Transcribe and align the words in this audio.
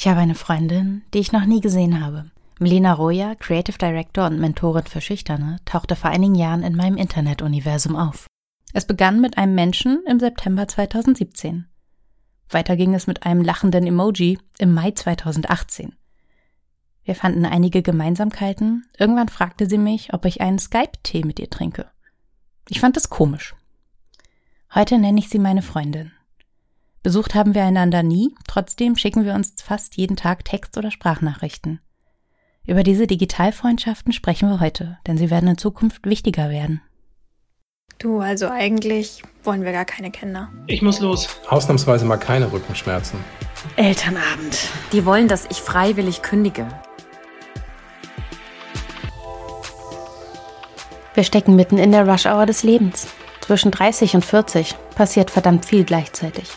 Ich 0.00 0.08
habe 0.08 0.20
eine 0.20 0.34
Freundin, 0.34 1.02
die 1.12 1.18
ich 1.18 1.30
noch 1.30 1.44
nie 1.44 1.60
gesehen 1.60 2.02
habe. 2.02 2.30
Melina 2.58 2.94
Roya, 2.94 3.34
Creative 3.34 3.76
Director 3.76 4.24
und 4.24 4.40
Mentorin 4.40 4.86
für 4.86 5.02
Schüchterne, 5.02 5.58
tauchte 5.66 5.94
vor 5.94 6.08
einigen 6.08 6.34
Jahren 6.34 6.62
in 6.62 6.74
meinem 6.74 6.96
Internetuniversum 6.96 7.96
auf. 7.96 8.24
Es 8.72 8.86
begann 8.86 9.20
mit 9.20 9.36
einem 9.36 9.54
Menschen 9.54 10.02
im 10.08 10.18
September 10.18 10.66
2017. 10.66 11.66
Weiter 12.48 12.76
ging 12.76 12.94
es 12.94 13.08
mit 13.08 13.26
einem 13.26 13.42
lachenden 13.42 13.86
Emoji 13.86 14.38
im 14.56 14.72
Mai 14.72 14.92
2018. 14.92 15.94
Wir 17.04 17.14
fanden 17.14 17.44
einige 17.44 17.82
Gemeinsamkeiten. 17.82 18.86
Irgendwann 18.98 19.28
fragte 19.28 19.68
sie 19.68 19.76
mich, 19.76 20.14
ob 20.14 20.24
ich 20.24 20.40
einen 20.40 20.58
Skype-Tee 20.58 21.24
mit 21.24 21.38
ihr 21.38 21.50
trinke. 21.50 21.90
Ich 22.70 22.80
fand 22.80 22.96
es 22.96 23.10
komisch. 23.10 23.54
Heute 24.74 24.96
nenne 24.96 25.18
ich 25.18 25.28
sie 25.28 25.38
meine 25.38 25.60
Freundin. 25.60 26.12
Besucht 27.02 27.34
haben 27.34 27.54
wir 27.54 27.64
einander 27.64 28.02
nie, 28.02 28.34
trotzdem 28.46 28.94
schicken 28.94 29.24
wir 29.24 29.32
uns 29.32 29.54
fast 29.62 29.96
jeden 29.96 30.16
Tag 30.16 30.44
Text- 30.44 30.76
oder 30.76 30.90
Sprachnachrichten. 30.90 31.80
Über 32.66 32.82
diese 32.82 33.06
Digitalfreundschaften 33.06 34.12
sprechen 34.12 34.50
wir 34.50 34.60
heute, 34.60 34.98
denn 35.06 35.16
sie 35.16 35.30
werden 35.30 35.48
in 35.48 35.56
Zukunft 35.56 36.04
wichtiger 36.04 36.50
werden. 36.50 36.82
Du, 37.98 38.20
also 38.20 38.48
eigentlich 38.48 39.22
wollen 39.44 39.64
wir 39.64 39.72
gar 39.72 39.86
keine 39.86 40.10
Kinder. 40.10 40.50
Ich 40.66 40.82
muss 40.82 41.00
los. 41.00 41.28
Ausnahmsweise 41.48 42.04
mal 42.04 42.18
keine 42.18 42.52
Rückenschmerzen. 42.52 43.18
Elternabend. 43.76 44.68
Die 44.92 45.06
wollen, 45.06 45.26
dass 45.26 45.46
ich 45.50 45.62
freiwillig 45.62 46.20
kündige. 46.20 46.68
Wir 51.14 51.24
stecken 51.24 51.56
mitten 51.56 51.78
in 51.78 51.92
der 51.92 52.06
Rush-Hour 52.06 52.44
des 52.44 52.62
Lebens. 52.62 53.08
Zwischen 53.40 53.70
30 53.70 54.16
und 54.16 54.24
40 54.24 54.74
passiert 54.94 55.30
verdammt 55.30 55.64
viel 55.64 55.84
gleichzeitig. 55.84 56.50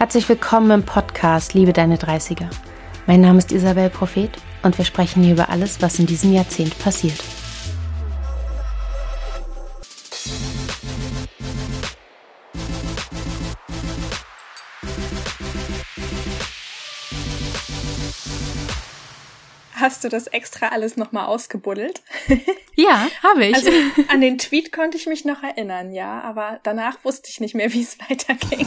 Herzlich 0.00 0.26
willkommen 0.30 0.70
im 0.70 0.82
Podcast 0.82 1.52
Liebe 1.52 1.74
deine 1.74 1.98
30er. 1.98 2.48
Mein 3.06 3.20
Name 3.20 3.38
ist 3.38 3.52
Isabel 3.52 3.90
Prophet 3.90 4.30
und 4.62 4.78
wir 4.78 4.86
sprechen 4.86 5.22
hier 5.22 5.34
über 5.34 5.50
alles, 5.50 5.82
was 5.82 5.98
in 5.98 6.06
diesem 6.06 6.32
Jahrzehnt 6.32 6.78
passiert. 6.78 7.22
Hast 19.74 20.02
du 20.02 20.08
das 20.08 20.28
extra 20.28 20.68
alles 20.68 20.96
nochmal 20.96 21.26
ausgebuddelt? 21.26 22.02
Ja, 22.76 23.08
habe 23.22 23.44
ich. 23.44 23.54
Also 23.56 23.70
an 24.08 24.22
den 24.22 24.38
Tweet 24.38 24.72
konnte 24.72 24.96
ich 24.96 25.06
mich 25.06 25.26
noch 25.26 25.42
erinnern, 25.42 25.92
ja, 25.92 26.22
aber 26.22 26.60
danach 26.62 27.04
wusste 27.04 27.28
ich 27.28 27.38
nicht 27.38 27.54
mehr, 27.54 27.74
wie 27.74 27.82
es 27.82 27.98
weiterging. 28.08 28.66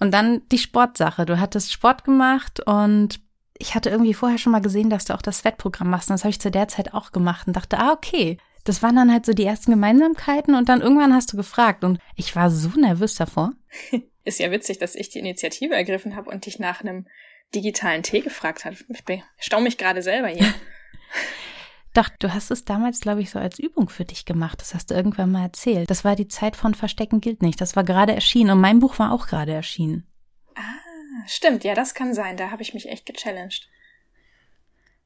Und 0.00 0.12
dann 0.12 0.42
die 0.50 0.58
Sportsache. 0.58 1.26
Du 1.26 1.40
hattest 1.40 1.72
Sport 1.72 2.04
gemacht 2.04 2.60
und 2.66 3.20
ich 3.58 3.74
hatte 3.74 3.90
irgendwie 3.90 4.14
vorher 4.14 4.38
schon 4.38 4.52
mal 4.52 4.60
gesehen, 4.60 4.90
dass 4.90 5.04
du 5.04 5.14
auch 5.14 5.22
das 5.22 5.44
Wettprogramm 5.44 5.90
machst. 5.90 6.08
Und 6.08 6.14
das 6.14 6.24
habe 6.24 6.30
ich 6.30 6.40
zu 6.40 6.50
der 6.50 6.68
Zeit 6.68 6.94
auch 6.94 7.12
gemacht 7.12 7.46
und 7.46 7.56
dachte, 7.56 7.78
ah, 7.78 7.92
okay. 7.92 8.38
Das 8.64 8.82
waren 8.82 8.96
dann 8.96 9.10
halt 9.10 9.24
so 9.24 9.32
die 9.32 9.44
ersten 9.44 9.70
Gemeinsamkeiten 9.70 10.54
und 10.54 10.68
dann 10.68 10.82
irgendwann 10.82 11.14
hast 11.14 11.32
du 11.32 11.36
gefragt 11.36 11.84
und 11.84 11.98
ich 12.16 12.36
war 12.36 12.50
so 12.50 12.68
nervös 12.78 13.14
davor. 13.14 13.52
Ist 14.24 14.40
ja 14.40 14.50
witzig, 14.50 14.78
dass 14.78 14.94
ich 14.94 15.08
die 15.08 15.20
Initiative 15.20 15.74
ergriffen 15.74 16.14
habe 16.14 16.30
und 16.30 16.44
dich 16.44 16.58
nach 16.58 16.82
einem 16.82 17.06
digitalen 17.54 18.02
Tee 18.02 18.20
gefragt 18.20 18.66
habe. 18.66 18.76
Ich 18.76 19.46
staune 19.46 19.62
mich 19.62 19.78
gerade 19.78 20.02
selber 20.02 20.28
hier. 20.28 20.52
Doch, 21.98 22.10
du 22.10 22.32
hast 22.32 22.52
es 22.52 22.64
damals, 22.64 23.00
glaube 23.00 23.22
ich, 23.22 23.30
so 23.30 23.40
als 23.40 23.58
Übung 23.58 23.88
für 23.88 24.04
dich 24.04 24.24
gemacht. 24.24 24.60
Das 24.60 24.72
hast 24.72 24.92
du 24.92 24.94
irgendwann 24.94 25.32
mal 25.32 25.42
erzählt. 25.42 25.90
Das 25.90 26.04
war 26.04 26.14
die 26.14 26.28
Zeit 26.28 26.54
von 26.54 26.74
Verstecken 26.74 27.20
gilt 27.20 27.42
nicht. 27.42 27.60
Das 27.60 27.74
war 27.74 27.82
gerade 27.82 28.14
erschienen 28.14 28.50
und 28.50 28.60
mein 28.60 28.78
Buch 28.78 29.00
war 29.00 29.10
auch 29.10 29.26
gerade 29.26 29.52
erschienen. 29.52 30.06
Ah, 30.54 31.26
stimmt. 31.26 31.64
Ja, 31.64 31.74
das 31.74 31.94
kann 31.94 32.14
sein. 32.14 32.36
Da 32.36 32.52
habe 32.52 32.62
ich 32.62 32.72
mich 32.72 32.88
echt 32.88 33.04
gechallenged. 33.04 33.68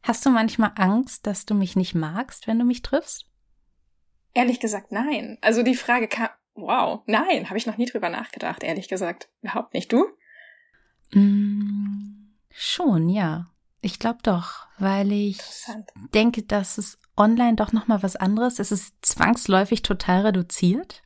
Hast 0.02 0.26
du 0.26 0.28
manchmal 0.28 0.72
Angst, 0.74 1.26
dass 1.26 1.46
du 1.46 1.54
mich 1.54 1.76
nicht 1.76 1.94
magst, 1.94 2.46
wenn 2.46 2.58
du 2.58 2.66
mich 2.66 2.82
triffst? 2.82 3.24
Ehrlich 4.34 4.60
gesagt, 4.60 4.92
nein. 4.92 5.38
Also 5.40 5.62
die 5.62 5.76
Frage 5.76 6.08
kam, 6.08 6.28
wow, 6.52 7.00
nein, 7.06 7.48
habe 7.48 7.56
ich 7.56 7.64
noch 7.64 7.78
nie 7.78 7.86
drüber 7.86 8.10
nachgedacht, 8.10 8.62
ehrlich 8.62 8.88
gesagt. 8.88 9.30
Überhaupt 9.40 9.72
nicht. 9.72 9.90
Du? 9.90 10.08
Mm, 11.14 12.34
schon, 12.50 13.08
ja. 13.08 13.51
Ich 13.84 13.98
glaube 13.98 14.20
doch, 14.22 14.66
weil 14.78 15.10
ich 15.10 15.38
denke, 16.14 16.44
dass 16.44 16.78
es 16.78 17.00
online 17.16 17.56
doch 17.56 17.72
noch 17.72 17.88
mal 17.88 18.02
was 18.02 18.14
anderes. 18.14 18.60
Es 18.60 18.70
ist 18.70 18.94
zwangsläufig 19.02 19.82
total 19.82 20.26
reduziert. 20.26 21.02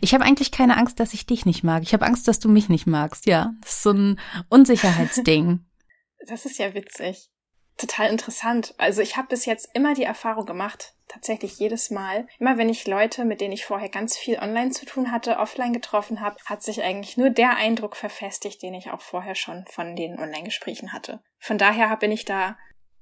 Ich 0.00 0.14
habe 0.14 0.24
eigentlich 0.24 0.52
keine 0.52 0.76
Angst, 0.76 1.00
dass 1.00 1.12
ich 1.12 1.26
dich 1.26 1.46
nicht 1.46 1.64
mag. 1.64 1.82
Ich 1.82 1.92
habe 1.92 2.06
Angst, 2.06 2.28
dass 2.28 2.38
du 2.38 2.48
mich 2.48 2.68
nicht 2.68 2.86
magst. 2.86 3.26
Ja, 3.26 3.52
das 3.62 3.72
ist 3.72 3.82
so 3.82 3.90
ein 3.90 4.20
Unsicherheitsding. 4.48 5.64
das 6.28 6.46
ist 6.46 6.58
ja 6.58 6.72
witzig. 6.72 7.30
Total 7.76 8.10
interessant. 8.10 8.74
Also 8.78 9.00
ich 9.00 9.16
habe 9.16 9.28
bis 9.28 9.44
jetzt 9.44 9.70
immer 9.74 9.94
die 9.94 10.04
Erfahrung 10.04 10.46
gemacht, 10.46 10.94
tatsächlich 11.10 11.58
jedes 11.58 11.90
Mal. 11.90 12.26
Immer 12.38 12.56
wenn 12.56 12.68
ich 12.68 12.86
Leute, 12.86 13.24
mit 13.24 13.40
denen 13.40 13.52
ich 13.52 13.64
vorher 13.64 13.88
ganz 13.88 14.16
viel 14.16 14.38
online 14.38 14.70
zu 14.70 14.86
tun 14.86 15.12
hatte, 15.12 15.38
offline 15.38 15.72
getroffen 15.72 16.20
habe, 16.20 16.36
hat 16.44 16.62
sich 16.62 16.82
eigentlich 16.82 17.16
nur 17.16 17.30
der 17.30 17.56
Eindruck 17.56 17.96
verfestigt, 17.96 18.62
den 18.62 18.74
ich 18.74 18.90
auch 18.90 19.00
vorher 19.00 19.34
schon 19.34 19.64
von 19.68 19.96
den 19.96 20.18
Online-Gesprächen 20.18 20.92
hatte. 20.92 21.20
Von 21.38 21.58
daher 21.58 21.96
bin 21.96 22.12
ich 22.12 22.24
da 22.24 22.56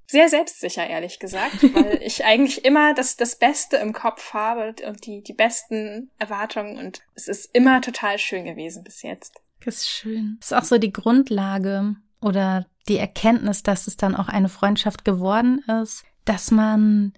sehr 0.07 0.29
selbstsicher, 0.29 0.87
ehrlich 0.87 1.19
gesagt, 1.19 1.63
weil 1.75 2.01
ich 2.03 2.25
eigentlich 2.25 2.65
immer 2.65 2.95
das, 2.95 3.17
das 3.17 3.37
Beste 3.37 3.77
im 3.77 3.93
Kopf 3.93 4.33
habe 4.33 4.75
und 4.87 5.07
die, 5.07 5.23
die 5.23 5.35
besten 5.35 6.11
Erwartungen 6.19 6.79
und 6.79 7.03
es 7.15 7.29
ist 7.29 7.55
immer 7.55 7.81
total 7.81 8.19
schön 8.19 8.45
gewesen 8.45 8.83
bis 8.85 9.03
jetzt. 9.03 9.35
Das 9.65 9.77
ist 9.77 9.89
schön. 9.89 10.37
Das 10.41 10.53
ist 10.53 10.57
auch 10.57 10.65
so 10.65 10.79
die 10.79 10.93
Grundlage 10.93 11.97
oder 12.21 12.67
die 12.89 12.97
Erkenntnis, 12.97 13.63
dass 13.63 13.87
es 13.87 13.97
dann 13.97 14.17
auch 14.17 14.29
eine 14.29 14.49
Freundschaft 14.49 15.05
geworden 15.05 15.63
ist, 15.83 16.05
dass 16.25 16.51
man 16.51 17.13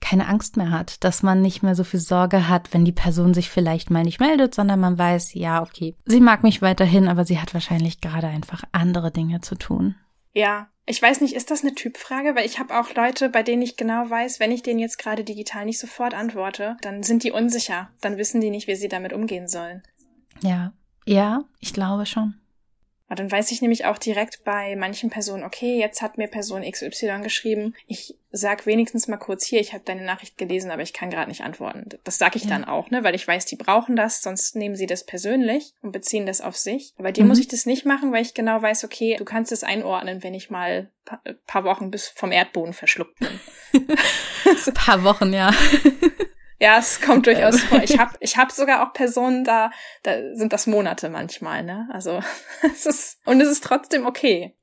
keine 0.00 0.28
Angst 0.28 0.56
mehr 0.56 0.70
hat, 0.70 1.02
dass 1.04 1.22
man 1.22 1.42
nicht 1.42 1.62
mehr 1.62 1.74
so 1.74 1.84
viel 1.84 2.00
Sorge 2.00 2.48
hat, 2.48 2.72
wenn 2.72 2.84
die 2.84 2.92
Person 2.92 3.34
sich 3.34 3.50
vielleicht 3.50 3.90
mal 3.90 4.02
nicht 4.02 4.20
meldet, 4.20 4.54
sondern 4.54 4.80
man 4.80 4.98
weiß, 4.98 5.34
ja, 5.34 5.62
okay, 5.62 5.94
sie 6.04 6.20
mag 6.20 6.42
mich 6.42 6.62
weiterhin, 6.62 7.08
aber 7.08 7.24
sie 7.24 7.40
hat 7.40 7.54
wahrscheinlich 7.54 8.00
gerade 8.00 8.28
einfach 8.28 8.62
andere 8.72 9.10
Dinge 9.10 9.40
zu 9.40 9.56
tun. 9.56 9.96
Ja, 10.32 10.68
ich 10.84 11.02
weiß 11.02 11.20
nicht, 11.20 11.34
ist 11.34 11.50
das 11.50 11.62
eine 11.62 11.74
Typfrage? 11.74 12.36
Weil 12.36 12.46
ich 12.46 12.60
habe 12.60 12.78
auch 12.78 12.94
Leute, 12.94 13.28
bei 13.28 13.42
denen 13.42 13.62
ich 13.62 13.76
genau 13.76 14.08
weiß, 14.08 14.38
wenn 14.38 14.52
ich 14.52 14.62
denen 14.62 14.78
jetzt 14.78 14.98
gerade 14.98 15.24
digital 15.24 15.64
nicht 15.64 15.80
sofort 15.80 16.14
antworte, 16.14 16.76
dann 16.82 17.02
sind 17.02 17.24
die 17.24 17.32
unsicher. 17.32 17.90
Dann 18.00 18.18
wissen 18.18 18.40
die 18.40 18.50
nicht, 18.50 18.68
wie 18.68 18.76
sie 18.76 18.88
damit 18.88 19.12
umgehen 19.12 19.48
sollen. 19.48 19.82
Ja, 20.42 20.72
ja, 21.04 21.44
ich 21.58 21.72
glaube 21.72 22.06
schon. 22.06 22.34
Aber 23.08 23.16
dann 23.16 23.30
weiß 23.30 23.52
ich 23.52 23.62
nämlich 23.62 23.84
auch 23.84 23.98
direkt 23.98 24.42
bei 24.44 24.74
manchen 24.74 25.10
Personen, 25.10 25.44
okay, 25.44 25.78
jetzt 25.78 26.02
hat 26.02 26.18
mir 26.18 26.26
Person 26.26 26.68
XY 26.68 27.20
geschrieben, 27.22 27.74
ich 27.86 28.16
sag 28.32 28.66
wenigstens 28.66 29.06
mal 29.06 29.16
kurz 29.16 29.44
hier, 29.44 29.60
ich 29.60 29.72
habe 29.72 29.84
deine 29.84 30.04
Nachricht 30.04 30.36
gelesen, 30.36 30.70
aber 30.70 30.82
ich 30.82 30.92
kann 30.92 31.10
gerade 31.10 31.28
nicht 31.28 31.42
antworten. 31.42 31.88
Das 32.02 32.18
sage 32.18 32.36
ich 32.36 32.44
ja. 32.44 32.50
dann 32.50 32.64
auch, 32.64 32.90
ne, 32.90 33.04
weil 33.04 33.14
ich 33.14 33.26
weiß, 33.26 33.46
die 33.46 33.56
brauchen 33.56 33.94
das, 33.94 34.22
sonst 34.22 34.56
nehmen 34.56 34.74
sie 34.74 34.86
das 34.86 35.06
persönlich 35.06 35.72
und 35.82 35.92
beziehen 35.92 36.26
das 36.26 36.40
auf 36.40 36.56
sich. 36.56 36.94
Aber 36.98 37.12
dir 37.12 37.22
mhm. 37.22 37.28
muss 37.28 37.38
ich 37.38 37.48
das 37.48 37.64
nicht 37.64 37.86
machen, 37.86 38.12
weil 38.12 38.22
ich 38.22 38.34
genau 38.34 38.60
weiß, 38.60 38.84
okay, 38.84 39.16
du 39.16 39.24
kannst 39.24 39.52
es 39.52 39.62
einordnen, 39.62 40.22
wenn 40.22 40.34
ich 40.34 40.50
mal 40.50 40.90
pa 41.04 41.20
paar 41.46 41.64
Wochen 41.64 41.90
bis 41.90 42.08
vom 42.08 42.32
Erdboden 42.32 42.72
verschluckt 42.72 43.18
bin. 43.20 43.40
paar 44.74 45.04
Wochen, 45.04 45.32
ja. 45.32 45.52
Ja, 46.58 46.78
es 46.78 47.00
kommt 47.00 47.26
durchaus 47.26 47.60
vor. 47.60 47.82
Ich 47.82 47.98
habe 47.98 48.16
ich 48.20 48.36
hab 48.36 48.50
sogar 48.50 48.86
auch 48.86 48.92
Personen 48.92 49.44
da, 49.44 49.70
da 50.02 50.34
sind 50.34 50.52
das 50.52 50.66
Monate 50.66 51.10
manchmal, 51.10 51.62
ne? 51.62 51.88
Also 51.92 52.20
es 52.62 52.86
ist 52.86 53.18
und 53.26 53.40
es 53.40 53.48
ist 53.48 53.64
trotzdem 53.64 54.06
okay. 54.06 54.56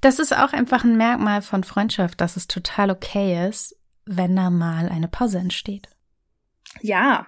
Das 0.00 0.18
ist 0.18 0.36
auch 0.36 0.52
einfach 0.52 0.84
ein 0.84 0.96
Merkmal 0.96 1.40
von 1.42 1.64
Freundschaft, 1.64 2.20
dass 2.20 2.36
es 2.36 2.46
total 2.46 2.90
okay 2.90 3.48
ist, 3.48 3.74
wenn 4.04 4.36
da 4.36 4.50
mal 4.50 4.88
eine 4.88 5.08
Pause 5.08 5.38
entsteht. 5.38 5.88
Ja, 6.82 7.26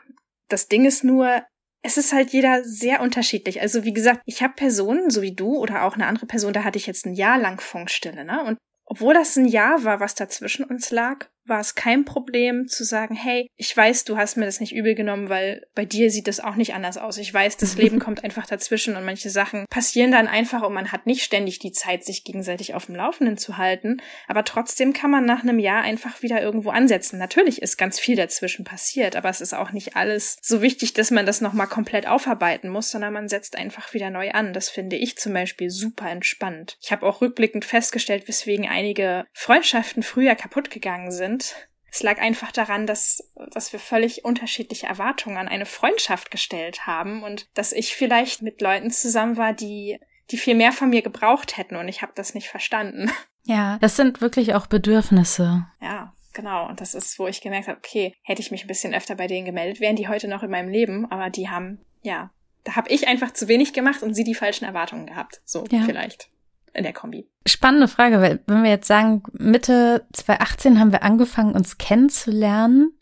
das 0.49 0.69
Ding 0.69 0.85
ist 0.85 1.03
nur, 1.03 1.43
es 1.83 1.97
ist 1.97 2.13
halt 2.13 2.31
jeder 2.31 2.63
sehr 2.65 3.01
unterschiedlich. 3.01 3.63
Also 3.63 3.85
wie 3.85 3.95
gesagt, 3.95 4.21
ich 4.27 4.43
habe 4.43 4.55
Personen, 4.55 5.09
so 5.11 5.23
wie 5.23 5.35
du 5.35 5.57
oder 5.57 5.85
auch 5.85 5.95
eine 5.95 6.07
andere 6.07 6.27
Person, 6.27 6.53
da 6.53 6.65
hatte 6.65 6.79
ich 6.79 6.87
jetzt 6.87 7.07
ein 7.07 7.15
Jahr 7.15 7.39
lang 7.39 7.61
Funkstille, 7.61 8.25
ne? 8.25 8.45
Und 8.45 8.59
obwohl 8.85 9.15
das 9.15 9.37
ein 9.37 9.47
Jahr 9.47 9.85
war, 9.85 9.99
was 9.99 10.15
dazwischen 10.15 10.65
uns 10.65 10.91
lag, 10.91 11.29
war 11.47 11.61
es 11.61 11.75
kein 11.75 12.05
Problem 12.05 12.69
zu 12.69 12.85
sagen, 12.85 13.15
hey, 13.15 13.49
ich 13.57 13.77
weiß, 13.77 14.05
du 14.05 14.17
hast 14.17 14.37
mir 14.37 14.45
das 14.45 14.61
nicht 14.61 14.75
übel 14.75 14.95
genommen, 14.95 15.29
weil 15.29 15.67
bei 15.75 15.85
dir 15.85 16.11
sieht 16.11 16.29
das 16.29 16.41
auch 16.41 16.57
nicht 16.57 16.75
anders 16.75 16.99
aus. 16.99 17.19
Ich 17.19 17.33
weiß, 17.33 17.57
das 17.57 17.77
Leben 17.77 17.99
kommt 18.01 18.25
einfach 18.25 18.47
dazwischen 18.47 18.97
und 18.97 19.05
manche 19.05 19.31
Sachen 19.31 19.67
passieren 19.71 20.11
dann 20.11 20.27
einfach 20.27 20.63
und 20.63 20.75
man 20.75 20.93
hat 20.93 21.07
nicht 21.07 21.23
ständig 21.23 21.59
die 21.59 21.73
Zeit, 21.73 22.05
sich 22.05 22.25
gegenseitig 22.25 22.75
auf 22.75 22.87
dem 22.87 22.97
Laufenden 22.97 23.37
zu 23.37 23.57
halten. 23.57 23.99
Aber 24.27 24.45
trotzdem 24.45 24.93
kann 24.93 25.11
man 25.11 25.25
nach 25.25 25.43
einem 25.43 25.59
Jahr 25.59 25.83
einfach 25.83 26.23
wieder 26.23 26.43
irgendwo 26.43 26.71
ansetzen. 26.71 27.19
Natürlich 27.19 27.63
ist 27.63 27.77
ganz 27.77 28.01
viel 28.01 28.17
dazwischen 28.17 28.65
passiert, 28.65 29.17
aber 29.17 29.29
es 29.29 29.41
ist 29.41 29.55
auch 29.55 29.73
nicht 29.73 29.97
alles 29.97 30.39
so 30.43 30.63
wichtig, 30.63 30.95
dass 30.95 31.11
man 31.11 31.27
das 31.27 31.41
nochmal 31.41 31.69
komplett 31.69 32.07
aufarbeiten 32.07 32.69
muss, 32.69 32.91
sondern 32.91 33.13
man 33.13 33.29
setzt 33.29 33.57
einfach 33.57 33.95
wieder 33.95 34.11
neu 34.11 34.31
an. 34.33 34.53
Das 34.53 34.69
finde 34.69 34.97
ich 34.97 35.17
zum 35.17 35.33
Beispiel 35.33 35.71
super 35.71 36.11
entspannt. 36.11 36.77
Ich 36.83 36.93
habe 36.93 37.07
auch 37.07 37.21
rückblickend 37.21 37.65
festgestellt, 37.65 38.29
weswegen 38.29 38.69
einige 38.69 39.27
Freundschaften 39.33 40.03
früher 40.03 40.35
kaputt 40.35 40.71
gegangen 40.71 41.11
sind 41.11 41.36
sind. 41.37 41.69
Es 41.91 42.03
lag 42.03 42.19
einfach 42.19 42.53
daran, 42.53 42.87
dass, 42.87 43.33
dass 43.53 43.73
wir 43.73 43.81
völlig 43.81 44.25
unterschiedliche 44.25 44.87
Erwartungen 44.87 45.39
an 45.39 45.49
eine 45.49 45.65
Freundschaft 45.65 46.31
gestellt 46.31 46.87
haben 46.87 47.23
und 47.23 47.47
dass 47.55 47.73
ich 47.73 47.95
vielleicht 47.95 48.43
mit 48.43 48.61
Leuten 48.61 48.91
zusammen 48.91 49.37
war, 49.37 49.53
die 49.53 49.99
die 50.33 50.39
viel 50.39 50.57
mehr 50.57 50.73
von 50.73 50.91
mir 50.91 51.03
gebraucht 51.03 51.57
hätten 51.57 51.77
und 51.77 51.87
ich 51.87 52.03
habe 52.03 52.13
das 52.17 52.35
nicht 52.35 52.49
verstanden. 52.49 53.11
Ja, 53.45 53.79
das 53.81 53.95
sind 53.95 54.21
wirklich 54.21 54.55
auch 54.55 54.67
Bedürfnisse. 54.67 55.69
Ja, 55.81 56.13
genau. 56.33 56.69
Und 56.69 56.81
das 56.81 56.97
ist, 56.97 57.21
wo 57.21 57.29
ich 57.29 57.41
gemerkt 57.41 57.69
habe, 57.69 57.79
okay, 57.79 58.13
hätte 58.23 58.43
ich 58.43 58.51
mich 58.51 58.65
ein 58.65 58.67
bisschen 58.67 58.93
öfter 58.93 59.15
bei 59.15 59.29
denen 59.29 59.47
gemeldet, 59.47 59.79
wären 59.79 59.95
die 59.95 60.09
heute 60.09 60.27
noch 60.27 60.43
in 60.43 60.51
meinem 60.51 60.69
Leben, 60.69 61.09
aber 61.13 61.31
die 61.31 61.49
haben, 61.49 61.79
ja, 62.03 62.31
da 62.65 62.75
habe 62.75 62.91
ich 62.91 63.07
einfach 63.07 63.33
zu 63.33 63.47
wenig 63.47 63.73
gemacht 63.73 64.03
und 64.03 64.15
sie 64.15 64.25
die 64.25 64.35
falschen 64.35 64.65
Erwartungen 64.65 65.07
gehabt. 65.07 65.43
So 65.45 65.65
ja. 65.71 65.83
vielleicht 65.87 66.29
in 66.77 66.85
der 66.85 66.93
Kombi. 66.93 67.27
Spannende 67.47 67.89
Frage, 67.89 68.21
weil 68.21 68.41
wenn 68.47 68.63
wir 68.63 68.71
jetzt 68.71 68.89
sagen, 68.89 69.23
Mitte 69.33 70.07
2018 70.13 70.79
haben 70.79 70.93
wir 70.93 71.03
angefangen, 71.03 71.55
uns 71.55 71.79
kennenzulernen. 71.79 72.93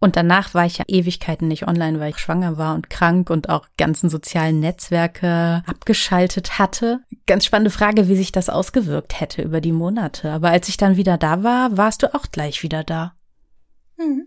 Und 0.00 0.16
danach 0.16 0.52
war 0.52 0.66
ich 0.66 0.76
ja 0.76 0.84
Ewigkeiten 0.86 1.48
nicht 1.48 1.66
online, 1.66 1.98
weil 1.98 2.10
ich 2.10 2.18
schwanger 2.18 2.58
war 2.58 2.74
und 2.74 2.90
krank 2.90 3.30
und 3.30 3.48
auch 3.48 3.66
ganzen 3.78 4.10
sozialen 4.10 4.60
Netzwerke 4.60 5.62
abgeschaltet 5.66 6.58
hatte. 6.58 7.00
Ganz 7.26 7.46
spannende 7.46 7.70
Frage, 7.70 8.06
wie 8.06 8.16
sich 8.16 8.30
das 8.30 8.50
ausgewirkt 8.50 9.18
hätte 9.18 9.40
über 9.40 9.62
die 9.62 9.72
Monate. 9.72 10.30
Aber 10.30 10.50
als 10.50 10.68
ich 10.68 10.76
dann 10.76 10.98
wieder 10.98 11.16
da 11.16 11.42
war, 11.42 11.78
warst 11.78 12.02
du 12.02 12.14
auch 12.14 12.26
gleich 12.30 12.62
wieder 12.62 12.84
da. 12.84 13.14
Mhm. 13.96 14.26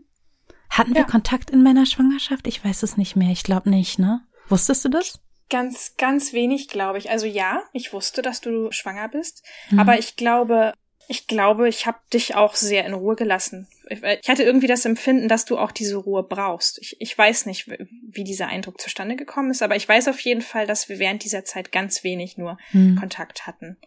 Hatten 0.69 0.95
wir 0.95 1.01
ja. 1.01 1.07
Kontakt 1.07 1.51
in 1.51 1.61
meiner 1.61 1.85
Schwangerschaft? 1.85 2.47
Ich 2.47 2.65
weiß 2.65 2.81
es 2.81 2.97
nicht 2.97 3.15
mehr. 3.15 3.31
Ich 3.31 3.43
glaube 3.43 3.69
nicht, 3.69 3.99
ne? 3.99 4.21
Wusstest 4.49 4.83
du 4.83 4.89
das? 4.89 5.19
Ganz, 5.49 5.95
ganz 5.97 6.33
wenig, 6.33 6.67
glaube 6.67 6.97
ich. 6.97 7.09
Also 7.09 7.25
ja, 7.25 7.61
ich 7.73 7.93
wusste, 7.93 8.21
dass 8.21 8.41
du 8.41 8.71
schwanger 8.71 9.07
bist, 9.07 9.43
mhm. 9.69 9.79
aber 9.79 9.97
ich 9.97 10.15
glaube, 10.15 10.73
ich 11.07 11.27
glaube, 11.27 11.69
ich 11.69 11.85
habe 11.85 11.99
dich 12.13 12.35
auch 12.35 12.55
sehr 12.55 12.85
in 12.85 12.93
Ruhe 12.93 13.15
gelassen. 13.15 13.67
Ich, 13.89 14.01
hatte 14.27 14.43
irgendwie 14.43 14.67
das 14.67 14.83
Empfinden, 14.83 15.29
dass 15.29 15.45
du 15.45 15.57
auch 15.57 15.71
diese 15.71 15.95
Ruhe 15.95 16.23
brauchst. 16.23 16.79
Ich, 16.79 16.97
ich 16.99 17.17
weiß 17.17 17.45
nicht, 17.45 17.69
wie 17.69 18.25
dieser 18.25 18.47
Eindruck 18.47 18.81
zustande 18.81 19.15
gekommen 19.15 19.51
ist, 19.51 19.63
aber 19.63 19.77
ich 19.77 19.87
weiß 19.87 20.09
auf 20.09 20.19
jeden 20.19 20.41
Fall, 20.41 20.67
dass 20.67 20.89
wir 20.89 20.99
während 20.99 21.23
dieser 21.23 21.45
Zeit 21.45 21.71
ganz 21.71 22.03
wenig 22.03 22.37
nur 22.37 22.57
mhm. 22.73 22.97
Kontakt 22.97 23.47
hatten. 23.47 23.77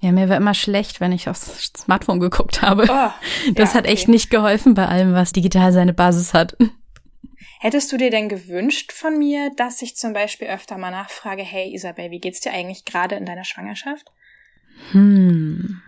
Ja, 0.00 0.12
mir 0.12 0.30
war 0.30 0.38
immer 0.38 0.54
schlecht, 0.54 1.00
wenn 1.00 1.12
ich 1.12 1.28
aufs 1.28 1.72
Smartphone 1.76 2.20
geguckt 2.20 2.62
habe. 2.62 2.86
Oh, 2.88 3.10
das 3.54 3.72
ja, 3.72 3.78
hat 3.78 3.86
echt 3.86 4.08
nicht 4.08 4.30
geholfen 4.30 4.72
bei 4.72 4.86
allem, 4.86 5.12
was 5.12 5.32
digital 5.32 5.72
seine 5.72 5.92
Basis 5.92 6.32
hat. 6.32 6.56
Hättest 7.62 7.92
du 7.92 7.98
dir 7.98 8.10
denn 8.10 8.30
gewünscht 8.30 8.90
von 8.90 9.18
mir, 9.18 9.50
dass 9.54 9.82
ich 9.82 9.94
zum 9.94 10.14
Beispiel 10.14 10.48
öfter 10.48 10.78
mal 10.78 10.90
nachfrage, 10.90 11.42
hey 11.42 11.74
Isabel, 11.74 12.10
wie 12.10 12.18
geht's 12.18 12.40
dir 12.40 12.54
eigentlich 12.54 12.86
gerade 12.86 13.16
in 13.16 13.26
deiner 13.26 13.44
Schwangerschaft? 13.44 14.10
Hm. 14.92 15.82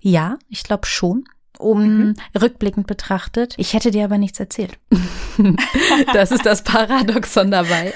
Ja, 0.00 0.38
ich 0.48 0.62
glaube 0.62 0.86
schon. 0.86 1.24
Um 1.58 1.82
mhm. 1.82 2.14
rückblickend 2.40 2.86
betrachtet. 2.86 3.54
Ich 3.58 3.74
hätte 3.74 3.90
dir 3.90 4.04
aber 4.04 4.16
nichts 4.16 4.40
erzählt. 4.40 4.78
das 6.14 6.30
ist 6.30 6.46
das 6.46 6.64
Paradoxon 6.64 7.50
dabei. 7.50 7.92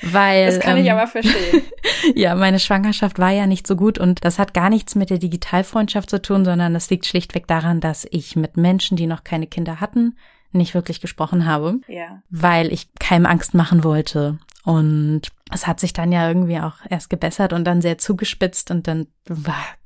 Weil, 0.00 0.46
das 0.46 0.60
kann 0.60 0.78
ähm, 0.78 0.84
ich 0.84 0.90
aber 0.90 1.06
verstehen. 1.06 1.62
ja, 2.14 2.34
meine 2.34 2.60
Schwangerschaft 2.60 3.18
war 3.18 3.30
ja 3.30 3.46
nicht 3.46 3.66
so 3.66 3.76
gut 3.76 3.98
und 3.98 4.24
das 4.24 4.38
hat 4.38 4.54
gar 4.54 4.70
nichts 4.70 4.94
mit 4.94 5.10
der 5.10 5.18
Digitalfreundschaft 5.18 6.08
zu 6.08 6.22
tun, 6.22 6.46
sondern 6.46 6.72
das 6.72 6.88
liegt 6.88 7.04
schlichtweg 7.04 7.46
daran, 7.46 7.80
dass 7.80 8.06
ich 8.10 8.36
mit 8.36 8.56
Menschen, 8.56 8.96
die 8.96 9.06
noch 9.06 9.22
keine 9.22 9.48
Kinder 9.48 9.80
hatten, 9.80 10.16
nicht 10.52 10.74
wirklich 10.74 11.00
gesprochen 11.00 11.46
habe, 11.46 11.80
ja. 11.88 12.22
weil 12.30 12.72
ich 12.72 12.92
keinem 12.98 13.26
Angst 13.26 13.54
machen 13.54 13.84
wollte. 13.84 14.38
Und 14.64 15.22
es 15.50 15.66
hat 15.66 15.80
sich 15.80 15.92
dann 15.92 16.12
ja 16.12 16.28
irgendwie 16.28 16.60
auch 16.60 16.74
erst 16.88 17.10
gebessert 17.10 17.52
und 17.52 17.64
dann 17.64 17.80
sehr 17.80 17.98
zugespitzt 17.98 18.70
und 18.70 18.86
dann 18.86 19.06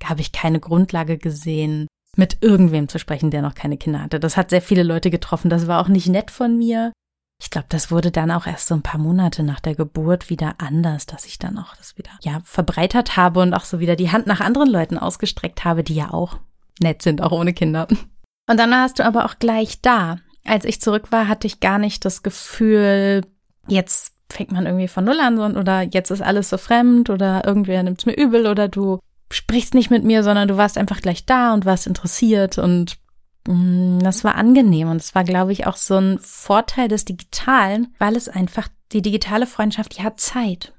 habe 0.03 0.21
ich 0.21 0.33
keine 0.33 0.61
Grundlage 0.61 1.17
gesehen, 1.19 1.87
mit 2.17 2.39
irgendwem 2.43 2.89
zu 2.89 2.99
sprechen, 2.99 3.31
der 3.31 3.43
noch 3.43 3.55
keine 3.55 3.77
Kinder 3.77 4.03
hatte. 4.03 4.21
Das 4.21 4.37
hat 4.37 4.51
sehr 4.51 4.63
viele 4.63 4.83
Leute 4.83 5.11
getroffen. 5.11 5.51
Das 5.51 5.67
war 5.67 5.81
auch 5.81 5.89
nicht 5.89 6.09
nett 6.09 6.31
von 6.31 6.57
mir. 6.57 6.93
Ich 7.43 7.51
glaube, 7.51 7.67
das 7.69 7.91
wurde 7.91 8.11
dann 8.11 8.31
auch 8.31 8.47
erst 8.47 8.69
so 8.69 8.75
ein 8.75 8.83
paar 8.83 9.01
Monate 9.01 9.43
nach 9.43 9.61
der 9.61 9.75
Geburt 9.75 10.31
wieder 10.31 10.55
anders, 10.59 11.07
dass 11.07 11.27
ich 11.27 11.39
dann 11.39 11.59
auch 11.59 11.75
das 11.77 11.99
wieder, 11.99 12.11
ja, 12.23 12.41
verbreitert 12.45 13.17
habe 13.17 13.41
und 13.41 13.55
auch 13.55 13.65
so 13.65 13.81
wieder 13.81 13.97
die 13.97 14.13
Hand 14.13 14.27
nach 14.27 14.41
anderen 14.41 14.71
Leuten 14.71 14.99
ausgestreckt 14.99 15.65
habe, 15.65 15.83
die 15.83 15.97
ja 15.97 16.13
auch 16.13 16.39
nett 16.81 17.03
sind, 17.03 17.23
auch 17.23 17.33
ohne 17.33 17.53
Kinder. 17.53 17.89
Und 18.49 18.59
dann 18.59 18.71
warst 18.71 18.99
du 18.99 19.05
aber 19.05 19.25
auch 19.25 19.39
gleich 19.39 19.81
da 19.81 20.19
als 20.45 20.65
ich 20.65 20.81
zurück 20.81 21.11
war, 21.11 21.29
hatte 21.29 21.47
ich 21.47 21.61
gar 21.61 21.79
nicht 21.79 22.05
das 22.05 22.23
Gefühl, 22.23 23.23
jetzt 23.67 24.15
fängt 24.31 24.53
man 24.53 24.67
irgendwie 24.67 24.89
von 24.89 25.05
Null 25.05 25.21
an 25.21 25.39
oder 25.57 25.83
jetzt 25.83 26.11
ist 26.11 26.23
alles 26.23 26.51
so 26.51 26.59
fremd 26.59 27.11
oder 27.11 27.45
irgendwer 27.45 27.83
nimmt 27.83 28.01
es 28.01 28.07
mir 28.07 28.15
übel 28.15 28.47
oder 28.47 28.69
du 28.69 28.99
sprichst 29.31 29.75
nicht 29.75 29.91
mit 29.91 30.05
mir, 30.05 30.23
sondern 30.23 30.49
du 30.49 30.57
warst 30.57 30.79
einfach 30.79 31.01
gleich 31.01 31.27
da 31.27 31.55
und 31.55 31.65
warst 31.65 31.87
interessiert 31.87 32.59
und 32.59 32.99
mh, 33.47 33.55
mm, 33.55 33.99
das 34.01 34.25
war 34.25 34.35
angenehm 34.37 34.91
und 34.91 34.97
es 34.97 35.15
war, 35.15 35.25
glaube 35.25 35.53
ich, 35.53 35.67
auch 35.67 35.77
so 35.77 35.97
ein 35.97 36.19
Vorteil 36.19 36.89
des 36.89 37.05
Digitalen, 37.05 37.95
weil 37.99 38.17
es 38.17 38.29
einfach, 38.29 38.69
die 38.93 39.03
digitale 39.03 39.47
Freundschaft, 39.47 39.99
die 39.99 40.03
hat 40.03 40.21
Zeit. 40.21 40.73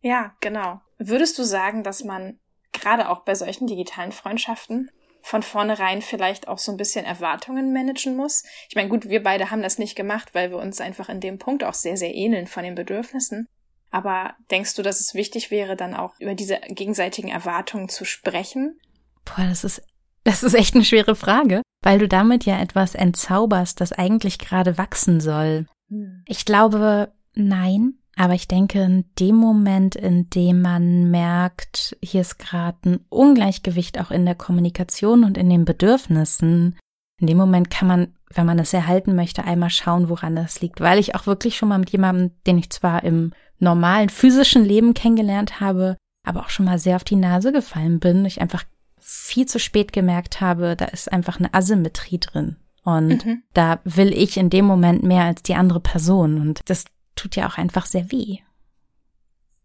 Ja, 0.00 0.32
genau. 0.40 0.80
Würdest 0.98 1.38
du 1.38 1.44
sagen, 1.44 1.84
dass 1.84 2.04
man 2.04 2.38
gerade 2.72 3.08
auch 3.08 3.20
bei 3.20 3.34
solchen 3.34 3.66
digitalen 3.66 4.12
Freundschaften 4.12 4.90
von 5.22 5.42
vornherein 5.42 6.02
vielleicht 6.02 6.48
auch 6.48 6.58
so 6.58 6.72
ein 6.72 6.76
bisschen 6.76 7.04
Erwartungen 7.04 7.72
managen 7.72 8.16
muss. 8.16 8.44
Ich 8.68 8.74
meine, 8.74 8.88
gut, 8.88 9.08
wir 9.08 9.22
beide 9.22 9.50
haben 9.50 9.62
das 9.62 9.78
nicht 9.78 9.96
gemacht, 9.96 10.34
weil 10.34 10.50
wir 10.50 10.58
uns 10.58 10.80
einfach 10.80 11.08
in 11.08 11.20
dem 11.20 11.38
Punkt 11.38 11.64
auch 11.64 11.74
sehr, 11.74 11.96
sehr 11.96 12.14
ähneln 12.14 12.46
von 12.46 12.64
den 12.64 12.74
Bedürfnissen. 12.74 13.46
Aber 13.90 14.34
denkst 14.50 14.74
du, 14.74 14.82
dass 14.82 15.00
es 15.00 15.14
wichtig 15.14 15.50
wäre, 15.50 15.76
dann 15.76 15.94
auch 15.94 16.14
über 16.20 16.34
diese 16.34 16.60
gegenseitigen 16.68 17.28
Erwartungen 17.28 17.88
zu 17.88 18.04
sprechen? 18.04 18.78
Boah, 19.24 19.46
das 19.48 19.64
ist, 19.64 19.82
das 20.24 20.42
ist 20.42 20.54
echt 20.54 20.74
eine 20.74 20.84
schwere 20.84 21.16
Frage, 21.16 21.62
weil 21.82 21.98
du 21.98 22.08
damit 22.08 22.44
ja 22.44 22.60
etwas 22.60 22.94
entzauberst, 22.94 23.80
das 23.80 23.92
eigentlich 23.92 24.38
gerade 24.38 24.78
wachsen 24.78 25.20
soll. 25.20 25.66
Hm. 25.88 26.22
Ich 26.26 26.44
glaube, 26.44 27.12
nein. 27.34 27.94
Aber 28.20 28.34
ich 28.34 28.46
denke, 28.46 28.82
in 28.82 29.06
dem 29.18 29.34
Moment, 29.34 29.96
in 29.96 30.28
dem 30.28 30.60
man 30.60 31.10
merkt, 31.10 31.96
hier 32.02 32.20
ist 32.20 32.38
gerade 32.38 32.76
ein 32.84 33.00
Ungleichgewicht 33.08 33.98
auch 33.98 34.10
in 34.10 34.26
der 34.26 34.34
Kommunikation 34.34 35.24
und 35.24 35.38
in 35.38 35.48
den 35.48 35.64
Bedürfnissen, 35.64 36.78
in 37.18 37.26
dem 37.26 37.38
Moment 37.38 37.70
kann 37.70 37.88
man, 37.88 38.08
wenn 38.34 38.44
man 38.44 38.58
es 38.58 38.74
erhalten 38.74 39.14
möchte, 39.14 39.44
einmal 39.44 39.70
schauen, 39.70 40.10
woran 40.10 40.36
das 40.36 40.60
liegt. 40.60 40.82
Weil 40.82 40.98
ich 40.98 41.14
auch 41.14 41.26
wirklich 41.26 41.56
schon 41.56 41.70
mal 41.70 41.78
mit 41.78 41.88
jemandem, 41.92 42.32
den 42.46 42.58
ich 42.58 42.68
zwar 42.68 43.04
im 43.04 43.32
normalen 43.58 44.10
physischen 44.10 44.66
Leben 44.66 44.92
kennengelernt 44.92 45.58
habe, 45.58 45.96
aber 46.22 46.40
auch 46.40 46.50
schon 46.50 46.66
mal 46.66 46.78
sehr 46.78 46.96
auf 46.96 47.04
die 47.04 47.16
Nase 47.16 47.52
gefallen 47.52 48.00
bin, 48.00 48.26
ich 48.26 48.42
einfach 48.42 48.64
viel 48.98 49.46
zu 49.46 49.58
spät 49.58 49.94
gemerkt 49.94 50.42
habe, 50.42 50.76
da 50.76 50.84
ist 50.84 51.10
einfach 51.10 51.38
eine 51.38 51.54
Asymmetrie 51.54 52.20
drin. 52.20 52.56
Und 52.84 53.24
mhm. 53.24 53.44
da 53.54 53.80
will 53.84 54.12
ich 54.12 54.36
in 54.36 54.50
dem 54.50 54.66
Moment 54.66 55.04
mehr 55.04 55.24
als 55.24 55.42
die 55.42 55.54
andere 55.54 55.80
Person. 55.80 56.38
Und 56.38 56.68
das 56.68 56.84
tut 57.20 57.36
ja 57.36 57.46
auch 57.46 57.58
einfach 57.58 57.86
sehr 57.86 58.10
weh. 58.10 58.38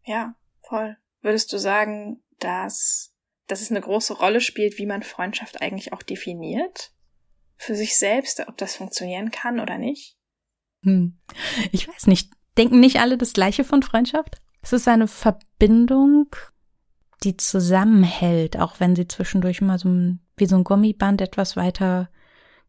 Ja, 0.04 0.36
voll. 0.62 0.98
Würdest 1.22 1.52
du 1.54 1.58
sagen, 1.58 2.22
dass, 2.40 3.16
dass 3.48 3.62
es 3.62 3.72
eine 3.72 3.82
große 3.82 4.14
Rolle 4.14 4.42
spielt, 4.42 4.78
wie 4.78 4.86
man 4.86 5.04
Freundschaft 5.04 5.62
eigentlich 5.62 5.94
auch 5.94 6.04
definiert? 6.04 6.92
Für 7.58 7.76
sich 7.76 7.98
selbst, 7.98 8.46
ob 8.48 8.58
das 8.58 8.76
funktionieren 8.76 9.32
kann 9.32 9.60
oder 9.60 9.78
nicht? 9.78 10.18
Hm. 10.84 11.18
Ich 11.72 11.88
weiß 11.88 12.08
nicht. 12.08 12.32
Denken 12.58 12.80
nicht 12.80 13.00
alle 13.00 13.18
das 13.18 13.34
Gleiche 13.34 13.64
von 13.64 13.82
Freundschaft? 13.82 14.42
Es 14.62 14.74
ist 14.74 14.88
eine 14.88 15.08
Verbindung, 15.08 16.36
die 17.24 17.38
zusammenhält, 17.38 18.58
auch 18.58 18.80
wenn 18.80 18.96
sie 18.96 19.08
zwischendurch 19.08 19.62
mal 19.62 19.80
so 19.80 19.90
ein, 19.90 20.20
wie 20.36 20.46
so 20.46 20.58
ein 20.58 20.64
Gummiband 20.64 21.22
etwas 21.22 21.56
weiter 21.56 22.10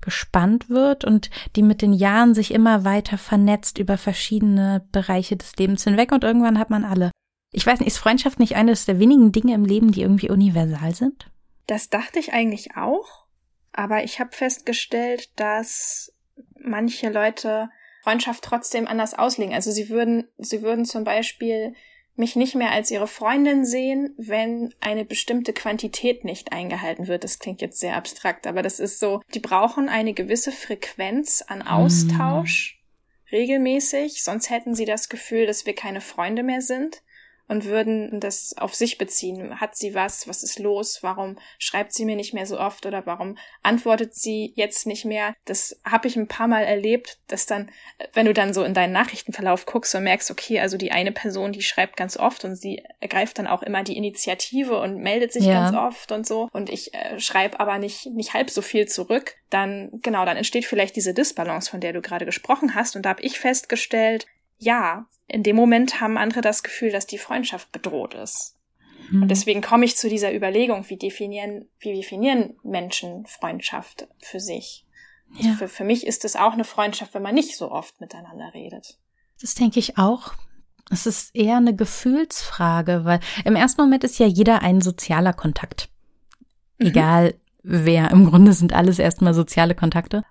gespannt 0.00 0.68
wird 0.68 1.04
und 1.04 1.30
die 1.56 1.62
mit 1.62 1.82
den 1.82 1.92
Jahren 1.92 2.34
sich 2.34 2.52
immer 2.52 2.84
weiter 2.84 3.18
vernetzt 3.18 3.78
über 3.78 3.98
verschiedene 3.98 4.86
Bereiche 4.92 5.36
des 5.36 5.56
Lebens 5.56 5.84
hinweg 5.84 6.12
und 6.12 6.24
irgendwann 6.24 6.58
hat 6.58 6.70
man 6.70 6.84
alle. 6.84 7.10
Ich 7.52 7.66
weiß 7.66 7.80
nicht, 7.80 7.88
ist 7.88 7.98
Freundschaft 7.98 8.38
nicht 8.38 8.56
eines 8.56 8.84
der 8.84 8.98
wenigen 8.98 9.32
Dinge 9.32 9.54
im 9.54 9.64
Leben, 9.64 9.92
die 9.92 10.02
irgendwie 10.02 10.30
universal 10.30 10.94
sind? 10.94 11.30
Das 11.66 11.88
dachte 11.88 12.18
ich 12.18 12.32
eigentlich 12.32 12.76
auch, 12.76 13.26
aber 13.72 14.04
ich 14.04 14.20
habe 14.20 14.32
festgestellt, 14.32 15.30
dass 15.36 16.12
manche 16.58 17.10
Leute 17.10 17.68
Freundschaft 18.02 18.44
trotzdem 18.44 18.86
anders 18.86 19.14
auslegen. 19.14 19.54
Also 19.54 19.70
sie 19.72 19.88
würden, 19.88 20.28
sie 20.38 20.62
würden 20.62 20.84
zum 20.84 21.02
Beispiel 21.02 21.74
mich 22.18 22.36
nicht 22.36 22.54
mehr 22.54 22.70
als 22.70 22.90
ihre 22.90 23.06
Freundin 23.06 23.64
sehen, 23.64 24.14
wenn 24.16 24.74
eine 24.80 25.04
bestimmte 25.04 25.52
Quantität 25.52 26.24
nicht 26.24 26.52
eingehalten 26.52 27.08
wird. 27.08 27.24
Das 27.24 27.38
klingt 27.38 27.60
jetzt 27.60 27.80
sehr 27.80 27.96
abstrakt, 27.96 28.46
aber 28.46 28.62
das 28.62 28.80
ist 28.80 28.98
so, 28.98 29.22
die 29.34 29.40
brauchen 29.40 29.88
eine 29.88 30.14
gewisse 30.14 30.52
Frequenz 30.52 31.42
an 31.46 31.62
Austausch 31.62 32.80
mm. 32.80 33.34
regelmäßig, 33.34 34.22
sonst 34.22 34.50
hätten 34.50 34.74
sie 34.74 34.84
das 34.84 35.08
Gefühl, 35.08 35.46
dass 35.46 35.66
wir 35.66 35.74
keine 35.74 36.00
Freunde 36.00 36.42
mehr 36.42 36.62
sind 36.62 37.02
und 37.48 37.64
würden 37.64 38.20
das 38.20 38.54
auf 38.58 38.74
sich 38.74 38.98
beziehen. 38.98 39.60
Hat 39.60 39.76
sie 39.76 39.94
was? 39.94 40.28
Was 40.28 40.42
ist 40.42 40.58
los? 40.58 40.98
Warum 41.02 41.38
schreibt 41.58 41.92
sie 41.92 42.04
mir 42.04 42.16
nicht 42.16 42.34
mehr 42.34 42.46
so 42.46 42.58
oft 42.58 42.86
oder 42.86 43.06
warum 43.06 43.38
antwortet 43.62 44.14
sie 44.14 44.52
jetzt 44.56 44.86
nicht 44.86 45.04
mehr? 45.04 45.34
Das 45.44 45.80
habe 45.84 46.08
ich 46.08 46.16
ein 46.16 46.28
paar 46.28 46.48
Mal 46.48 46.64
erlebt, 46.64 47.18
dass 47.28 47.46
dann, 47.46 47.70
wenn 48.12 48.26
du 48.26 48.34
dann 48.34 48.52
so 48.52 48.64
in 48.64 48.74
deinen 48.74 48.92
Nachrichtenverlauf 48.92 49.66
guckst 49.66 49.94
und 49.94 50.04
merkst, 50.04 50.30
okay, 50.30 50.60
also 50.60 50.76
die 50.76 50.92
eine 50.92 51.12
Person, 51.12 51.52
die 51.52 51.62
schreibt 51.62 51.96
ganz 51.96 52.16
oft 52.16 52.44
und 52.44 52.56
sie 52.56 52.82
ergreift 53.00 53.38
dann 53.38 53.46
auch 53.46 53.62
immer 53.62 53.82
die 53.82 53.96
Initiative 53.96 54.78
und 54.80 54.98
meldet 54.98 55.32
sich 55.32 55.44
ja. 55.44 55.70
ganz 55.70 55.76
oft 55.76 56.12
und 56.12 56.26
so 56.26 56.48
und 56.52 56.70
ich 56.70 56.94
äh, 56.94 57.20
schreibe 57.20 57.60
aber 57.60 57.78
nicht 57.78 58.06
nicht 58.06 58.34
halb 58.34 58.50
so 58.50 58.62
viel 58.62 58.86
zurück, 58.86 59.36
dann 59.50 59.90
genau, 60.02 60.24
dann 60.24 60.36
entsteht 60.36 60.64
vielleicht 60.64 60.96
diese 60.96 61.14
Disbalance, 61.14 61.70
von 61.70 61.80
der 61.80 61.92
du 61.92 62.00
gerade 62.00 62.24
gesprochen 62.24 62.74
hast 62.74 62.96
und 62.96 63.02
da 63.02 63.10
habe 63.10 63.22
ich 63.22 63.38
festgestellt, 63.38 64.26
ja, 64.58 65.06
in 65.28 65.42
dem 65.42 65.56
Moment 65.56 66.00
haben 66.00 66.16
andere 66.16 66.40
das 66.40 66.62
Gefühl, 66.62 66.90
dass 66.90 67.06
die 67.06 67.18
Freundschaft 67.18 67.72
bedroht 67.72 68.14
ist. 68.14 68.56
Mhm. 69.10 69.22
Und 69.22 69.28
deswegen 69.28 69.60
komme 69.60 69.84
ich 69.84 69.96
zu 69.96 70.08
dieser 70.08 70.34
Überlegung, 70.34 70.88
wie 70.88 70.96
definieren, 70.96 71.66
wie 71.78 71.94
definieren 71.94 72.54
Menschen 72.62 73.26
Freundschaft 73.26 74.08
für 74.20 74.40
sich? 74.40 74.86
Ja. 75.34 75.52
Für, 75.54 75.68
für 75.68 75.84
mich 75.84 76.06
ist 76.06 76.24
es 76.24 76.36
auch 76.36 76.52
eine 76.52 76.64
Freundschaft, 76.64 77.14
wenn 77.14 77.22
man 77.22 77.34
nicht 77.34 77.56
so 77.56 77.70
oft 77.70 78.00
miteinander 78.00 78.52
redet. 78.54 78.98
Das 79.40 79.54
denke 79.54 79.78
ich 79.78 79.98
auch. 79.98 80.34
Es 80.88 81.04
ist 81.06 81.34
eher 81.34 81.56
eine 81.56 81.74
Gefühlsfrage, 81.74 83.04
weil 83.04 83.20
im 83.44 83.56
ersten 83.56 83.80
Moment 83.80 84.04
ist 84.04 84.18
ja 84.18 84.26
jeder 84.26 84.62
ein 84.62 84.80
sozialer 84.80 85.32
Kontakt. 85.32 85.88
Mhm. 86.78 86.86
Egal 86.86 87.34
wer. 87.62 88.10
Im 88.12 88.26
Grunde 88.26 88.52
sind 88.52 88.72
alles 88.72 88.98
erstmal 89.00 89.34
soziale 89.34 89.74
Kontakte. 89.74 90.22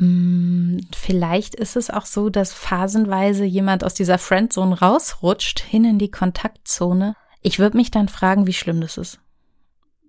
Hm, 0.00 0.80
vielleicht 0.96 1.54
ist 1.54 1.76
es 1.76 1.90
auch 1.90 2.06
so, 2.06 2.30
dass 2.30 2.54
phasenweise 2.54 3.44
jemand 3.44 3.84
aus 3.84 3.92
dieser 3.92 4.16
Friendzone 4.16 4.80
rausrutscht, 4.80 5.60
hin 5.60 5.84
in 5.84 5.98
die 5.98 6.10
Kontaktzone. 6.10 7.14
Ich 7.42 7.58
würde 7.58 7.76
mich 7.76 7.90
dann 7.90 8.08
fragen, 8.08 8.46
wie 8.46 8.54
schlimm 8.54 8.80
das 8.80 8.96
ist. 8.96 9.20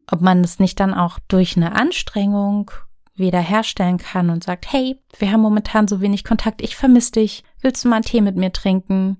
Ob 0.09 0.21
man 0.21 0.43
es 0.43 0.59
nicht 0.59 0.79
dann 0.79 0.93
auch 0.93 1.19
durch 1.27 1.57
eine 1.57 1.75
Anstrengung 1.75 2.71
wiederherstellen 3.15 3.97
kann 3.97 4.29
und 4.29 4.45
sagt, 4.45 4.71
hey, 4.71 4.97
wir 5.19 5.31
haben 5.31 5.41
momentan 5.41 5.89
so 5.89 5.99
wenig 5.99 6.23
Kontakt, 6.23 6.61
ich 6.61 6.77
vermisse 6.77 7.11
dich, 7.11 7.43
willst 7.59 7.83
du 7.83 7.89
mal 7.89 7.97
einen 7.97 8.05
Tee 8.05 8.21
mit 8.21 8.37
mir 8.37 8.53
trinken? 8.53 9.17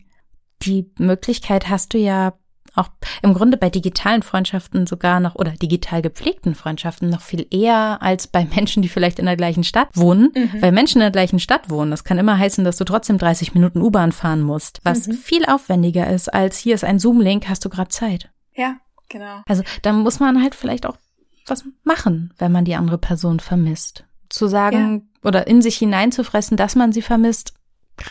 Die 0.61 0.89
Möglichkeit 0.97 1.67
hast 1.67 1.93
du 1.93 1.97
ja 1.97 2.33
auch 2.75 2.89
im 3.21 3.33
Grunde 3.33 3.57
bei 3.57 3.69
digitalen 3.69 4.23
Freundschaften 4.23 4.87
sogar 4.87 5.19
noch 5.19 5.35
oder 5.35 5.51
digital 5.51 6.01
gepflegten 6.01 6.55
Freundschaften 6.55 7.09
noch 7.09 7.21
viel 7.21 7.45
eher 7.49 8.01
als 8.01 8.27
bei 8.27 8.45
Menschen, 8.45 8.81
die 8.81 8.89
vielleicht 8.89 9.19
in 9.19 9.25
der 9.25 9.35
gleichen 9.35 9.63
Stadt 9.63 9.89
wohnen. 9.95 10.31
Mhm. 10.33 10.61
Weil 10.61 10.71
Menschen 10.71 10.97
in 10.97 11.05
der 11.05 11.11
gleichen 11.11 11.39
Stadt 11.39 11.69
wohnen, 11.69 11.91
das 11.91 12.03
kann 12.03 12.17
immer 12.17 12.37
heißen, 12.37 12.63
dass 12.63 12.77
du 12.77 12.85
trotzdem 12.85 13.17
30 13.17 13.53
Minuten 13.53 13.81
U-Bahn 13.81 14.11
fahren 14.11 14.41
musst, 14.41 14.79
was 14.83 15.07
mhm. 15.07 15.13
viel 15.13 15.45
aufwendiger 15.45 16.09
ist 16.09 16.33
als 16.33 16.57
hier 16.57 16.75
ist 16.75 16.83
ein 16.83 16.99
Zoom-Link, 16.99 17.49
hast 17.49 17.65
du 17.65 17.69
gerade 17.69 17.89
Zeit. 17.89 18.29
Ja, 18.53 18.75
genau. 19.09 19.41
Also 19.47 19.63
da 19.81 19.91
muss 19.93 20.19
man 20.19 20.41
halt 20.41 20.55
vielleicht 20.55 20.85
auch 20.85 20.97
was 21.47 21.65
machen, 21.83 22.33
wenn 22.37 22.51
man 22.51 22.65
die 22.65 22.75
andere 22.75 22.97
Person 22.97 23.39
vermisst. 23.39 24.05
Zu 24.29 24.47
sagen 24.47 25.09
ja. 25.23 25.27
oder 25.27 25.47
in 25.47 25.61
sich 25.61 25.77
hineinzufressen, 25.77 26.55
dass 26.55 26.75
man 26.75 26.93
sie 26.93 27.01
vermisst, 27.01 27.53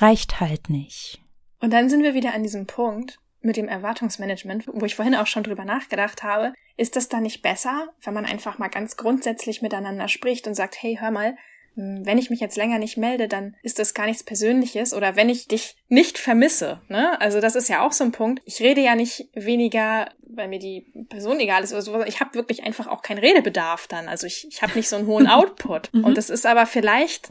reicht 0.00 0.40
halt 0.40 0.68
nicht. 0.68 1.22
Und 1.60 1.72
dann 1.72 1.88
sind 1.88 2.02
wir 2.02 2.14
wieder 2.14 2.34
an 2.34 2.42
diesem 2.42 2.66
Punkt, 2.66 3.19
mit 3.42 3.56
dem 3.56 3.68
Erwartungsmanagement, 3.68 4.64
wo 4.72 4.84
ich 4.84 4.94
vorhin 4.94 5.14
auch 5.14 5.26
schon 5.26 5.42
drüber 5.42 5.64
nachgedacht 5.64 6.22
habe, 6.22 6.52
ist 6.76 6.96
das 6.96 7.08
dann 7.08 7.22
nicht 7.22 7.42
besser, 7.42 7.88
wenn 8.02 8.14
man 8.14 8.26
einfach 8.26 8.58
mal 8.58 8.68
ganz 8.68 8.96
grundsätzlich 8.96 9.62
miteinander 9.62 10.08
spricht 10.08 10.46
und 10.46 10.54
sagt, 10.54 10.82
hey, 10.82 10.98
hör 11.00 11.10
mal, 11.10 11.36
hm, 11.74 12.04
wenn 12.04 12.18
ich 12.18 12.30
mich 12.30 12.40
jetzt 12.40 12.56
länger 12.56 12.78
nicht 12.78 12.96
melde, 12.96 13.28
dann 13.28 13.56
ist 13.62 13.78
das 13.78 13.94
gar 13.94 14.06
nichts 14.06 14.24
Persönliches 14.24 14.92
oder 14.92 15.16
wenn 15.16 15.28
ich 15.28 15.46
dich 15.48 15.76
nicht 15.88 16.18
vermisse, 16.18 16.80
ne? 16.88 17.20
Also 17.20 17.40
das 17.40 17.54
ist 17.54 17.68
ja 17.68 17.86
auch 17.86 17.92
so 17.92 18.04
ein 18.04 18.12
Punkt. 18.12 18.42
Ich 18.44 18.60
rede 18.60 18.80
ja 18.80 18.94
nicht 18.94 19.28
weniger, 19.34 20.10
weil 20.22 20.48
mir 20.48 20.58
die 20.58 20.86
Person 21.08 21.38
egal 21.40 21.62
ist 21.62 21.72
oder 21.72 21.82
so. 21.82 22.02
Ich 22.04 22.20
habe 22.20 22.34
wirklich 22.34 22.64
einfach 22.64 22.86
auch 22.88 23.02
keinen 23.02 23.18
Redebedarf 23.18 23.86
dann. 23.86 24.08
Also 24.08 24.26
ich, 24.26 24.46
ich 24.50 24.62
habe 24.62 24.74
nicht 24.74 24.88
so 24.88 24.96
einen 24.96 25.06
hohen 25.06 25.26
Output. 25.28 25.92
Mhm. 25.94 26.04
Und 26.04 26.18
das 26.18 26.28
ist 26.28 26.46
aber 26.46 26.66
vielleicht, 26.66 27.28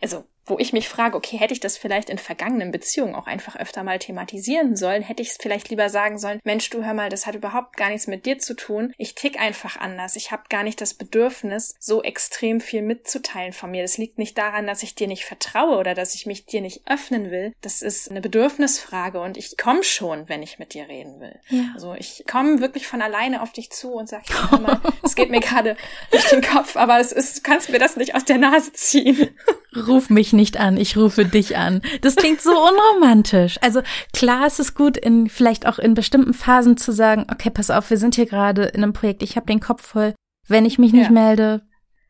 also 0.00 0.24
wo 0.48 0.58
ich 0.58 0.72
mich 0.72 0.88
frage, 0.88 1.16
okay, 1.16 1.36
hätte 1.38 1.52
ich 1.52 1.60
das 1.60 1.76
vielleicht 1.78 2.10
in 2.10 2.18
vergangenen 2.18 2.70
Beziehungen 2.70 3.14
auch 3.14 3.26
einfach 3.26 3.56
öfter 3.56 3.82
mal 3.82 3.98
thematisieren 3.98 4.76
sollen? 4.76 5.02
Hätte 5.02 5.22
ich 5.22 5.30
es 5.30 5.38
vielleicht 5.40 5.68
lieber 5.68 5.88
sagen 5.88 6.18
sollen, 6.18 6.40
Mensch, 6.44 6.70
du 6.70 6.84
hör 6.84 6.94
mal, 6.94 7.08
das 7.08 7.26
hat 7.26 7.34
überhaupt 7.34 7.76
gar 7.76 7.90
nichts 7.90 8.06
mit 8.06 8.26
dir 8.26 8.38
zu 8.38 8.54
tun. 8.54 8.92
Ich 8.98 9.14
tick 9.14 9.40
einfach 9.40 9.76
anders. 9.78 10.16
Ich 10.16 10.30
habe 10.30 10.44
gar 10.48 10.62
nicht 10.62 10.80
das 10.80 10.94
Bedürfnis, 10.94 11.74
so 11.78 12.02
extrem 12.02 12.60
viel 12.60 12.82
mitzuteilen 12.82 13.52
von 13.52 13.70
mir. 13.70 13.82
Das 13.82 13.98
liegt 13.98 14.18
nicht 14.18 14.36
daran, 14.38 14.66
dass 14.66 14.82
ich 14.82 14.94
dir 14.94 15.06
nicht 15.06 15.24
vertraue 15.24 15.78
oder 15.78 15.94
dass 15.94 16.14
ich 16.14 16.26
mich 16.26 16.46
dir 16.46 16.60
nicht 16.60 16.82
öffnen 16.86 17.30
will. 17.30 17.52
Das 17.60 17.82
ist 17.82 18.10
eine 18.10 18.20
Bedürfnisfrage 18.20 19.20
und 19.20 19.36
ich 19.36 19.56
komme 19.56 19.82
schon, 19.82 20.28
wenn 20.28 20.42
ich 20.42 20.58
mit 20.58 20.74
dir 20.74 20.88
reden 20.88 21.20
will. 21.20 21.38
Ja. 21.48 21.72
Also 21.74 21.94
ich 21.94 22.24
komme 22.30 22.60
wirklich 22.60 22.86
von 22.86 23.02
alleine 23.02 23.42
auf 23.42 23.52
dich 23.52 23.70
zu 23.70 23.92
und 23.92 24.08
sage, 24.08 24.24
hör 24.50 24.60
mal, 24.60 24.80
es 25.02 25.14
geht 25.14 25.30
mir 25.30 25.40
gerade 25.40 25.76
durch 26.10 26.28
den 26.28 26.42
Kopf, 26.42 26.76
aber 26.76 26.98
es 26.98 27.12
ist, 27.12 27.38
du 27.38 27.42
kannst 27.42 27.70
mir 27.70 27.78
das 27.78 27.96
nicht 27.96 28.14
aus 28.14 28.24
der 28.24 28.38
Nase 28.38 28.72
ziehen. 28.72 29.28
Ruf 29.76 30.10
mich 30.10 30.32
nicht 30.38 30.58
an, 30.58 30.76
ich 30.76 30.96
rufe 30.96 31.24
dich 31.26 31.56
an. 31.56 31.82
Das 32.00 32.16
klingt 32.16 32.40
so 32.40 32.52
unromantisch. 32.52 33.56
Also 33.60 33.82
klar 34.14 34.46
ist 34.46 34.60
es 34.60 34.74
gut, 34.74 34.96
in 34.96 35.28
vielleicht 35.28 35.66
auch 35.66 35.78
in 35.78 35.94
bestimmten 35.94 36.32
Phasen 36.32 36.76
zu 36.76 36.92
sagen, 36.92 37.26
okay, 37.30 37.50
pass 37.50 37.70
auf, 37.70 37.90
wir 37.90 37.98
sind 37.98 38.14
hier 38.14 38.26
gerade 38.26 38.64
in 38.64 38.82
einem 38.82 38.92
Projekt, 38.92 39.22
ich 39.22 39.36
habe 39.36 39.46
den 39.46 39.60
Kopf 39.60 39.84
voll. 39.84 40.14
Wenn 40.46 40.64
ich 40.64 40.78
mich 40.78 40.92
nicht 40.92 41.06
ja. 41.06 41.10
melde, 41.10 41.62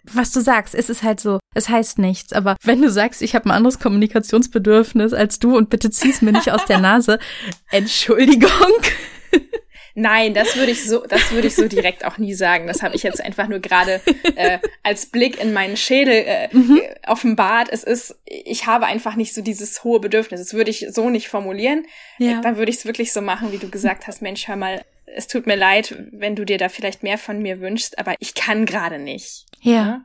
was 0.05 0.31
du 0.31 0.41
sagst, 0.41 0.75
ist 0.75 0.91
es 0.91 1.03
halt 1.03 1.21
so, 1.21 1.39
es 1.55 1.69
heißt 1.69 1.99
nichts. 1.99 2.33
Aber 2.33 2.57
wenn 2.63 2.83
du 2.83 2.91
sagst, 2.91 3.23
ich 3.23 3.35
habe 3.35 3.47
ein 3.47 3.53
anderes 3.53 3.79
Kommunikationsbedürfnis 3.79 5.13
als 5.13 5.39
du 5.39 5.57
und 5.57 5.71
bitte 5.71 5.91
zieh's 5.91 6.23
mir 6.23 6.33
nicht 6.33 6.53
aus 6.53 6.65
der 6.67 6.79
Nase, 6.79 7.19
Entschuldigung. 7.71 8.51
Nein, 10.01 10.33
das 10.33 10.57
würde 10.57 10.71
ich 10.71 10.85
so, 10.85 11.05
das 11.05 11.33
würde 11.33 11.49
ich 11.49 11.57
so 11.57 11.67
direkt 11.67 12.05
auch 12.05 12.19
nie 12.19 12.33
sagen. 12.33 12.69
Das 12.69 12.83
habe 12.83 12.95
ich 12.95 13.03
jetzt 13.03 13.21
einfach 13.21 13.49
nur 13.49 13.59
gerade 13.59 14.01
äh, 14.37 14.61
als 14.85 15.07
Blick 15.07 15.41
in 15.41 15.53
meinen 15.53 15.77
Schädel 15.77 16.25
äh, 16.25 16.49
mhm. 16.53 16.81
offenbart. 17.05 17.69
Es 17.73 17.83
ist, 17.83 18.17
ich 18.25 18.67
habe 18.67 18.87
einfach 18.87 19.17
nicht 19.17 19.35
so 19.35 19.43
dieses 19.43 19.83
hohe 19.83 19.99
Bedürfnis. 19.99 20.41
Das 20.41 20.55
würde 20.55 20.71
ich 20.71 20.87
so 20.91 21.11
nicht 21.11 21.29
formulieren. 21.29 21.85
Ja. 22.19 22.41
Dann 22.41 22.59
würde 22.59 22.71
ich 22.71 22.79
es 22.79 22.85
wirklich 22.87 23.13
so 23.13 23.21
machen, 23.21 23.51
wie 23.51 23.59
du 23.59 23.69
gesagt 23.69 24.07
hast. 24.07 24.23
Mensch, 24.23 24.47
hör 24.47 24.55
mal, 24.55 24.83
es 25.07 25.27
tut 25.27 25.49
mir 25.49 25.57
leid, 25.57 25.97
wenn 26.13 26.37
du 26.37 26.45
dir 26.45 26.59
da 26.59 26.69
vielleicht 26.69 27.03
mehr 27.03 27.19
von 27.19 27.43
mir 27.43 27.61
wünschst, 27.61 27.99
aber 27.99 28.15
ich 28.21 28.35
kann 28.35 28.67
gerade 28.67 29.01
nicht. 29.01 29.47
Ja. 29.61 29.73
ja? 29.73 30.05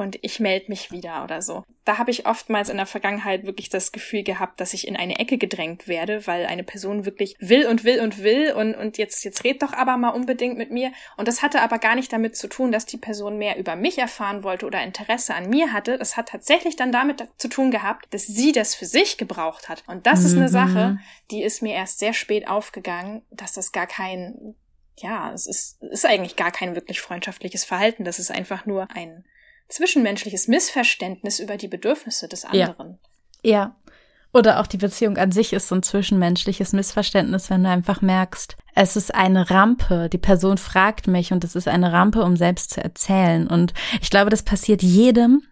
Und 0.00 0.18
ich 0.22 0.40
melde 0.40 0.66
mich 0.68 0.90
wieder 0.90 1.22
oder 1.24 1.42
so. 1.42 1.64
Da 1.84 1.98
habe 1.98 2.10
ich 2.10 2.26
oftmals 2.26 2.68
in 2.68 2.76
der 2.76 2.86
Vergangenheit 2.86 3.44
wirklich 3.44 3.68
das 3.68 3.92
Gefühl 3.92 4.22
gehabt, 4.22 4.60
dass 4.60 4.74
ich 4.74 4.86
in 4.86 4.96
eine 4.96 5.18
Ecke 5.18 5.38
gedrängt 5.38 5.88
werde, 5.88 6.26
weil 6.26 6.46
eine 6.46 6.64
Person 6.64 7.04
wirklich 7.04 7.36
will 7.38 7.66
und 7.66 7.84
will 7.84 8.00
und 8.00 8.22
will 8.22 8.52
und, 8.52 8.74
und 8.74 8.98
jetzt, 8.98 9.24
jetzt 9.24 9.44
red 9.44 9.62
doch 9.62 9.72
aber 9.72 9.96
mal 9.96 10.10
unbedingt 10.10 10.56
mit 10.56 10.70
mir. 10.70 10.92
Und 11.16 11.28
das 11.28 11.42
hatte 11.42 11.62
aber 11.62 11.78
gar 11.78 11.94
nicht 11.94 12.12
damit 12.12 12.36
zu 12.36 12.48
tun, 12.48 12.72
dass 12.72 12.86
die 12.86 12.96
Person 12.96 13.38
mehr 13.38 13.58
über 13.58 13.76
mich 13.76 13.98
erfahren 13.98 14.42
wollte 14.42 14.66
oder 14.66 14.82
Interesse 14.82 15.34
an 15.34 15.48
mir 15.48 15.72
hatte. 15.72 15.98
Das 15.98 16.16
hat 16.16 16.28
tatsächlich 16.28 16.76
dann 16.76 16.92
damit 16.92 17.28
zu 17.36 17.48
tun 17.48 17.70
gehabt, 17.70 18.12
dass 18.12 18.26
sie 18.26 18.52
das 18.52 18.74
für 18.74 18.86
sich 18.86 19.18
gebraucht 19.18 19.68
hat. 19.68 19.84
Und 19.86 20.06
das 20.06 20.20
mhm. 20.20 20.26
ist 20.26 20.32
eine 20.34 20.44
mhm. 20.44 20.48
Sache, 20.48 20.98
die 21.30 21.42
ist 21.42 21.62
mir 21.62 21.74
erst 21.74 21.98
sehr 21.98 22.12
spät 22.12 22.48
aufgegangen, 22.48 23.22
dass 23.30 23.52
das 23.52 23.72
gar 23.72 23.86
kein 23.86 24.54
ja, 25.02 25.32
es 25.32 25.46
ist, 25.46 25.82
ist 25.82 26.04
eigentlich 26.04 26.36
gar 26.36 26.50
kein 26.50 26.74
wirklich 26.74 27.00
freundschaftliches 27.00 27.64
Verhalten. 27.64 28.04
Das 28.04 28.18
ist 28.18 28.30
einfach 28.30 28.66
nur 28.66 28.88
ein 28.90 29.24
zwischenmenschliches 29.70 30.48
Missverständnis 30.48 31.38
über 31.38 31.56
die 31.56 31.68
Bedürfnisse 31.68 32.28
des 32.28 32.44
anderen. 32.44 32.98
Ja. 33.42 33.50
ja. 33.50 33.76
Oder 34.32 34.60
auch 34.60 34.66
die 34.66 34.76
Beziehung 34.76 35.16
an 35.16 35.32
sich 35.32 35.52
ist 35.52 35.68
so 35.68 35.74
ein 35.74 35.82
zwischenmenschliches 35.82 36.72
Missverständnis, 36.72 37.50
wenn 37.50 37.64
du 37.64 37.70
einfach 37.70 38.00
merkst, 38.00 38.56
es 38.74 38.94
ist 38.94 39.12
eine 39.12 39.50
Rampe, 39.50 40.08
die 40.08 40.18
Person 40.18 40.56
fragt 40.56 41.08
mich 41.08 41.32
und 41.32 41.42
es 41.42 41.56
ist 41.56 41.66
eine 41.66 41.92
Rampe, 41.92 42.22
um 42.22 42.36
selbst 42.36 42.70
zu 42.70 42.82
erzählen. 42.82 43.48
Und 43.48 43.74
ich 44.00 44.10
glaube, 44.10 44.30
das 44.30 44.44
passiert 44.44 44.82
jedem, 44.82 45.42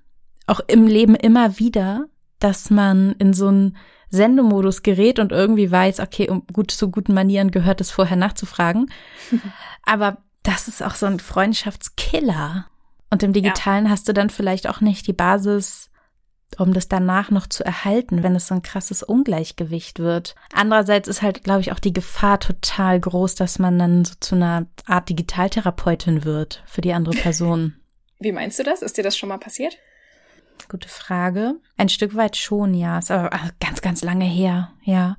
auch 0.46 0.60
im 0.68 0.86
Leben 0.86 1.16
immer 1.16 1.58
wieder, 1.58 2.06
dass 2.38 2.70
man 2.70 3.16
in 3.18 3.34
so 3.34 3.48
einen 3.48 3.76
Sendemodus 4.10 4.82
gerät 4.82 5.18
und 5.18 5.32
irgendwie 5.32 5.70
weiß, 5.70 6.00
okay, 6.00 6.30
um 6.30 6.46
gut 6.52 6.70
zu 6.70 6.90
guten 6.90 7.14
Manieren 7.14 7.50
gehört 7.50 7.80
es 7.80 7.90
vorher 7.90 8.16
nachzufragen. 8.16 8.90
Aber 9.82 10.18
das 10.44 10.68
ist 10.68 10.82
auch 10.82 10.94
so 10.94 11.06
ein 11.06 11.18
Freundschaftskiller. 11.18 12.66
Und 13.10 13.22
im 13.22 13.32
Digitalen 13.32 13.86
ja. 13.86 13.90
hast 13.90 14.08
du 14.08 14.12
dann 14.12 14.30
vielleicht 14.30 14.68
auch 14.68 14.80
nicht 14.80 15.06
die 15.06 15.12
Basis, 15.12 15.90
um 16.56 16.72
das 16.72 16.88
danach 16.88 17.30
noch 17.30 17.46
zu 17.46 17.64
erhalten, 17.64 18.22
wenn 18.22 18.34
es 18.34 18.46
so 18.46 18.54
ein 18.54 18.62
krasses 18.62 19.02
Ungleichgewicht 19.02 19.98
wird. 19.98 20.34
Andererseits 20.52 21.08
ist 21.08 21.22
halt, 21.22 21.44
glaube 21.44 21.60
ich, 21.60 21.72
auch 21.72 21.78
die 21.78 21.92
Gefahr 21.92 22.40
total 22.40 23.00
groß, 23.00 23.34
dass 23.34 23.58
man 23.58 23.78
dann 23.78 24.04
so 24.04 24.14
zu 24.20 24.34
einer 24.34 24.66
Art 24.86 25.08
Digitaltherapeutin 25.08 26.24
wird 26.24 26.62
für 26.66 26.80
die 26.80 26.92
andere 26.92 27.14
Person. 27.14 27.74
Wie 28.18 28.32
meinst 28.32 28.58
du 28.58 28.62
das? 28.62 28.82
Ist 28.82 28.96
dir 28.96 29.04
das 29.04 29.16
schon 29.16 29.28
mal 29.28 29.38
passiert? 29.38 29.76
Gute 30.68 30.88
Frage. 30.88 31.54
Ein 31.76 31.88
Stück 31.88 32.16
weit 32.16 32.36
schon, 32.36 32.74
ja. 32.74 32.98
Ist 32.98 33.10
aber 33.10 33.30
ganz, 33.60 33.80
ganz 33.80 34.02
lange 34.02 34.24
her, 34.24 34.72
ja. 34.82 35.16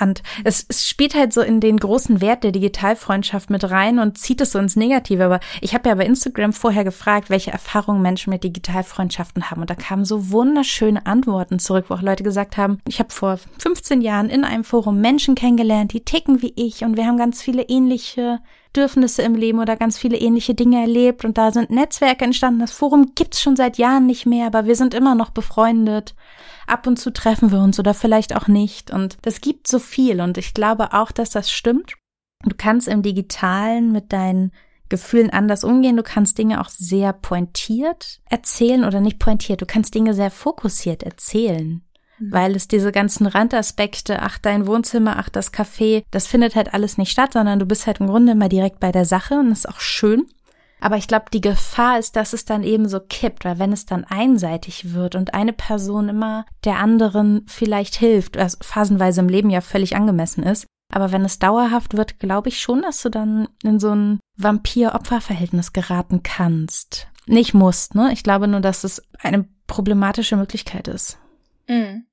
Und 0.00 0.22
es, 0.44 0.66
es 0.68 0.86
spielt 0.88 1.14
halt 1.14 1.32
so 1.32 1.40
in 1.40 1.60
den 1.60 1.78
großen 1.78 2.20
Wert 2.20 2.44
der 2.44 2.52
Digitalfreundschaft 2.52 3.50
mit 3.50 3.70
rein 3.70 3.98
und 3.98 4.18
zieht 4.18 4.40
es 4.40 4.52
so 4.52 4.58
ins 4.58 4.76
Negative. 4.76 5.24
Aber 5.24 5.40
ich 5.60 5.74
habe 5.74 5.88
ja 5.88 5.94
bei 5.94 6.04
Instagram 6.04 6.52
vorher 6.52 6.84
gefragt, 6.84 7.30
welche 7.30 7.50
Erfahrungen 7.50 8.02
Menschen 8.02 8.30
mit 8.30 8.44
Digitalfreundschaften 8.44 9.50
haben. 9.50 9.60
Und 9.60 9.70
da 9.70 9.74
kamen 9.74 10.04
so 10.04 10.30
wunderschöne 10.30 11.06
Antworten 11.06 11.58
zurück, 11.58 11.86
wo 11.88 11.94
auch 11.94 12.02
Leute 12.02 12.22
gesagt 12.22 12.56
haben, 12.56 12.78
ich 12.88 12.98
habe 12.98 13.10
vor 13.12 13.38
15 13.84 14.00
Jahren 14.00 14.30
in 14.30 14.44
einem 14.44 14.64
Forum 14.64 15.02
Menschen 15.02 15.34
kennengelernt, 15.34 15.92
die 15.92 16.06
ticken 16.06 16.40
wie 16.40 16.54
ich 16.56 16.84
und 16.84 16.96
wir 16.96 17.06
haben 17.06 17.18
ganz 17.18 17.42
viele 17.42 17.64
ähnliche 17.64 18.40
Bedürfnisse 18.72 19.20
im 19.20 19.34
Leben 19.34 19.58
oder 19.58 19.76
ganz 19.76 19.98
viele 19.98 20.16
ähnliche 20.16 20.54
Dinge 20.54 20.80
erlebt 20.80 21.26
und 21.26 21.36
da 21.36 21.52
sind 21.52 21.68
Netzwerke 21.68 22.24
entstanden. 22.24 22.60
Das 22.60 22.72
Forum 22.72 23.12
gibt's 23.14 23.42
schon 23.42 23.56
seit 23.56 23.76
Jahren 23.76 24.06
nicht 24.06 24.24
mehr, 24.24 24.46
aber 24.46 24.64
wir 24.64 24.74
sind 24.74 24.94
immer 24.94 25.14
noch 25.14 25.28
befreundet. 25.28 26.14
Ab 26.66 26.86
und 26.86 26.98
zu 26.98 27.12
treffen 27.12 27.52
wir 27.52 27.58
uns 27.58 27.78
oder 27.78 27.92
vielleicht 27.92 28.34
auch 28.34 28.48
nicht 28.48 28.90
und 28.90 29.18
das 29.20 29.42
gibt 29.42 29.68
so 29.68 29.78
viel 29.78 30.22
und 30.22 30.38
ich 30.38 30.54
glaube 30.54 30.94
auch, 30.94 31.12
dass 31.12 31.28
das 31.28 31.50
stimmt. 31.50 31.92
Du 32.42 32.56
kannst 32.56 32.88
im 32.88 33.02
Digitalen 33.02 33.92
mit 33.92 34.14
deinen 34.14 34.52
Gefühlen 34.88 35.28
anders 35.28 35.62
umgehen. 35.62 35.98
Du 35.98 36.02
kannst 36.02 36.38
Dinge 36.38 36.62
auch 36.62 36.70
sehr 36.70 37.12
pointiert 37.12 38.22
erzählen 38.30 38.84
oder 38.84 39.02
nicht 39.02 39.18
pointiert. 39.18 39.60
Du 39.60 39.66
kannst 39.66 39.94
Dinge 39.94 40.14
sehr 40.14 40.30
fokussiert 40.30 41.02
erzählen. 41.02 41.83
Mhm. 42.26 42.32
Weil 42.32 42.56
es 42.56 42.68
diese 42.68 42.92
ganzen 42.92 43.26
Randaspekte, 43.26 44.20
ach 44.20 44.38
dein 44.38 44.66
Wohnzimmer, 44.66 45.16
ach 45.18 45.28
das 45.28 45.52
Café, 45.52 46.04
das 46.10 46.26
findet 46.26 46.54
halt 46.54 46.74
alles 46.74 46.98
nicht 46.98 47.10
statt, 47.10 47.32
sondern 47.32 47.58
du 47.58 47.66
bist 47.66 47.86
halt 47.86 48.00
im 48.00 48.06
Grunde 48.06 48.32
immer 48.32 48.48
direkt 48.48 48.80
bei 48.80 48.92
der 48.92 49.04
Sache 49.04 49.34
und 49.34 49.50
das 49.50 49.60
ist 49.60 49.68
auch 49.68 49.80
schön. 49.80 50.26
Aber 50.80 50.96
ich 50.96 51.08
glaube, 51.08 51.26
die 51.32 51.40
Gefahr 51.40 51.98
ist, 51.98 52.14
dass 52.14 52.34
es 52.34 52.44
dann 52.44 52.62
eben 52.62 52.88
so 52.88 53.00
kippt, 53.00 53.46
weil 53.46 53.58
wenn 53.58 53.72
es 53.72 53.86
dann 53.86 54.04
einseitig 54.04 54.92
wird 54.92 55.14
und 55.14 55.32
eine 55.32 55.54
Person 55.54 56.10
immer 56.10 56.44
der 56.64 56.78
anderen 56.78 57.46
vielleicht 57.46 57.94
hilft, 57.94 58.36
was 58.36 58.58
phasenweise 58.60 59.20
im 59.20 59.28
Leben 59.28 59.48
ja 59.48 59.62
völlig 59.62 59.96
angemessen 59.96 60.42
ist, 60.42 60.66
aber 60.92 61.10
wenn 61.10 61.24
es 61.24 61.38
dauerhaft 61.38 61.96
wird, 61.96 62.18
glaube 62.18 62.50
ich 62.50 62.60
schon, 62.60 62.82
dass 62.82 63.00
du 63.00 63.08
dann 63.08 63.48
in 63.62 63.80
so 63.80 63.94
ein 63.94 64.20
Vampir-Opfer-Verhältnis 64.36 65.72
geraten 65.72 66.22
kannst. 66.22 67.08
Nicht 67.26 67.54
musst, 67.54 67.94
ne? 67.94 68.12
Ich 68.12 68.22
glaube 68.22 68.46
nur, 68.46 68.60
dass 68.60 68.84
es 68.84 69.02
eine 69.18 69.48
problematische 69.66 70.36
Möglichkeit 70.36 70.88
ist. 70.88 71.18
Mhm. 71.66 72.04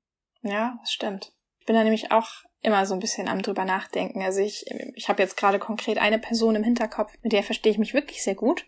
Ja, 0.42 0.76
das 0.80 0.92
stimmt. 0.92 1.32
Ich 1.60 1.66
bin 1.66 1.76
da 1.76 1.84
nämlich 1.84 2.10
auch 2.10 2.28
immer 2.62 2.86
so 2.86 2.94
ein 2.94 3.00
bisschen 3.00 3.28
am 3.28 3.42
drüber 3.42 3.64
nachdenken. 3.64 4.22
Also 4.22 4.40
ich, 4.40 4.64
ich 4.94 5.08
habe 5.08 5.22
jetzt 5.22 5.36
gerade 5.36 5.58
konkret 5.58 5.98
eine 5.98 6.18
Person 6.18 6.54
im 6.54 6.64
Hinterkopf, 6.64 7.12
mit 7.22 7.32
der 7.32 7.42
verstehe 7.42 7.72
ich 7.72 7.78
mich 7.78 7.94
wirklich 7.94 8.22
sehr 8.22 8.34
gut. 8.34 8.66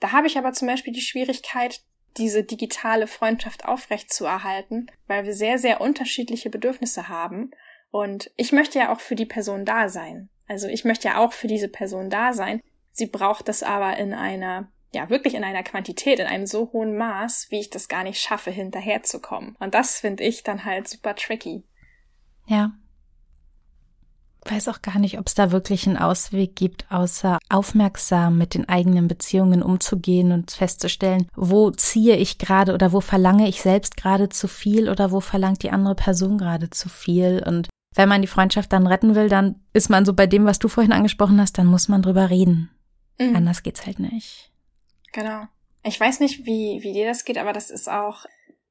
Da 0.00 0.12
habe 0.12 0.26
ich 0.26 0.38
aber 0.38 0.52
zum 0.52 0.68
Beispiel 0.68 0.92
die 0.92 1.00
Schwierigkeit, 1.00 1.82
diese 2.16 2.44
digitale 2.44 3.06
Freundschaft 3.06 3.64
aufrecht 3.64 4.12
zu 4.12 4.24
erhalten, 4.24 4.86
weil 5.06 5.24
wir 5.24 5.34
sehr, 5.34 5.58
sehr 5.58 5.80
unterschiedliche 5.80 6.50
Bedürfnisse 6.50 7.08
haben. 7.08 7.50
Und 7.90 8.30
ich 8.36 8.52
möchte 8.52 8.78
ja 8.78 8.92
auch 8.92 9.00
für 9.00 9.14
die 9.14 9.26
Person 9.26 9.64
da 9.64 9.88
sein. 9.88 10.28
Also 10.46 10.68
ich 10.68 10.84
möchte 10.84 11.08
ja 11.08 11.18
auch 11.18 11.32
für 11.32 11.46
diese 11.46 11.68
Person 11.68 12.10
da 12.10 12.32
sein. 12.32 12.60
Sie 12.92 13.06
braucht 13.06 13.48
das 13.48 13.62
aber 13.62 13.96
in 13.96 14.14
einer 14.14 14.70
ja, 14.94 15.10
wirklich 15.10 15.34
in 15.34 15.44
einer 15.44 15.62
Quantität, 15.62 16.18
in 16.18 16.26
einem 16.26 16.46
so 16.46 16.70
hohen 16.72 16.96
Maß, 16.96 17.48
wie 17.50 17.60
ich 17.60 17.70
das 17.70 17.88
gar 17.88 18.04
nicht 18.04 18.20
schaffe, 18.20 18.50
hinterherzukommen. 18.50 19.56
Und 19.58 19.74
das 19.74 19.98
finde 19.98 20.24
ich 20.24 20.42
dann 20.42 20.64
halt 20.64 20.88
super 20.88 21.14
tricky. 21.14 21.64
Ja. 22.46 22.72
Ich 24.46 24.52
weiß 24.52 24.68
auch 24.68 24.82
gar 24.82 24.98
nicht, 24.98 25.18
ob 25.18 25.26
es 25.26 25.34
da 25.34 25.52
wirklich 25.52 25.86
einen 25.86 25.96
Ausweg 25.96 26.54
gibt, 26.54 26.90
außer 26.90 27.38
aufmerksam 27.48 28.36
mit 28.36 28.52
den 28.52 28.68
eigenen 28.68 29.08
Beziehungen 29.08 29.62
umzugehen 29.62 30.32
und 30.32 30.50
festzustellen, 30.50 31.28
wo 31.34 31.70
ziehe 31.70 32.16
ich 32.16 32.36
gerade 32.36 32.74
oder 32.74 32.92
wo 32.92 33.00
verlange 33.00 33.48
ich 33.48 33.62
selbst 33.62 33.96
gerade 33.96 34.28
zu 34.28 34.46
viel 34.46 34.90
oder 34.90 35.12
wo 35.12 35.20
verlangt 35.20 35.62
die 35.62 35.70
andere 35.70 35.94
Person 35.94 36.36
gerade 36.36 36.68
zu 36.68 36.90
viel. 36.90 37.42
Und 37.46 37.68
wenn 37.94 38.08
man 38.08 38.20
die 38.20 38.28
Freundschaft 38.28 38.70
dann 38.74 38.86
retten 38.86 39.14
will, 39.14 39.30
dann 39.30 39.62
ist 39.72 39.88
man 39.88 40.04
so 40.04 40.12
bei 40.12 40.26
dem, 40.26 40.44
was 40.44 40.58
du 40.58 40.68
vorhin 40.68 40.92
angesprochen 40.92 41.40
hast, 41.40 41.56
dann 41.56 41.66
muss 41.66 41.88
man 41.88 42.02
drüber 42.02 42.28
reden. 42.28 42.70
Mhm. 43.18 43.36
Anders 43.36 43.62
geht's 43.62 43.86
halt 43.86 43.98
nicht. 43.98 44.52
Genau. 45.14 45.44
Ich 45.84 45.98
weiß 45.98 46.20
nicht, 46.20 46.44
wie, 46.44 46.82
wie 46.82 46.92
dir 46.92 47.06
das 47.06 47.24
geht, 47.24 47.38
aber 47.38 47.52
das 47.52 47.70
ist 47.70 47.88
auch, 47.88 48.26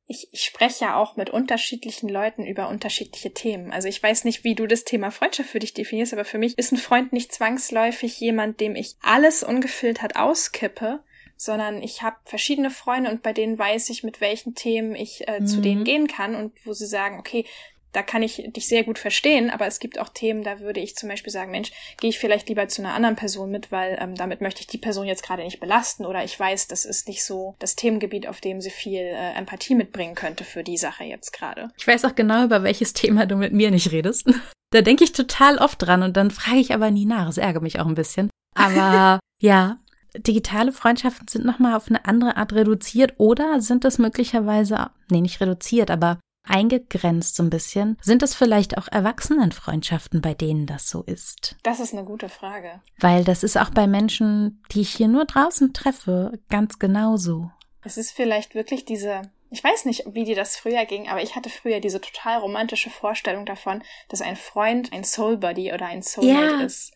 ich, 0.05 0.27
ich 0.31 0.43
spreche 0.43 0.85
ja 0.85 0.97
auch 0.97 1.15
mit 1.15 1.29
unterschiedlichen 1.29 2.09
Leuten 2.09 2.45
über 2.45 2.67
unterschiedliche 2.67 3.33
Themen. 3.33 3.71
Also 3.71 3.87
ich 3.87 4.03
weiß 4.03 4.25
nicht, 4.25 4.43
wie 4.43 4.53
du 4.53 4.67
das 4.67 4.83
Thema 4.83 5.09
Freundschaft 5.09 5.49
für 5.49 5.59
dich 5.59 5.73
definierst, 5.73 6.13
aber 6.13 6.25
für 6.25 6.37
mich 6.37 6.57
ist 6.57 6.71
ein 6.71 6.77
Freund 6.77 7.13
nicht 7.13 7.31
zwangsläufig 7.31 8.19
jemand, 8.19 8.59
dem 8.59 8.75
ich 8.75 8.97
alles 9.01 9.43
ungefiltert 9.43 10.17
auskippe, 10.17 11.03
sondern 11.37 11.81
ich 11.81 12.01
habe 12.01 12.17
verschiedene 12.25 12.71
Freunde 12.71 13.09
und 13.09 13.23
bei 13.23 13.31
denen 13.31 13.57
weiß 13.57 13.89
ich, 13.89 14.03
mit 14.03 14.19
welchen 14.19 14.53
Themen 14.53 14.95
ich 14.95 15.27
äh, 15.27 15.39
mhm. 15.39 15.47
zu 15.47 15.61
denen 15.61 15.83
gehen 15.83 16.07
kann 16.07 16.35
und 16.35 16.53
wo 16.65 16.73
sie 16.73 16.87
sagen, 16.87 17.19
okay, 17.19 17.45
da 17.93 18.03
kann 18.03 18.23
ich 18.23 18.43
dich 18.47 18.67
sehr 18.67 18.83
gut 18.83 18.99
verstehen, 18.99 19.49
aber 19.49 19.67
es 19.67 19.79
gibt 19.79 19.99
auch 19.99 20.09
Themen, 20.09 20.43
da 20.43 20.59
würde 20.59 20.79
ich 20.79 20.95
zum 20.95 21.09
Beispiel 21.09 21.31
sagen, 21.31 21.51
Mensch, 21.51 21.71
gehe 21.99 22.09
ich 22.09 22.19
vielleicht 22.19 22.49
lieber 22.49 22.67
zu 22.67 22.81
einer 22.81 22.93
anderen 22.93 23.15
Person 23.15 23.51
mit, 23.51 23.71
weil 23.71 23.97
ähm, 24.01 24.15
damit 24.15 24.41
möchte 24.41 24.61
ich 24.61 24.67
die 24.67 24.79
Person 24.79 25.07
jetzt 25.07 25.23
gerade 25.23 25.43
nicht 25.43 25.59
belasten 25.59 26.05
oder 26.05 26.23
ich 26.23 26.37
weiß, 26.37 26.67
das 26.67 26.85
ist 26.85 27.07
nicht 27.07 27.23
so 27.23 27.55
das 27.59 27.75
Themengebiet, 27.75 28.27
auf 28.27 28.41
dem 28.41 28.61
sie 28.61 28.71
viel 28.71 28.99
äh, 28.99 29.33
Empathie 29.33 29.75
mitbringen 29.75 30.15
könnte 30.15 30.43
für 30.43 30.63
die 30.63 30.77
Sache 30.77 31.03
jetzt 31.03 31.31
gerade. 31.31 31.69
Ich 31.77 31.87
weiß 31.87 32.03
auch 32.05 32.15
genau, 32.15 32.43
über 32.43 32.63
welches 32.63 32.93
Thema 32.93 33.25
du 33.25 33.35
mit 33.35 33.53
mir 33.53 33.71
nicht 33.71 33.91
redest. 33.91 34.27
da 34.71 34.81
denke 34.81 35.03
ich 35.03 35.13
total 35.13 35.59
oft 35.59 35.81
dran 35.81 36.01
und 36.01 36.17
dann 36.17 36.31
frage 36.31 36.59
ich 36.59 36.73
aber 36.73 36.89
nie 36.89 37.05
nach. 37.05 37.29
Es 37.29 37.37
ärgert 37.37 37.63
mich 37.63 37.79
auch 37.79 37.85
ein 37.85 37.95
bisschen. 37.95 38.29
Aber 38.55 39.19
ja, 39.39 39.77
digitale 40.17 40.71
Freundschaften 40.71 41.27
sind 41.27 41.45
nochmal 41.45 41.75
auf 41.75 41.89
eine 41.89 42.05
andere 42.05 42.37
Art 42.37 42.53
reduziert 42.53 43.13
oder 43.17 43.61
sind 43.61 43.85
es 43.85 43.99
möglicherweise, 43.99 44.89
nee, 45.09 45.21
nicht 45.21 45.41
reduziert, 45.41 45.91
aber 45.91 46.19
eingegrenzt 46.43 47.35
so 47.35 47.43
ein 47.43 47.49
bisschen. 47.49 47.97
Sind 48.01 48.23
es 48.23 48.35
vielleicht 48.35 48.77
auch 48.77 48.87
Erwachsenenfreundschaften, 48.91 50.21
bei 50.21 50.33
denen 50.33 50.65
das 50.65 50.89
so 50.89 51.03
ist? 51.03 51.55
Das 51.63 51.79
ist 51.79 51.93
eine 51.93 52.03
gute 52.03 52.29
Frage. 52.29 52.81
Weil 52.99 53.23
das 53.23 53.43
ist 53.43 53.57
auch 53.57 53.69
bei 53.69 53.87
Menschen, 53.87 54.61
die 54.71 54.81
ich 54.81 54.93
hier 54.93 55.07
nur 55.07 55.25
draußen 55.25 55.73
treffe, 55.73 56.39
ganz 56.49 56.79
genauso. 56.79 57.51
Es 57.83 57.97
ist 57.97 58.11
vielleicht 58.11 58.55
wirklich 58.55 58.85
diese, 58.85 59.21
ich 59.49 59.63
weiß 59.63 59.85
nicht, 59.85 60.03
wie 60.11 60.25
dir 60.25 60.35
das 60.35 60.55
früher 60.55 60.85
ging, 60.85 61.07
aber 61.09 61.21
ich 61.21 61.35
hatte 61.35 61.49
früher 61.49 61.79
diese 61.79 62.01
total 62.01 62.39
romantische 62.39 62.89
Vorstellung 62.89 63.45
davon, 63.45 63.83
dass 64.09 64.21
ein 64.21 64.35
Freund 64.35 64.91
ein 64.93 65.03
Soul 65.03 65.37
Buddy 65.37 65.73
oder 65.73 65.85
ein 65.85 66.01
Soulmate 66.01 66.59
ja. 66.59 66.61
ist. 66.61 66.93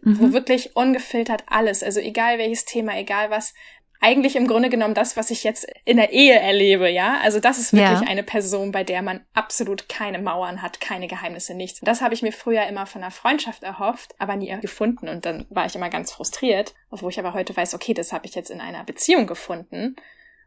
Mhm. 0.00 0.18
Wo 0.18 0.32
wirklich 0.32 0.74
ungefiltert 0.74 1.44
alles, 1.46 1.84
also 1.84 2.00
egal 2.00 2.38
welches 2.38 2.64
Thema, 2.64 2.98
egal 2.98 3.30
was, 3.30 3.54
eigentlich 4.00 4.36
im 4.36 4.46
Grunde 4.46 4.68
genommen 4.68 4.94
das, 4.94 5.16
was 5.16 5.30
ich 5.30 5.44
jetzt 5.44 5.66
in 5.84 5.96
der 5.96 6.12
Ehe 6.12 6.38
erlebe, 6.38 6.88
ja. 6.88 7.18
Also 7.22 7.40
das 7.40 7.58
ist 7.58 7.72
wirklich 7.72 8.00
ja. 8.00 8.06
eine 8.06 8.22
Person, 8.22 8.72
bei 8.72 8.84
der 8.84 9.02
man 9.02 9.24
absolut 9.34 9.88
keine 9.88 10.18
Mauern 10.18 10.62
hat, 10.62 10.80
keine 10.80 11.08
Geheimnisse, 11.08 11.54
nichts. 11.54 11.80
Das 11.82 12.00
habe 12.00 12.14
ich 12.14 12.22
mir 12.22 12.32
früher 12.32 12.66
immer 12.66 12.86
von 12.86 13.02
einer 13.02 13.10
Freundschaft 13.10 13.62
erhofft, 13.62 14.14
aber 14.18 14.36
nie 14.36 14.56
gefunden 14.60 15.08
und 15.08 15.26
dann 15.26 15.46
war 15.50 15.66
ich 15.66 15.74
immer 15.74 15.90
ganz 15.90 16.12
frustriert, 16.12 16.74
wo 16.90 17.08
ich 17.08 17.18
aber 17.18 17.34
heute 17.34 17.56
weiß, 17.56 17.74
okay, 17.74 17.94
das 17.94 18.12
habe 18.12 18.26
ich 18.26 18.34
jetzt 18.34 18.50
in 18.50 18.60
einer 18.60 18.84
Beziehung 18.84 19.26
gefunden. 19.26 19.96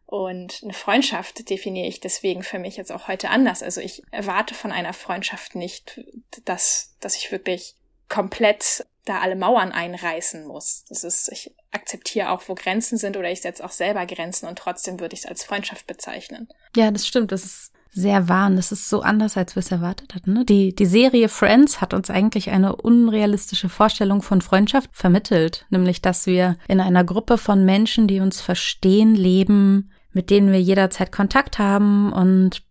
Und 0.06 0.60
eine 0.64 0.74
Freundschaft 0.74 1.50
definiere 1.50 1.88
ich 1.88 2.02
deswegen 2.02 2.44
für 2.44 2.60
mich 2.60 2.76
jetzt 2.76 2.92
auch 2.92 3.08
heute 3.08 3.30
anders. 3.30 3.64
Also 3.64 3.80
ich 3.80 4.04
erwarte 4.12 4.54
von 4.54 4.74
einer 4.74 4.92
Freundschaft 4.92 5.56
nicht, 5.56 6.02
dass, 6.44 6.98
dass 7.00 7.16
ich 7.16 7.32
wirklich 7.32 7.76
komplett 8.12 8.86
da 9.06 9.20
alle 9.20 9.36
Mauern 9.36 9.72
einreißen 9.72 10.46
muss. 10.46 10.86
Das 10.90 11.04
ist, 11.04 11.30
ich 11.32 11.56
akzeptiere 11.72 12.30
auch, 12.30 12.44
wo 12.48 12.54
Grenzen 12.54 12.98
sind 12.98 13.18
oder 13.18 13.32
ich 13.32 13.42
setze 13.42 13.64
auch 13.64 13.72
selber 13.72 14.06
Grenzen 14.06 14.48
und 14.48 14.60
trotzdem 14.60 15.00
würde 15.00 15.16
ich 15.16 15.22
es 15.22 15.26
als 15.26 15.44
Freundschaft 15.44 15.88
bezeichnen. 15.88 16.48
Ja, 16.76 16.92
das 16.92 17.08
stimmt. 17.08 17.32
Das 17.32 17.44
ist 17.44 17.72
sehr 17.94 18.30
wahr 18.30 18.48
und 18.48 18.58
das 18.58 18.72
ist 18.72 18.90
so 18.90 19.02
anders, 19.02 19.38
als 19.38 19.56
wir 19.56 19.62
es 19.62 19.72
erwartet 19.72 20.14
hatten. 20.14 20.34
Ne? 20.34 20.46
Die, 20.46 20.76
die 20.76 20.86
Serie 20.86 21.30
Friends 21.30 21.82
hat 21.82 21.94
uns 21.94 22.10
eigentlich 22.10 22.52
eine 22.52 22.76
unrealistische 22.76 23.70
Vorstellung 23.70 24.22
von 24.22 24.42
Freundschaft 24.42 24.92
vermittelt, 24.94 25.66
nämlich 25.70 26.02
dass 26.02 26.26
wir 26.26 26.58
in 26.68 26.80
einer 26.80 27.04
Gruppe 27.04 27.38
von 27.38 27.66
Menschen, 27.66 28.08
die 28.08 28.20
uns 28.20 28.40
verstehen, 28.40 29.16
leben, 29.16 29.92
mit 30.12 30.30
denen 30.30 30.52
wir 30.52 30.62
jederzeit 30.62 31.12
Kontakt 31.12 31.60
haben 31.60 32.14
und 32.14 32.62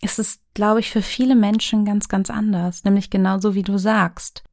es 0.00 0.18
ist, 0.18 0.42
glaube 0.54 0.80
ich, 0.80 0.90
für 0.90 1.02
viele 1.02 1.34
Menschen 1.34 1.84
ganz, 1.84 2.08
ganz 2.08 2.30
anders, 2.30 2.84
nämlich 2.84 3.10
genauso 3.10 3.54
wie 3.54 3.62
du 3.62 3.78
sagst. 3.78 4.44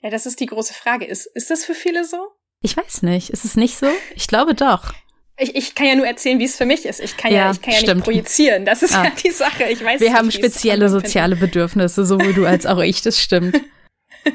Ja, 0.00 0.10
das 0.10 0.26
ist 0.26 0.40
die 0.40 0.46
große 0.46 0.74
Frage. 0.74 1.04
Ist, 1.04 1.26
ist 1.26 1.50
das 1.50 1.64
für 1.64 1.74
viele 1.74 2.04
so? 2.04 2.28
Ich 2.62 2.76
weiß 2.76 3.02
nicht. 3.02 3.30
Ist 3.30 3.44
es 3.44 3.56
nicht 3.56 3.76
so? 3.76 3.88
Ich 4.14 4.28
glaube 4.28 4.54
doch. 4.54 4.92
Ich, 5.38 5.56
ich 5.56 5.74
kann 5.74 5.86
ja 5.86 5.94
nur 5.94 6.06
erzählen, 6.06 6.38
wie 6.38 6.44
es 6.44 6.56
für 6.56 6.66
mich 6.66 6.86
ist. 6.86 7.00
Ich 7.00 7.16
kann 7.16 7.32
ja, 7.32 7.46
ja 7.46 7.50
ich 7.50 7.60
kann 7.60 7.72
ja 7.72 7.80
stimmt. 7.80 7.96
nicht 7.96 8.04
projizieren. 8.04 8.64
Das 8.64 8.82
ist 8.82 8.94
ah. 8.94 9.04
ja 9.04 9.10
die 9.10 9.30
Sache. 9.30 9.64
Ich 9.64 9.82
weiß 9.82 10.00
Wir 10.00 10.08
nicht, 10.08 10.18
haben 10.18 10.30
spezielle 10.30 10.88
soziale 10.88 11.36
Bedürfnisse, 11.36 12.04
sowohl 12.04 12.34
du 12.34 12.46
als 12.46 12.66
auch 12.66 12.80
ich. 12.80 13.02
Das 13.02 13.18
stimmt. 13.18 13.60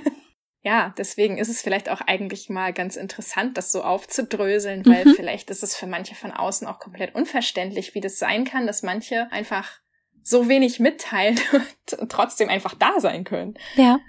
ja, 0.63 0.93
deswegen 0.97 1.37
ist 1.37 1.49
es 1.49 1.61
vielleicht 1.61 1.89
auch 1.89 2.01
eigentlich 2.01 2.49
mal 2.49 2.73
ganz 2.73 2.95
interessant, 2.95 3.57
das 3.57 3.71
so 3.71 3.83
aufzudröseln, 3.83 4.85
weil 4.85 5.05
mhm. 5.05 5.13
vielleicht 5.15 5.49
ist 5.49 5.63
es 5.63 5.75
für 5.75 5.87
manche 5.87 6.15
von 6.15 6.31
außen 6.31 6.67
auch 6.67 6.79
komplett 6.79 7.15
unverständlich, 7.15 7.95
wie 7.95 8.01
das 8.01 8.17
sein 8.17 8.43
kann, 8.43 8.67
dass 8.67 8.83
manche 8.83 9.31
einfach 9.31 9.79
so 10.23 10.49
wenig 10.49 10.79
mitteilen 10.79 11.39
und 11.99 12.11
trotzdem 12.11 12.49
einfach 12.49 12.73
da 12.73 12.99
sein 12.99 13.23
können. 13.23 13.57
Ja 13.75 13.99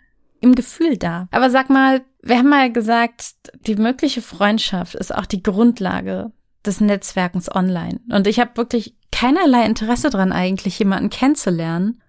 im 0.40 0.54
Gefühl 0.54 0.96
da. 0.96 1.28
Aber 1.30 1.50
sag 1.50 1.70
mal, 1.70 2.02
wir 2.22 2.38
haben 2.38 2.48
mal 2.48 2.72
gesagt, 2.72 3.34
die 3.66 3.76
mögliche 3.76 4.22
Freundschaft 4.22 4.94
ist 4.94 5.14
auch 5.14 5.26
die 5.26 5.42
Grundlage 5.42 6.32
des 6.64 6.80
Netzwerkens 6.80 7.54
online. 7.54 8.00
Und 8.10 8.26
ich 8.26 8.40
habe 8.40 8.56
wirklich 8.56 8.96
keinerlei 9.12 9.64
Interesse 9.64 10.10
dran, 10.10 10.32
eigentlich 10.32 10.78
jemanden 10.78 11.10
kennenzulernen, 11.10 12.02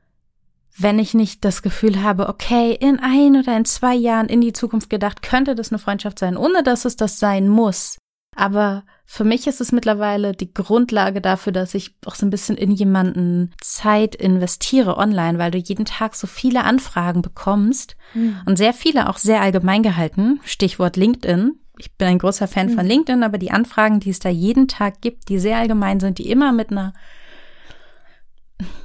wenn 0.78 1.00
ich 1.00 1.14
nicht 1.14 1.44
das 1.44 1.62
Gefühl 1.62 2.02
habe, 2.02 2.30
okay, 2.30 2.72
in 2.80 3.00
ein 3.00 3.36
oder 3.36 3.56
in 3.56 3.66
zwei 3.66 3.96
Jahren 3.96 4.28
in 4.28 4.42
die 4.42 4.54
Zukunft 4.54 4.90
gedacht, 4.90 5.22
könnte 5.22 5.56
das 5.56 5.72
eine 5.72 5.80
Freundschaft 5.80 6.20
sein, 6.20 6.38
ohne 6.38 6.64
dass 6.64 6.86
es 6.86 6.96
das 6.96 7.20
sein 7.20 7.50
muss. 7.50 7.99
Aber 8.36 8.84
für 9.06 9.24
mich 9.24 9.48
ist 9.48 9.60
es 9.60 9.72
mittlerweile 9.72 10.34
die 10.34 10.54
Grundlage 10.54 11.20
dafür, 11.20 11.52
dass 11.52 11.74
ich 11.74 11.96
auch 12.06 12.16
so 12.16 12.26
ein 12.26 12.30
bisschen 12.30 12.58
in 12.58 12.72
jemanden 12.72 13.52
Zeit 13.60 14.16
investiere 14.16 14.98
online, 14.98 15.40
weil 15.40 15.52
du 15.52 15.58
jeden 15.58 15.86
Tag 15.86 16.16
so 16.16 16.28
viele 16.28 16.64
Anfragen 16.64 17.22
bekommst 17.22 17.96
mhm. 18.14 18.40
und 18.46 18.58
sehr 18.58 18.74
viele 18.74 19.10
auch 19.10 19.18
sehr 19.18 19.42
allgemein 19.42 19.84
gehalten. 19.84 20.40
Stichwort 20.44 20.96
LinkedIn. 20.96 21.60
Ich 21.80 21.96
bin 21.96 22.08
ein 22.08 22.20
großer 22.20 22.48
Fan 22.48 22.68
mhm. 22.68 22.76
von 22.76 22.86
LinkedIn, 22.86 23.24
aber 23.24 23.38
die 23.38 23.52
Anfragen, 23.52 24.00
die 24.00 24.12
es 24.12 24.20
da 24.20 24.30
jeden 24.30 24.68
Tag 24.68 25.02
gibt, 25.02 25.30
die 25.30 25.40
sehr 25.40 25.58
allgemein 25.58 26.00
sind, 26.00 26.20
die 26.20 26.30
immer 26.30 26.52
mit 26.52 26.72
einer, 26.72 26.94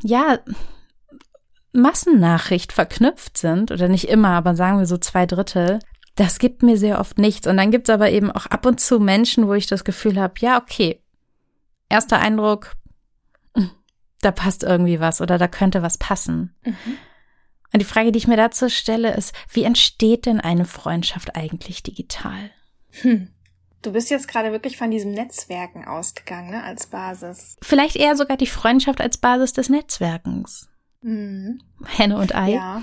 ja, 0.03 0.39
Massennachricht 1.73 2.73
verknüpft 2.73 3.37
sind, 3.37 3.73
oder 3.73 3.89
nicht 3.89 4.09
immer, 4.09 4.29
aber 4.29 4.55
sagen 4.55 4.79
wir 4.79 4.87
so 4.87 4.97
zwei 4.97 5.27
Drittel, 5.27 5.81
das 6.17 6.39
gibt 6.39 6.63
mir 6.63 6.77
sehr 6.77 7.01
oft 7.01 7.19
nichts. 7.19 7.47
Und 7.47 7.57
dann 7.57 7.71
gibt's 7.71 7.91
aber 7.91 8.11
eben 8.11 8.31
auch 8.31 8.47
ab 8.47 8.67
und 8.67 8.81
zu 8.81 9.01
Menschen, 9.01 9.49
wo 9.49 9.55
ich 9.55 9.67
das 9.67 9.85
Gefühl 9.85 10.21
habe, 10.21 10.35
ja, 10.39 10.61
okay, 10.61 11.03
erster 11.89 12.21
Eindruck, 12.21 12.73
da 14.21 14.31
passt 14.31 14.63
irgendwie 14.63 15.01
was 15.01 15.21
oder 15.21 15.39
da 15.39 15.49
könnte 15.49 15.83
was 15.83 15.99
passen. 15.99 16.55
Mhm. 16.65 16.97
Und 17.73 17.81
die 17.81 17.87
Frage, 17.87 18.13
die 18.13 18.19
ich 18.19 18.29
mir 18.29 18.37
dazu 18.37 18.69
stelle, 18.71 19.15
ist, 19.15 19.35
wie 19.51 19.65
entsteht 19.65 20.27
denn 20.27 20.41
eine 20.41 20.65
Freundschaft 20.65 21.35
eigentlich 21.35 21.83
digital? 21.83 22.51
Hm. 23.03 23.29
Du 23.83 23.93
bist 23.93 24.11
jetzt 24.11 24.29
gerade 24.29 24.53
wirklich 24.53 24.77
von 24.77 24.91
diesem 24.91 25.13
Netzwerken 25.13 25.85
ausgegangen, 25.85 26.51
ne, 26.51 26.63
als 26.63 26.87
Basis. 26.87 27.57
Vielleicht 27.61 27.97
eher 27.97 28.17
sogar 28.17 28.37
die 28.37 28.47
Freundschaft 28.47 29.01
als 29.01 29.19
Basis 29.19 29.53
des 29.53 29.69
Netzwerkens. 29.69 30.69
Mhm. 31.03 31.61
Henne 31.85 32.17
und 32.17 32.35
Ei. 32.35 32.53
Ja. 32.53 32.83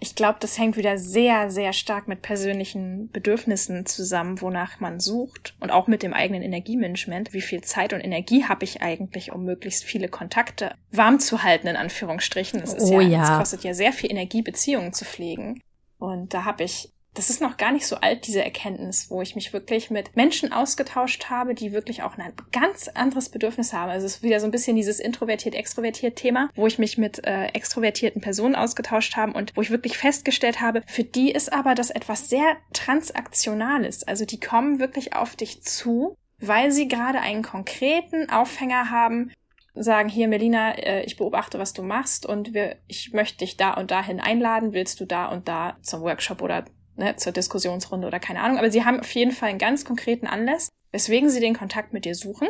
Ich 0.00 0.14
glaube, 0.14 0.38
das 0.40 0.56
hängt 0.58 0.76
wieder 0.76 0.96
sehr, 0.96 1.50
sehr 1.50 1.72
stark 1.72 2.06
mit 2.06 2.22
persönlichen 2.22 3.10
Bedürfnissen 3.10 3.84
zusammen, 3.84 4.40
wonach 4.40 4.78
man 4.78 5.00
sucht 5.00 5.56
und 5.58 5.70
auch 5.70 5.88
mit 5.88 6.04
dem 6.04 6.14
eigenen 6.14 6.42
Energiemanagement. 6.42 7.32
Wie 7.32 7.40
viel 7.40 7.62
Zeit 7.62 7.92
und 7.92 8.00
Energie 8.00 8.44
habe 8.44 8.64
ich 8.64 8.80
eigentlich, 8.80 9.32
um 9.32 9.44
möglichst 9.44 9.82
viele 9.82 10.08
Kontakte 10.08 10.72
warm 10.92 11.18
zu 11.18 11.42
halten, 11.42 11.66
in 11.66 11.76
Anführungsstrichen. 11.76 12.62
Es 12.62 12.76
oh, 12.78 13.00
ja, 13.00 13.08
ja. 13.08 13.38
Kostet 13.38 13.64
ja 13.64 13.74
sehr 13.74 13.92
viel 13.92 14.10
Energie, 14.10 14.42
Beziehungen 14.42 14.92
zu 14.92 15.04
pflegen. 15.04 15.60
Und 15.98 16.32
da 16.32 16.44
habe 16.44 16.62
ich 16.62 16.92
das 17.14 17.30
ist 17.30 17.40
noch 17.40 17.56
gar 17.56 17.72
nicht 17.72 17.86
so 17.86 17.96
alt, 17.96 18.26
diese 18.26 18.44
Erkenntnis, 18.44 19.10
wo 19.10 19.20
ich 19.22 19.34
mich 19.34 19.52
wirklich 19.52 19.90
mit 19.90 20.14
Menschen 20.14 20.52
ausgetauscht 20.52 21.30
habe, 21.30 21.54
die 21.54 21.72
wirklich 21.72 22.02
auch 22.02 22.16
ein 22.16 22.32
ganz 22.52 22.88
anderes 22.88 23.28
Bedürfnis 23.28 23.72
haben. 23.72 23.90
Also 23.90 24.06
es 24.06 24.16
ist 24.16 24.22
wieder 24.22 24.40
so 24.40 24.46
ein 24.46 24.52
bisschen 24.52 24.76
dieses 24.76 25.00
introvertiert-extrovertiert-Thema, 25.00 26.50
wo 26.54 26.66
ich 26.66 26.78
mich 26.78 26.96
mit 26.96 27.26
äh, 27.26 27.46
extrovertierten 27.46 28.20
Personen 28.20 28.54
ausgetauscht 28.54 29.16
habe 29.16 29.32
und 29.32 29.56
wo 29.56 29.62
ich 29.62 29.70
wirklich 29.70 29.98
festgestellt 29.98 30.60
habe, 30.60 30.82
für 30.86 31.04
die 31.04 31.32
ist 31.32 31.52
aber 31.52 31.74
das 31.74 31.90
etwas 31.90 32.28
sehr 32.28 32.56
Transaktionales. 32.72 34.06
Also 34.06 34.24
die 34.24 34.38
kommen 34.38 34.78
wirklich 34.78 35.14
auf 35.14 35.34
dich 35.34 35.62
zu, 35.62 36.14
weil 36.40 36.70
sie 36.70 36.88
gerade 36.88 37.20
einen 37.20 37.42
konkreten 37.42 38.30
Aufhänger 38.30 38.90
haben, 38.90 39.32
sagen, 39.74 40.08
hier 40.08 40.28
Melina, 40.28 40.72
äh, 40.78 41.04
ich 41.04 41.16
beobachte, 41.16 41.58
was 41.58 41.72
du 41.72 41.82
machst 41.82 42.26
und 42.26 42.54
wir, 42.54 42.76
ich 42.86 43.12
möchte 43.12 43.38
dich 43.38 43.56
da 43.56 43.74
und 43.74 43.90
dahin 43.90 44.20
einladen, 44.20 44.72
willst 44.72 45.00
du 45.00 45.04
da 45.04 45.26
und 45.26 45.48
da 45.48 45.76
zum 45.82 46.02
Workshop 46.02 46.42
oder 46.42 46.64
ne, 46.98 47.16
zur 47.16 47.32
Diskussionsrunde 47.32 48.06
oder 48.06 48.20
keine 48.20 48.40
Ahnung. 48.40 48.58
Aber 48.58 48.70
sie 48.70 48.84
haben 48.84 49.00
auf 49.00 49.10
jeden 49.12 49.32
Fall 49.32 49.50
einen 49.50 49.58
ganz 49.58 49.84
konkreten 49.84 50.26
Anlass, 50.26 50.68
weswegen 50.92 51.30
sie 51.30 51.40
den 51.40 51.54
Kontakt 51.54 51.92
mit 51.92 52.04
dir 52.04 52.14
suchen. 52.14 52.48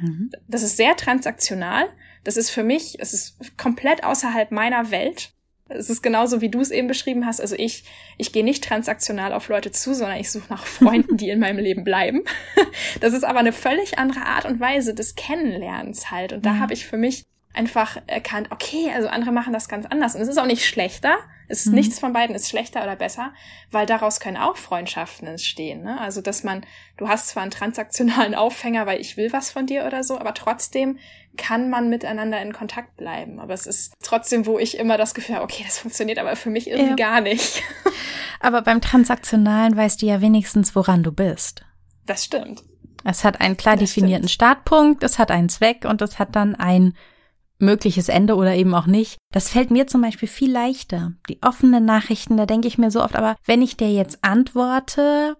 Mhm. 0.00 0.30
Das 0.48 0.62
ist 0.62 0.76
sehr 0.76 0.96
transaktional. 0.96 1.88
Das 2.24 2.36
ist 2.36 2.50
für 2.50 2.62
mich, 2.62 2.98
es 3.00 3.12
ist 3.12 3.58
komplett 3.58 4.04
außerhalb 4.04 4.50
meiner 4.52 4.90
Welt. 4.90 5.32
Es 5.68 5.88
ist 5.88 6.02
genauso, 6.02 6.40
wie 6.40 6.50
du 6.50 6.60
es 6.60 6.70
eben 6.70 6.86
beschrieben 6.86 7.26
hast. 7.26 7.40
Also 7.40 7.56
ich, 7.56 7.84
ich 8.18 8.32
gehe 8.32 8.44
nicht 8.44 8.62
transaktional 8.62 9.32
auf 9.32 9.48
Leute 9.48 9.70
zu, 9.70 9.94
sondern 9.94 10.18
ich 10.18 10.30
suche 10.30 10.50
nach 10.50 10.66
Freunden, 10.66 11.16
die 11.16 11.30
in 11.30 11.40
meinem 11.40 11.58
Leben 11.58 11.84
bleiben. 11.84 12.22
Das 13.00 13.14
ist 13.14 13.24
aber 13.24 13.40
eine 13.40 13.52
völlig 13.52 13.98
andere 13.98 14.24
Art 14.26 14.44
und 14.44 14.60
Weise 14.60 14.94
des 14.94 15.14
Kennenlernens 15.14 16.10
halt. 16.10 16.32
Und 16.32 16.46
da 16.46 16.54
ja. 16.54 16.58
habe 16.60 16.72
ich 16.72 16.86
für 16.86 16.96
mich 16.96 17.24
einfach 17.54 18.00
erkannt, 18.06 18.48
okay, 18.50 18.90
also 18.94 19.08
andere 19.08 19.32
machen 19.32 19.52
das 19.52 19.68
ganz 19.68 19.86
anders. 19.86 20.14
Und 20.14 20.20
es 20.22 20.28
ist 20.28 20.38
auch 20.38 20.46
nicht 20.46 20.64
schlechter. 20.64 21.18
Es 21.52 21.66
ist 21.66 21.66
mhm. 21.66 21.74
nichts 21.74 21.98
von 21.98 22.14
beiden 22.14 22.34
ist 22.34 22.48
schlechter 22.48 22.82
oder 22.82 22.96
besser, 22.96 23.34
weil 23.70 23.84
daraus 23.84 24.20
können 24.20 24.38
auch 24.38 24.56
Freundschaften 24.56 25.28
entstehen. 25.28 25.82
Ne? 25.82 26.00
Also, 26.00 26.22
dass 26.22 26.44
man, 26.44 26.64
du 26.96 27.08
hast 27.08 27.28
zwar 27.28 27.42
einen 27.42 27.52
transaktionalen 27.52 28.34
Aufhänger, 28.34 28.86
weil 28.86 29.02
ich 29.02 29.18
will 29.18 29.34
was 29.34 29.50
von 29.50 29.66
dir 29.66 29.84
oder 29.84 30.02
so, 30.02 30.18
aber 30.18 30.32
trotzdem 30.32 30.98
kann 31.36 31.68
man 31.68 31.90
miteinander 31.90 32.40
in 32.40 32.54
Kontakt 32.54 32.96
bleiben. 32.96 33.38
Aber 33.38 33.52
es 33.52 33.66
ist 33.66 33.92
trotzdem, 34.02 34.46
wo 34.46 34.58
ich 34.58 34.78
immer 34.78 34.96
das 34.96 35.12
Gefühl 35.12 35.34
habe, 35.34 35.44
okay, 35.44 35.62
das 35.66 35.78
funktioniert 35.78 36.18
aber 36.18 36.36
für 36.36 36.48
mich 36.48 36.70
irgendwie 36.70 36.90
ja. 36.90 37.10
gar 37.10 37.20
nicht. 37.20 37.62
aber 38.40 38.62
beim 38.62 38.80
Transaktionalen 38.80 39.76
weißt 39.76 40.00
du 40.00 40.06
ja 40.06 40.22
wenigstens, 40.22 40.74
woran 40.74 41.02
du 41.02 41.12
bist. 41.12 41.66
Das 42.06 42.24
stimmt. 42.24 42.62
Es 43.04 43.24
hat 43.24 43.42
einen 43.42 43.58
klar 43.58 43.76
definierten 43.76 44.28
Startpunkt, 44.28 45.02
es 45.02 45.18
hat 45.18 45.30
einen 45.30 45.50
Zweck 45.50 45.84
und 45.84 46.00
es 46.00 46.18
hat 46.18 46.34
dann 46.34 46.54
ein 46.54 46.94
mögliches 47.62 48.08
Ende 48.08 48.34
oder 48.34 48.54
eben 48.54 48.74
auch 48.74 48.86
nicht. 48.86 49.16
Das 49.32 49.48
fällt 49.48 49.70
mir 49.70 49.86
zum 49.86 50.02
Beispiel 50.02 50.28
viel 50.28 50.52
leichter. 50.52 51.12
Die 51.28 51.42
offenen 51.42 51.84
Nachrichten, 51.84 52.36
da 52.36 52.44
denke 52.44 52.68
ich 52.68 52.76
mir 52.76 52.90
so 52.90 53.02
oft, 53.02 53.16
aber 53.16 53.36
wenn 53.46 53.62
ich 53.62 53.76
dir 53.76 53.90
jetzt 53.90 54.22
antworte, 54.22 55.36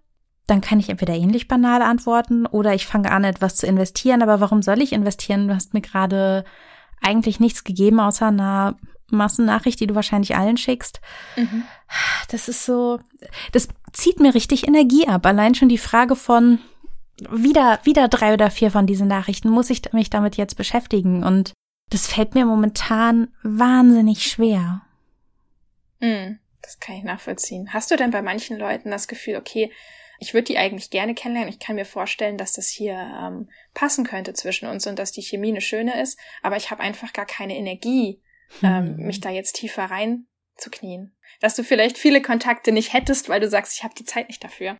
dann 0.46 0.60
kann 0.60 0.80
ich 0.80 0.88
entweder 0.88 1.14
ähnlich 1.14 1.48
banal 1.48 1.82
antworten 1.82 2.46
oder 2.46 2.74
ich 2.74 2.86
fange 2.86 3.10
an, 3.10 3.24
etwas 3.24 3.56
zu 3.56 3.66
investieren. 3.66 4.22
Aber 4.22 4.40
warum 4.40 4.62
soll 4.62 4.80
ich 4.80 4.92
investieren? 4.92 5.48
Du 5.48 5.54
hast 5.54 5.74
mir 5.74 5.82
gerade 5.82 6.44
eigentlich 7.00 7.40
nichts 7.40 7.64
gegeben, 7.64 8.00
außer 8.00 8.28
einer 8.28 8.76
Massennachricht, 9.10 9.78
die 9.80 9.86
du 9.86 9.94
wahrscheinlich 9.94 10.36
allen 10.36 10.56
schickst. 10.56 11.00
Mhm. 11.36 11.64
Das 12.30 12.48
ist 12.48 12.64
so, 12.64 12.98
das 13.52 13.68
zieht 13.92 14.20
mir 14.20 14.34
richtig 14.34 14.66
Energie 14.66 15.06
ab. 15.06 15.26
Allein 15.26 15.54
schon 15.54 15.68
die 15.68 15.78
Frage 15.78 16.16
von, 16.16 16.58
wieder, 17.30 17.78
wieder 17.84 18.08
drei 18.08 18.32
oder 18.32 18.50
vier 18.50 18.70
von 18.70 18.86
diesen 18.86 19.08
Nachrichten, 19.08 19.50
muss 19.50 19.70
ich 19.70 19.82
mich 19.92 20.10
damit 20.10 20.36
jetzt 20.36 20.56
beschäftigen? 20.56 21.24
Und 21.24 21.52
das 21.92 22.06
fällt 22.06 22.34
mir 22.34 22.46
momentan 22.46 23.28
wahnsinnig 23.42 24.24
schwer. 24.24 24.80
Mm, 26.00 26.38
das 26.62 26.80
kann 26.80 26.96
ich 26.96 27.04
nachvollziehen. 27.04 27.72
Hast 27.74 27.90
du 27.90 27.96
denn 27.96 28.10
bei 28.10 28.22
manchen 28.22 28.58
Leuten 28.58 28.90
das 28.90 29.08
Gefühl, 29.08 29.36
okay, 29.36 29.70
ich 30.18 30.32
würde 30.32 30.44
die 30.44 30.58
eigentlich 30.58 30.88
gerne 30.90 31.14
kennenlernen. 31.14 31.52
Ich 31.52 31.58
kann 31.58 31.76
mir 31.76 31.84
vorstellen, 31.84 32.38
dass 32.38 32.54
das 32.54 32.68
hier 32.68 32.94
ähm, 32.94 33.50
passen 33.74 34.06
könnte 34.06 34.32
zwischen 34.32 34.68
uns 34.68 34.86
und 34.86 34.98
dass 34.98 35.12
die 35.12 35.22
Chemie 35.22 35.48
eine 35.48 35.60
schöne 35.60 36.00
ist, 36.00 36.18
aber 36.42 36.56
ich 36.56 36.70
habe 36.70 36.82
einfach 36.82 37.12
gar 37.12 37.26
keine 37.26 37.56
Energie, 37.56 38.22
ähm, 38.62 38.96
hm. 38.96 39.06
mich 39.06 39.20
da 39.20 39.30
jetzt 39.30 39.56
tiefer 39.56 39.84
reinzuknien. 39.84 41.14
Dass 41.40 41.56
du 41.56 41.64
vielleicht 41.64 41.98
viele 41.98 42.22
Kontakte 42.22 42.72
nicht 42.72 42.92
hättest, 42.92 43.28
weil 43.28 43.40
du 43.40 43.48
sagst, 43.48 43.76
ich 43.76 43.84
habe 43.84 43.94
die 43.94 44.04
Zeit 44.04 44.28
nicht 44.28 44.42
dafür 44.42 44.78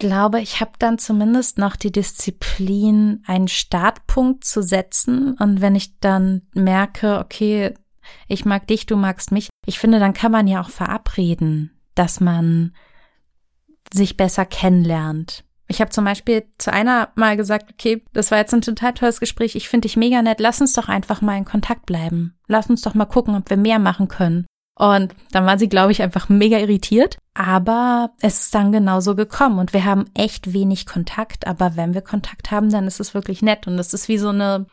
glaube, 0.00 0.40
ich 0.40 0.60
habe 0.60 0.72
dann 0.80 0.98
zumindest 0.98 1.58
noch 1.58 1.76
die 1.76 1.92
Disziplin, 1.92 3.22
einen 3.26 3.46
Startpunkt 3.46 4.44
zu 4.44 4.62
setzen. 4.62 5.36
Und 5.38 5.60
wenn 5.60 5.76
ich 5.76 6.00
dann 6.00 6.42
merke, 6.52 7.20
okay, 7.20 7.74
ich 8.26 8.44
mag 8.44 8.66
dich, 8.66 8.86
du 8.86 8.96
magst 8.96 9.30
mich, 9.30 9.48
ich 9.64 9.78
finde, 9.78 10.00
dann 10.00 10.14
kann 10.14 10.32
man 10.32 10.48
ja 10.48 10.60
auch 10.60 10.70
verabreden, 10.70 11.70
dass 11.94 12.18
man 12.18 12.74
sich 13.92 14.16
besser 14.16 14.44
kennenlernt. 14.44 15.44
Ich 15.68 15.80
habe 15.80 15.92
zum 15.92 16.04
Beispiel 16.04 16.44
zu 16.58 16.72
einer 16.72 17.10
mal 17.14 17.36
gesagt, 17.36 17.70
okay, 17.72 18.02
das 18.12 18.32
war 18.32 18.38
jetzt 18.38 18.52
ein 18.52 18.62
total 18.62 18.92
tolles 18.92 19.20
Gespräch, 19.20 19.54
ich 19.54 19.68
finde 19.68 19.86
dich 19.86 19.96
mega 19.96 20.20
nett, 20.20 20.40
lass 20.40 20.60
uns 20.60 20.72
doch 20.72 20.88
einfach 20.88 21.20
mal 21.20 21.38
in 21.38 21.44
Kontakt 21.44 21.86
bleiben. 21.86 22.36
Lass 22.48 22.68
uns 22.68 22.82
doch 22.82 22.94
mal 22.94 23.04
gucken, 23.04 23.36
ob 23.36 23.48
wir 23.50 23.56
mehr 23.56 23.78
machen 23.78 24.08
können. 24.08 24.46
Und 24.80 25.14
dann 25.32 25.44
war 25.44 25.58
sie, 25.58 25.68
glaube 25.68 25.92
ich, 25.92 26.00
einfach 26.00 26.30
mega 26.30 26.56
irritiert. 26.56 27.18
Aber 27.34 28.12
es 28.22 28.40
ist 28.40 28.54
dann 28.54 28.72
genauso 28.72 29.14
gekommen 29.14 29.58
und 29.58 29.74
wir 29.74 29.84
haben 29.84 30.06
echt 30.14 30.54
wenig 30.54 30.86
Kontakt. 30.86 31.46
Aber 31.46 31.76
wenn 31.76 31.92
wir 31.92 32.00
Kontakt 32.00 32.50
haben, 32.50 32.70
dann 32.70 32.86
ist 32.86 32.98
es 32.98 33.12
wirklich 33.12 33.42
nett 33.42 33.66
und 33.66 33.78
es 33.78 33.92
ist 33.92 34.08
wie 34.08 34.16
so 34.16 34.30
eine 34.30 34.64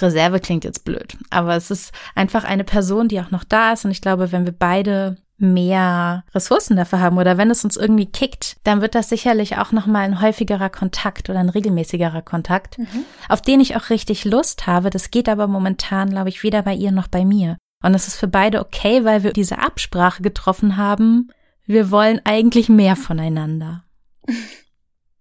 Reserve 0.00 0.40
klingt 0.40 0.64
jetzt 0.64 0.84
blöd, 0.86 1.18
aber 1.28 1.54
es 1.54 1.70
ist 1.70 1.92
einfach 2.14 2.44
eine 2.44 2.64
Person, 2.64 3.08
die 3.08 3.20
auch 3.20 3.30
noch 3.30 3.44
da 3.44 3.72
ist. 3.72 3.84
Und 3.84 3.90
ich 3.90 4.00
glaube, 4.00 4.32
wenn 4.32 4.46
wir 4.46 4.54
beide 4.58 5.16
mehr 5.38 6.24
Ressourcen 6.34 6.76
dafür 6.76 7.00
haben 7.00 7.16
oder 7.16 7.38
wenn 7.38 7.50
es 7.50 7.64
uns 7.64 7.76
irgendwie 7.76 8.06
kickt, 8.06 8.56
dann 8.64 8.80
wird 8.80 8.94
das 8.94 9.08
sicherlich 9.08 9.56
auch 9.56 9.72
nochmal 9.72 10.04
ein 10.04 10.20
häufigerer 10.20 10.68
Kontakt 10.70 11.30
oder 11.30 11.38
ein 11.38 11.50
regelmäßigerer 11.50 12.22
Kontakt, 12.22 12.78
mhm. 12.78 13.04
auf 13.28 13.40
den 13.42 13.60
ich 13.60 13.76
auch 13.76 13.90
richtig 13.90 14.24
Lust 14.24 14.66
habe. 14.66 14.90
Das 14.90 15.10
geht 15.10 15.28
aber 15.28 15.46
momentan, 15.46 16.10
glaube 16.10 16.28
ich, 16.30 16.42
weder 16.42 16.62
bei 16.62 16.74
ihr 16.74 16.92
noch 16.92 17.08
bei 17.08 17.24
mir. 17.24 17.56
Und 17.82 17.94
es 17.94 18.08
ist 18.08 18.16
für 18.16 18.28
beide 18.28 18.60
okay, 18.60 19.04
weil 19.04 19.22
wir 19.22 19.32
diese 19.32 19.58
Absprache 19.58 20.22
getroffen 20.22 20.76
haben. 20.76 21.30
Wir 21.64 21.90
wollen 21.90 22.20
eigentlich 22.24 22.68
mehr 22.68 22.96
voneinander. 22.96 23.84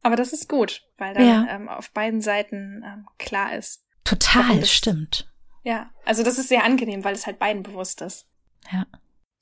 Aber 0.01 0.15
das 0.15 0.33
ist 0.33 0.47
gut, 0.47 0.83
weil 0.97 1.13
dann 1.13 1.27
ja. 1.27 1.47
ähm, 1.49 1.69
auf 1.69 1.91
beiden 1.91 2.21
Seiten 2.21 2.83
ähm, 2.85 3.05
klar 3.19 3.55
ist. 3.55 3.83
Total, 4.05 4.59
das, 4.59 4.71
stimmt. 4.71 5.29
Ja, 5.63 5.91
also 6.05 6.23
das 6.23 6.37
ist 6.37 6.47
sehr 6.47 6.63
angenehm, 6.63 7.03
weil 7.03 7.13
es 7.13 7.27
halt 7.27 7.39
beiden 7.39 7.63
bewusst 7.63 8.01
ist. 8.01 8.25
Ja. 8.71 8.85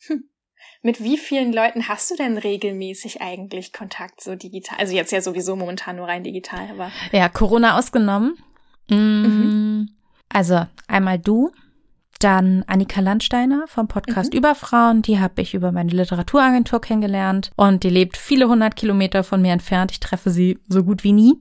Hm. 0.08 0.28
Mit 0.82 1.04
wie 1.04 1.18
vielen 1.18 1.54
Leuten 1.54 1.88
hast 1.88 2.10
du 2.12 2.16
denn 2.16 2.38
regelmäßig 2.38 3.22
eigentlich 3.22 3.74
Kontakt 3.74 4.22
so 4.22 4.36
digital? 4.36 4.80
Also 4.80 4.96
jetzt 4.96 5.12
ja 5.12 5.22
sowieso 5.22 5.56
momentan 5.56 5.98
nur 5.98 6.08
rein 6.08 6.24
digital, 6.24 6.70
aber. 6.72 6.92
Ja, 7.12 7.30
Corona 7.30 7.78
ausgenommen. 7.78 8.36
Mm, 8.90 8.96
mhm. 8.96 9.90
Also 10.30 10.66
einmal 10.88 11.20
du, 11.20 11.52
dann 12.20 12.64
Annika 12.68 13.02
Landsteiner 13.02 13.66
vom 13.68 13.88
Podcast 13.88 14.34
mhm. 14.34 14.40
Über 14.40 14.56
Frauen, 14.56 15.02
die 15.02 15.20
habe 15.20 15.42
ich 15.42 15.54
über 15.54 15.72
meine 15.72 15.92
Literaturagentur 15.92 16.82
kennengelernt 16.82 17.52
und 17.56 17.84
die 17.84 17.90
lebt 17.90 18.18
viele 18.18 18.48
hundert 18.48 18.76
Kilometer 18.76 19.24
von 19.24 19.42
mir 19.42 19.54
entfernt. 19.54 19.92
Ich 19.92 20.00
treffe 20.00 20.30
sie 20.30 20.60
so 20.68 20.84
gut 20.84 21.04
wie 21.04 21.14
nie. 21.14 21.34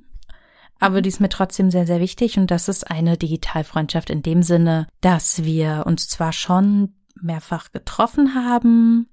Aber 0.80 1.00
die 1.00 1.08
ist 1.08 1.20
mir 1.20 1.28
trotzdem 1.28 1.70
sehr, 1.70 1.86
sehr 1.86 2.00
wichtig 2.00 2.36
und 2.36 2.50
das 2.50 2.68
ist 2.68 2.90
eine 2.90 3.16
Digitalfreundschaft 3.16 4.10
in 4.10 4.22
dem 4.22 4.42
Sinne, 4.42 4.86
dass 5.00 5.44
wir 5.44 5.84
uns 5.86 6.08
zwar 6.08 6.32
schon 6.32 6.94
mehrfach 7.22 7.70
getroffen 7.72 8.34
haben, 8.34 9.08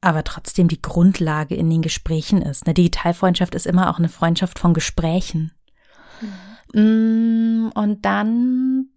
aber 0.00 0.24
trotzdem 0.24 0.68
die 0.68 0.82
Grundlage 0.82 1.54
in 1.54 1.70
den 1.70 1.82
Gesprächen 1.82 2.42
ist. 2.42 2.66
Eine 2.66 2.74
Digitalfreundschaft 2.74 3.54
ist 3.54 3.66
immer 3.66 3.90
auch 3.90 3.98
eine 3.98 4.08
Freundschaft 4.08 4.58
von 4.58 4.74
Gesprächen. 4.74 5.52
Mhm. 6.20 7.68
Mm, 7.68 7.70
und 7.74 8.04
dann 8.04 8.88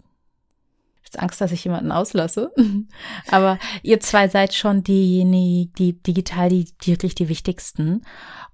Angst, 1.20 1.42
dass 1.42 1.52
ich 1.52 1.64
jemanden 1.64 1.92
auslasse. 1.92 2.52
Aber 3.32 3.60
ihr 3.84 4.00
zwei 4.00 4.28
seid 4.28 4.54
schon 4.54 4.84
diejenigen, 4.84 5.74
die 5.74 6.02
digital 6.02 6.50
die, 6.50 6.66
die 6.82 6.92
wirklich 6.92 7.16
die 7.16 7.30
wichtigsten. 7.30 8.04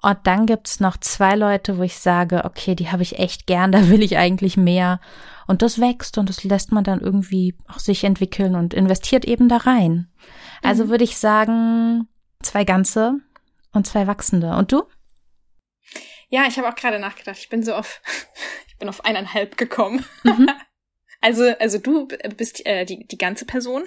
Und 0.02 0.18
dann 0.24 0.46
gibt's 0.46 0.80
noch 0.80 0.98
zwei 0.98 1.36
Leute, 1.36 1.78
wo 1.78 1.84
ich 1.84 1.98
sage, 1.98 2.44
okay, 2.46 2.76
die 2.76 2.92
habe 2.92 3.04
ich 3.04 3.20
echt 3.20 3.48
gern, 3.48 3.72
da 3.72 3.90
will 3.90 4.04
ich 4.04 4.18
eigentlich 4.18 4.58
mehr. 4.58 5.00
Und 5.48 5.62
das 5.62 5.80
wächst 5.80 6.18
und 6.18 6.30
das 6.30 6.44
lässt 6.44 6.72
man 6.72 6.84
dann 6.84 7.02
irgendwie 7.02 7.58
auch 7.68 7.80
sich 7.80 8.04
entwickeln 8.04 8.56
und 8.56 8.74
investiert 8.74 9.26
eben 9.26 9.50
da 9.50 9.58
rein. 9.58 10.10
Also 10.62 10.86
mhm. 10.86 10.90
würde 10.90 11.04
ich 11.04 11.18
sagen, 11.18 12.08
zwei 12.42 12.64
ganze 12.64 13.20
und 13.72 13.88
zwei 13.88 14.08
wachsende. 14.08 14.56
Und 14.56 14.72
du? 14.72 14.84
Ja, 16.30 16.46
ich 16.48 16.58
habe 16.58 16.70
auch 16.70 16.76
gerade 16.76 17.00
nachgedacht. 17.00 17.38
Ich 17.38 17.50
bin 17.50 17.64
so 17.64 17.76
auf, 17.76 18.02
ich 18.68 18.78
bin 18.78 18.90
auf 18.90 19.06
eineinhalb 19.06 19.58
gekommen. 19.58 20.06
Mhm. 20.24 20.50
Also, 21.24 21.56
also 21.58 21.78
du 21.78 22.10
bist 22.36 22.66
äh, 22.66 22.84
die, 22.84 23.08
die 23.08 23.18
ganze 23.18 23.46
Person. 23.46 23.84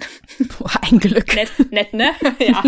Boah, 0.57 0.71
ein 0.81 0.97
Glück. 0.97 1.35
Nett, 1.35 1.71
nett 1.71 1.93
ne? 1.93 2.15
ja. 2.39 2.63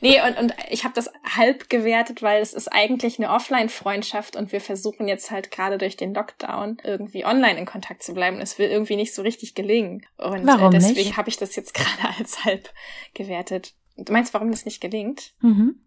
nee, 0.00 0.20
und, 0.22 0.38
und 0.38 0.54
ich 0.70 0.84
habe 0.84 0.94
das 0.94 1.10
halb 1.24 1.68
gewertet, 1.68 2.22
weil 2.22 2.40
es 2.40 2.54
ist 2.54 2.68
eigentlich 2.68 3.18
eine 3.18 3.30
Offline-Freundschaft 3.30 4.36
und 4.36 4.52
wir 4.52 4.60
versuchen 4.60 5.08
jetzt 5.08 5.32
halt 5.32 5.50
gerade 5.50 5.78
durch 5.78 5.96
den 5.96 6.14
Lockdown 6.14 6.78
irgendwie 6.84 7.24
online 7.24 7.58
in 7.58 7.66
Kontakt 7.66 8.04
zu 8.04 8.14
bleiben. 8.14 8.40
Es 8.40 8.56
will 8.56 8.68
irgendwie 8.68 8.94
nicht 8.94 9.14
so 9.14 9.22
richtig 9.22 9.56
gelingen. 9.56 10.06
Und 10.16 10.46
warum 10.46 10.72
äh, 10.72 10.78
deswegen 10.78 11.16
habe 11.16 11.28
ich 11.28 11.36
das 11.36 11.56
jetzt 11.56 11.74
gerade 11.74 12.16
als 12.16 12.44
halb 12.44 12.72
gewertet. 13.14 13.74
Du 13.96 14.12
meinst, 14.12 14.32
warum 14.32 14.52
das 14.52 14.64
nicht 14.64 14.80
gelingt? 14.80 15.34
Mhm. 15.40 15.80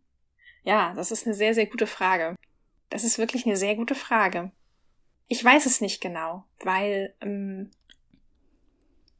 Ja, 0.63 0.93
das 0.97 1.11
ist 1.11 1.25
eine 1.25 1.33
sehr, 1.33 1.53
sehr 1.53 1.67
gute 1.67 1.87
Frage. 1.87 2.35
Das 2.89 3.05
ist 3.05 3.19
wirklich 3.19 3.45
eine 3.45 3.55
sehr 3.55 3.75
gute 3.77 3.95
Frage. 3.95 4.51
Ich 5.29 5.41
weiß 5.41 5.65
es 5.65 5.79
nicht 5.79 6.01
genau, 6.01 6.43
weil 6.59 7.15
ähm, 7.21 7.71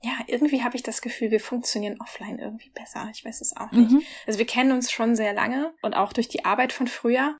ja, 0.05 0.13
irgendwie 0.27 0.63
habe 0.63 0.75
ich 0.75 0.83
das 0.83 1.01
Gefühl, 1.01 1.31
wir 1.31 1.39
funktionieren 1.39 1.99
offline 1.99 2.37
irgendwie 2.37 2.69
besser. 2.69 3.09
Ich 3.11 3.25
weiß 3.25 3.41
es 3.41 3.57
auch 3.57 3.71
nicht. 3.71 3.91
Mhm. 3.91 4.03
Also 4.27 4.37
wir 4.37 4.45
kennen 4.45 4.71
uns 4.71 4.91
schon 4.91 5.15
sehr 5.15 5.33
lange 5.33 5.73
und 5.81 5.95
auch 5.95 6.13
durch 6.13 6.27
die 6.27 6.45
Arbeit 6.45 6.73
von 6.73 6.87
früher. 6.87 7.37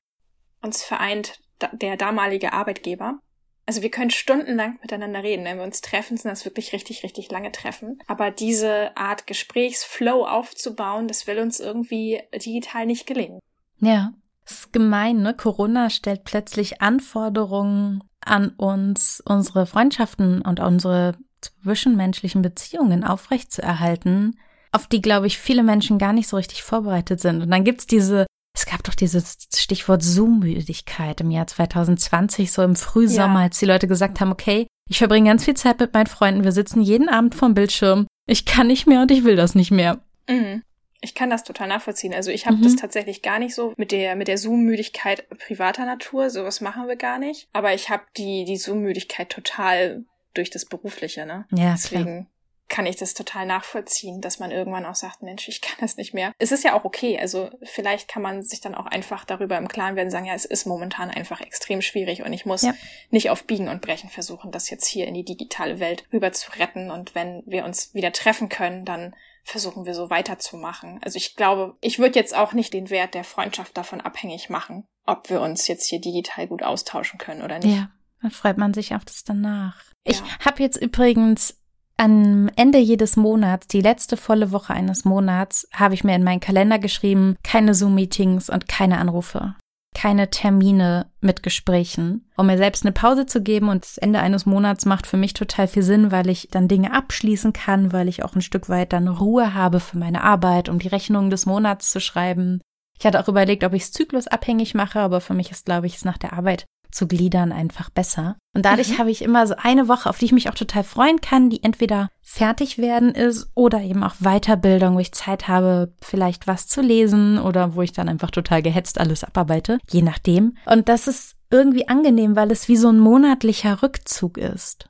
Uns 0.62 0.82
vereint 0.82 1.38
der 1.72 1.96
damalige 1.96 2.52
Arbeitgeber. 2.52 3.20
Also 3.66 3.82
wir 3.82 3.90
können 3.90 4.10
stundenlang 4.10 4.78
miteinander 4.82 5.22
reden. 5.22 5.44
Wenn 5.44 5.58
wir 5.58 5.64
uns 5.64 5.80
treffen, 5.80 6.16
sind 6.16 6.28
das 6.30 6.44
wirklich 6.44 6.72
richtig, 6.72 7.04
richtig 7.04 7.30
lange 7.30 7.52
Treffen. 7.52 8.00
Aber 8.08 8.32
diese 8.32 8.96
Art 8.96 9.28
Gesprächsflow 9.28 10.24
aufzubauen, 10.24 11.06
das 11.06 11.28
will 11.28 11.38
uns 11.38 11.60
irgendwie 11.60 12.20
digital 12.34 12.86
nicht 12.86 13.06
gelingen. 13.06 13.38
Ja, 13.78 14.12
das 14.44 14.58
ist 14.58 14.72
gemein, 14.72 15.22
ne? 15.22 15.34
Corona 15.34 15.90
stellt 15.90 16.24
plötzlich 16.24 16.80
Anforderungen 16.80 18.02
an 18.20 18.50
uns, 18.50 19.22
unsere 19.24 19.66
Freundschaften 19.66 20.42
und 20.42 20.58
unsere 20.58 21.16
zwischenmenschlichen 21.62 22.42
Beziehungen 22.42 23.04
aufrechtzuerhalten, 23.04 24.38
auf 24.72 24.86
die, 24.86 25.00
glaube 25.00 25.26
ich, 25.26 25.38
viele 25.38 25.62
Menschen 25.62 25.98
gar 25.98 26.12
nicht 26.12 26.28
so 26.28 26.36
richtig 26.36 26.62
vorbereitet 26.62 27.20
sind. 27.20 27.42
Und 27.42 27.50
dann 27.50 27.64
gibt's 27.64 27.86
diese, 27.86 28.26
es 28.54 28.66
gab 28.66 28.82
doch 28.84 28.94
dieses 28.94 29.36
Stichwort 29.54 30.02
Zoom-Müdigkeit 30.02 31.20
im 31.20 31.30
Jahr 31.30 31.46
2020, 31.46 32.52
so 32.52 32.62
im 32.62 32.76
Frühsommer, 32.76 33.40
ja. 33.40 33.44
als 33.44 33.58
die 33.58 33.66
Leute 33.66 33.88
gesagt 33.88 34.20
haben, 34.20 34.32
okay, 34.32 34.66
ich 34.88 34.98
verbringe 34.98 35.30
ganz 35.30 35.44
viel 35.44 35.54
Zeit 35.54 35.80
mit 35.80 35.94
meinen 35.94 36.06
Freunden, 36.06 36.44
wir 36.44 36.52
sitzen 36.52 36.80
jeden 36.80 37.08
Abend 37.08 37.34
vorm 37.34 37.54
Bildschirm, 37.54 38.06
ich 38.26 38.44
kann 38.44 38.66
nicht 38.66 38.86
mehr 38.86 39.02
und 39.02 39.10
ich 39.10 39.24
will 39.24 39.36
das 39.36 39.54
nicht 39.54 39.70
mehr. 39.70 40.00
Mhm. 40.28 40.62
Ich 41.00 41.14
kann 41.14 41.30
das 41.30 41.44
total 41.44 41.68
nachvollziehen. 41.68 42.14
Also 42.14 42.30
ich 42.30 42.46
habe 42.46 42.56
mhm. 42.56 42.62
das 42.62 42.76
tatsächlich 42.76 43.22
gar 43.22 43.38
nicht 43.38 43.54
so 43.54 43.74
mit 43.76 43.92
der 43.92 44.16
mit 44.16 44.28
der 44.28 44.38
Zoom-Müdigkeit 44.38 45.28
privater 45.38 45.84
Natur. 45.84 46.30
Sowas 46.30 46.60
machen 46.60 46.88
wir 46.88 46.96
gar 46.96 47.18
nicht. 47.18 47.48
Aber 47.52 47.74
ich 47.74 47.90
habe 47.90 48.02
die 48.16 48.44
die 48.44 48.56
Zoom-Müdigkeit 48.56 49.30
total 49.30 50.04
durch 50.36 50.50
das 50.50 50.64
Berufliche, 50.64 51.26
ne? 51.26 51.46
Ja, 51.50 51.72
Deswegen 51.72 52.04
klar. 52.04 52.26
kann 52.68 52.86
ich 52.86 52.96
das 52.96 53.14
total 53.14 53.46
nachvollziehen, 53.46 54.20
dass 54.20 54.38
man 54.38 54.50
irgendwann 54.50 54.86
auch 54.86 54.94
sagt, 54.94 55.22
Mensch, 55.22 55.48
ich 55.48 55.60
kann 55.60 55.76
das 55.80 55.96
nicht 55.96 56.14
mehr. 56.14 56.32
Es 56.38 56.52
ist 56.52 56.64
ja 56.64 56.74
auch 56.74 56.84
okay. 56.84 57.18
Also 57.18 57.50
vielleicht 57.62 58.08
kann 58.08 58.22
man 58.22 58.42
sich 58.42 58.60
dann 58.60 58.74
auch 58.74 58.86
einfach 58.86 59.24
darüber 59.24 59.56
im 59.58 59.68
Klaren 59.68 59.96
werden, 59.96 60.10
sagen, 60.10 60.26
ja, 60.26 60.34
es 60.34 60.44
ist 60.44 60.66
momentan 60.66 61.10
einfach 61.10 61.40
extrem 61.40 61.82
schwierig 61.82 62.22
und 62.22 62.32
ich 62.32 62.46
muss 62.46 62.62
ja. 62.62 62.74
nicht 63.10 63.30
auf 63.30 63.44
Biegen 63.44 63.68
und 63.68 63.82
Brechen 63.82 64.10
versuchen, 64.10 64.50
das 64.52 64.70
jetzt 64.70 64.86
hier 64.86 65.06
in 65.06 65.14
die 65.14 65.24
digitale 65.24 65.80
Welt 65.80 66.04
rüber 66.12 66.32
zu 66.32 66.50
retten. 66.52 66.90
Und 66.90 67.14
wenn 67.14 67.42
wir 67.46 67.64
uns 67.64 67.94
wieder 67.94 68.12
treffen 68.12 68.48
können, 68.48 68.84
dann 68.84 69.14
versuchen 69.46 69.86
wir 69.86 69.94
so 69.94 70.10
weiterzumachen. 70.10 70.98
Also 71.04 71.18
ich 71.18 71.36
glaube, 71.36 71.76
ich 71.80 72.00
würde 72.00 72.18
jetzt 72.18 72.34
auch 72.34 72.52
nicht 72.52 72.74
den 72.74 72.90
Wert 72.90 73.14
der 73.14 73.22
Freundschaft 73.22 73.76
davon 73.76 74.00
abhängig 74.00 74.50
machen, 74.50 74.88
ob 75.06 75.30
wir 75.30 75.40
uns 75.40 75.68
jetzt 75.68 75.88
hier 75.88 76.00
digital 76.00 76.48
gut 76.48 76.64
austauschen 76.64 77.18
können 77.18 77.42
oder 77.42 77.60
nicht. 77.60 77.76
Ja, 77.76 77.90
dann 78.22 78.30
freut 78.30 78.58
man 78.58 78.74
sich 78.74 78.94
auf 78.94 79.04
das 79.04 79.24
danach. 79.24 79.76
Ja. 80.06 80.12
Ich 80.12 80.22
habe 80.44 80.62
jetzt 80.62 80.76
übrigens 80.80 81.56
am 81.96 82.50
Ende 82.56 82.78
jedes 82.78 83.16
Monats, 83.16 83.68
die 83.68 83.80
letzte 83.80 84.16
volle 84.16 84.52
Woche 84.52 84.74
eines 84.74 85.04
Monats, 85.04 85.66
habe 85.72 85.94
ich 85.94 86.04
mir 86.04 86.14
in 86.14 86.24
meinen 86.24 86.40
Kalender 86.40 86.78
geschrieben, 86.78 87.36
keine 87.42 87.74
Zoom-Meetings 87.74 88.50
und 88.50 88.68
keine 88.68 88.98
Anrufe. 88.98 89.54
Keine 89.94 90.28
Termine 90.28 91.06
mit 91.22 91.42
Gesprächen, 91.42 92.28
um 92.36 92.48
mir 92.48 92.58
selbst 92.58 92.84
eine 92.84 92.92
Pause 92.92 93.24
zu 93.24 93.40
geben. 93.40 93.70
Und 93.70 93.84
das 93.84 93.96
Ende 93.96 94.20
eines 94.20 94.44
Monats 94.44 94.84
macht 94.84 95.06
für 95.06 95.16
mich 95.16 95.32
total 95.32 95.68
viel 95.68 95.82
Sinn, 95.82 96.12
weil 96.12 96.28
ich 96.28 96.48
dann 96.50 96.68
Dinge 96.68 96.92
abschließen 96.92 97.54
kann, 97.54 97.94
weil 97.94 98.06
ich 98.08 98.22
auch 98.22 98.34
ein 98.34 98.42
Stück 98.42 98.68
weit 98.68 98.92
dann 98.92 99.08
Ruhe 99.08 99.54
habe 99.54 99.80
für 99.80 99.96
meine 99.96 100.22
Arbeit, 100.22 100.68
um 100.68 100.78
die 100.78 100.88
Rechnungen 100.88 101.30
des 101.30 101.46
Monats 101.46 101.90
zu 101.90 102.00
schreiben. 102.00 102.60
Ich 102.98 103.06
hatte 103.06 103.20
auch 103.20 103.28
überlegt, 103.28 103.64
ob 103.64 103.72
ich 103.72 103.84
es 103.84 103.92
zyklusabhängig 103.92 104.74
mache, 104.74 105.00
aber 105.00 105.22
für 105.22 105.34
mich 105.34 105.50
ist, 105.50 105.64
glaube 105.64 105.86
ich, 105.86 105.96
es 105.96 106.04
nach 106.04 106.18
der 106.18 106.34
Arbeit 106.34 106.66
zu 106.96 107.06
gliedern 107.06 107.52
einfach 107.52 107.90
besser. 107.90 108.36
Und 108.54 108.64
dadurch 108.64 108.90
mhm. 108.90 108.98
habe 108.98 109.10
ich 109.10 109.22
immer 109.22 109.46
so 109.46 109.54
eine 109.56 109.86
Woche, 109.86 110.08
auf 110.08 110.18
die 110.18 110.24
ich 110.24 110.32
mich 110.32 110.48
auch 110.48 110.54
total 110.54 110.82
freuen 110.82 111.20
kann, 111.20 111.50
die 111.50 111.62
entweder 111.62 112.08
fertig 112.22 112.78
werden 112.78 113.14
ist 113.14 113.50
oder 113.54 113.82
eben 113.82 114.02
auch 114.02 114.14
Weiterbildung, 114.20 114.96
wo 114.96 115.00
ich 115.00 115.12
Zeit 115.12 115.46
habe, 115.46 115.92
vielleicht 116.00 116.46
was 116.46 116.66
zu 116.66 116.80
lesen 116.80 117.38
oder 117.38 117.74
wo 117.74 117.82
ich 117.82 117.92
dann 117.92 118.08
einfach 118.08 118.30
total 118.30 118.62
gehetzt 118.62 118.98
alles 118.98 119.24
abarbeite, 119.24 119.78
je 119.90 120.02
nachdem. 120.02 120.56
Und 120.64 120.88
das 120.88 121.06
ist 121.06 121.36
irgendwie 121.50 121.86
angenehm, 121.86 122.34
weil 122.34 122.50
es 122.50 122.66
wie 122.68 122.76
so 122.76 122.88
ein 122.88 122.98
monatlicher 122.98 123.82
Rückzug 123.82 124.38
ist. 124.38 124.88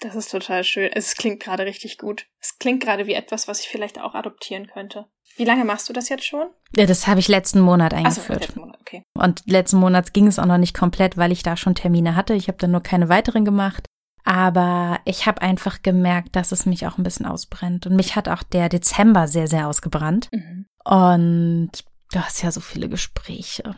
Das 0.00 0.14
ist 0.14 0.30
total 0.30 0.64
schön. 0.64 0.90
Es 0.94 1.14
klingt 1.14 1.42
gerade 1.42 1.66
richtig 1.66 1.98
gut. 1.98 2.26
Es 2.40 2.58
klingt 2.58 2.82
gerade 2.82 3.06
wie 3.06 3.12
etwas, 3.12 3.48
was 3.48 3.60
ich 3.60 3.68
vielleicht 3.68 4.00
auch 4.00 4.14
adoptieren 4.14 4.66
könnte. 4.66 5.06
Wie 5.36 5.44
lange 5.44 5.64
machst 5.64 5.88
du 5.88 5.92
das 5.92 6.08
jetzt 6.08 6.24
schon? 6.24 6.48
Ja, 6.76 6.86
das 6.86 7.06
habe 7.06 7.20
ich 7.20 7.28
letzten 7.28 7.60
Monat 7.60 7.94
eingeführt. 7.94 8.26
So, 8.26 8.32
letzten 8.34 8.60
Monat, 8.60 8.78
okay. 8.80 9.02
Und 9.14 9.42
letzten 9.46 9.78
Monat 9.78 10.12
ging 10.12 10.26
es 10.26 10.38
auch 10.38 10.46
noch 10.46 10.58
nicht 10.58 10.76
komplett, 10.76 11.16
weil 11.16 11.32
ich 11.32 11.42
da 11.42 11.56
schon 11.56 11.74
Termine 11.74 12.16
hatte. 12.16 12.34
Ich 12.34 12.48
habe 12.48 12.58
dann 12.58 12.70
nur 12.72 12.82
keine 12.82 13.08
weiteren 13.08 13.44
gemacht. 13.44 13.86
Aber 14.24 15.00
ich 15.06 15.26
habe 15.26 15.40
einfach 15.42 15.82
gemerkt, 15.82 16.36
dass 16.36 16.52
es 16.52 16.66
mich 16.66 16.86
auch 16.86 16.98
ein 16.98 17.04
bisschen 17.04 17.26
ausbrennt. 17.26 17.86
Und 17.86 17.96
mich 17.96 18.16
hat 18.16 18.28
auch 18.28 18.42
der 18.42 18.68
Dezember 18.68 19.28
sehr, 19.28 19.48
sehr 19.48 19.66
ausgebrannt. 19.66 20.28
Mhm. 20.32 20.66
Und 20.84 21.70
du 22.12 22.20
hast 22.20 22.42
ja 22.42 22.52
so 22.52 22.60
viele 22.60 22.88
Gespräche. 22.88 23.74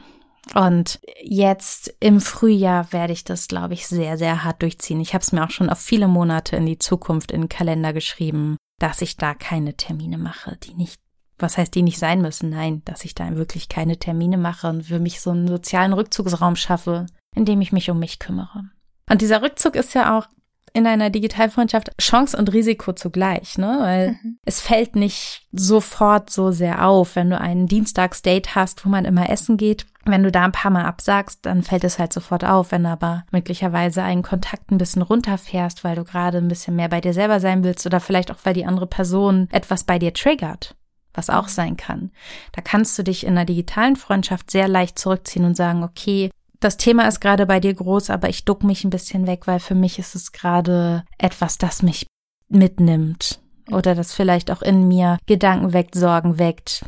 Und 0.55 1.01
jetzt 1.23 1.95
im 2.01 2.21
Frühjahr 2.21 2.93
werde 2.93 3.12
ich 3.12 3.25
das, 3.25 3.47
glaube 3.47 3.75
ich, 3.75 3.87
sehr, 3.87 4.19
sehr 4.19 4.45
hart 4.45 4.62
durchziehen. 4.62 5.01
Ich 5.01 5.15
habe 5.15 5.23
es 5.23 5.33
mir 5.33 5.45
auch 5.45 5.51
schon 5.51 5.71
auf 5.71 5.79
viele 5.79 6.09
Monate 6.09 6.57
in 6.57 6.67
die 6.67 6.79
Zukunft 6.79 7.31
in 7.31 7.43
den 7.43 7.49
Kalender 7.49 7.93
geschrieben, 7.93 8.57
dass 8.81 9.01
ich 9.03 9.17
da 9.17 9.35
keine 9.35 9.77
Termine 9.77 10.19
mache, 10.19 10.57
die 10.57 10.75
nicht 10.75 11.01
was 11.42 11.59
heißt, 11.59 11.74
die 11.74 11.83
nicht 11.83 11.98
sein 11.98 12.22
müssen? 12.22 12.50
Nein, 12.50 12.83
dass 12.85 13.05
ich 13.05 13.14
da 13.14 13.37
wirklich 13.37 13.68
keine 13.68 13.98
Termine 13.98 14.38
mache 14.38 14.68
und 14.68 14.85
für 14.85 14.98
mich 14.98 15.20
so 15.20 15.31
einen 15.31 15.48
sozialen 15.48 15.92
Rückzugsraum 15.92 16.57
schaffe, 16.57 17.07
in 17.35 17.44
dem 17.44 17.61
ich 17.61 17.72
mich 17.72 17.90
um 17.90 17.98
mich 17.98 18.18
kümmere. 18.18 18.64
Und 19.11 19.20
dieser 19.20 19.42
Rückzug 19.42 19.76
ist 19.76 19.94
ja 19.94 20.16
auch 20.18 20.28
in 20.74 20.87
einer 20.87 21.11
Digitalfreundschaft 21.11 21.90
Chance 22.00 22.37
und 22.37 22.52
Risiko 22.52 22.92
zugleich, 22.92 23.59
ne? 23.59 23.76
Weil 23.81 24.09
mhm. 24.22 24.38
es 24.44 24.61
fällt 24.61 24.96
nicht 24.96 25.46
sofort 25.52 26.31
so 26.31 26.50
sehr 26.50 26.87
auf, 26.87 27.16
wenn 27.16 27.31
du 27.31 27.38
einen 27.38 27.66
Dienstagsdate 27.66 28.55
hast, 28.55 28.85
wo 28.85 28.88
man 28.88 29.05
immer 29.05 29.28
essen 29.28 29.57
geht. 29.57 29.87
Wenn 30.05 30.22
du 30.22 30.33
da 30.33 30.44
ein 30.44 30.52
paar 30.52 30.70
Mal 30.70 30.85
absagst, 30.85 31.46
dann 31.46 31.62
fällt 31.62 31.85
es 31.85 31.98
halt 31.98 32.12
sofort 32.12 32.44
auf. 32.44 32.72
Wenn 32.72 32.85
du 32.85 32.88
aber 32.88 33.24
möglicherweise 33.31 34.02
einen 34.02 34.22
Kontakt 34.22 34.70
ein 34.70 34.78
bisschen 34.78 35.02
runterfährst, 35.02 35.85
weil 35.85 35.94
du 35.94 36.05
gerade 36.05 36.38
ein 36.38 36.48
bisschen 36.48 36.74
mehr 36.74 36.88
bei 36.88 37.00
dir 37.00 37.12
selber 37.12 37.38
sein 37.38 37.62
willst 37.62 37.87
oder 37.87 38.00
vielleicht 38.00 38.31
auch, 38.33 38.38
weil 38.44 38.55
die 38.55 38.66
andere 38.66 38.87
Person 38.87 39.48
etwas 39.52 39.85
bei 39.85 39.98
dir 39.98 40.12
triggert, 40.12 40.74
was 41.14 41.31
auch 41.31 41.48
sein 41.48 41.77
kann. 41.77 42.11
Da 42.53 42.62
kannst 42.62 42.98
du 42.98 43.03
dich 43.03 43.25
in 43.25 43.33
einer 43.33 43.44
digitalen 43.44 43.96
Freundschaft 43.96 44.51
sehr 44.51 44.68
leicht 44.68 44.98
zurückziehen 44.98 45.44
und 45.44 45.57
sagen, 45.57 45.83
okay, 45.83 46.31
das 46.62 46.77
Thema 46.77 47.09
ist 47.09 47.20
gerade 47.20 47.46
bei 47.46 47.61
dir 47.61 47.75
groß, 47.75 48.11
aber 48.11 48.29
ich 48.29 48.44
duck 48.44 48.62
mich 48.62 48.85
ein 48.85 48.90
bisschen 48.90 49.27
weg, 49.27 49.46
weil 49.46 49.59
für 49.59 49.75
mich 49.75 49.98
ist 49.98 50.14
es 50.14 50.33
gerade 50.33 51.05
etwas, 51.18 51.59
das 51.59 51.83
mich 51.83 52.07
mitnimmt 52.48 53.40
oder 53.70 53.94
das 53.94 54.14
vielleicht 54.14 54.51
auch 54.51 54.62
in 54.62 54.87
mir 54.87 55.18
Gedanken 55.27 55.72
weckt, 55.72 55.94
Sorgen 55.94 56.38
weckt, 56.38 56.85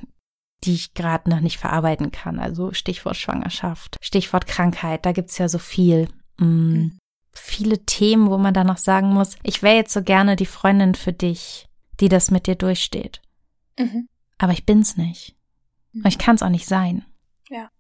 die 0.63 0.75
ich 0.75 0.95
gerade 0.95 1.29
noch 1.29 1.41
nicht 1.41 1.59
verarbeiten 1.59 2.13
kann. 2.13 2.39
Also 2.39 2.73
Stichwort 2.73 3.17
Schwangerschaft, 3.17 3.97
Stichwort 4.01 4.47
Krankheit, 4.47 5.05
da 5.05 5.13
gibt's 5.13 5.39
ja 5.39 5.49
so 5.49 5.59
viel. 5.59 6.09
Mm, 6.39 6.45
mhm. 6.45 6.99
Viele 7.33 7.85
Themen, 7.85 8.31
wo 8.31 8.39
man 8.39 8.55
dann 8.55 8.69
noch 8.69 8.79
sagen 8.79 9.09
muss, 9.09 9.37
ich 9.43 9.63
wäre 9.63 9.75
jetzt 9.75 9.93
so 9.93 10.03
gerne 10.03 10.37
die 10.37 10.47
Freundin 10.47 10.95
für 10.95 11.13
dich, 11.13 11.67
die 11.99 12.09
das 12.09 12.31
mit 12.31 12.47
dir 12.47 12.55
durchsteht. 12.55 13.21
Mhm 13.77 14.07
aber 14.39 14.53
ich 14.53 14.67
bin's 14.67 14.97
nicht. 14.97 15.37
Und 15.95 16.07
ich 16.07 16.19
kann's 16.19 16.43
auch 16.43 16.49
nicht 16.49 16.67
sein. 16.67 17.05
Ja. 17.49 17.71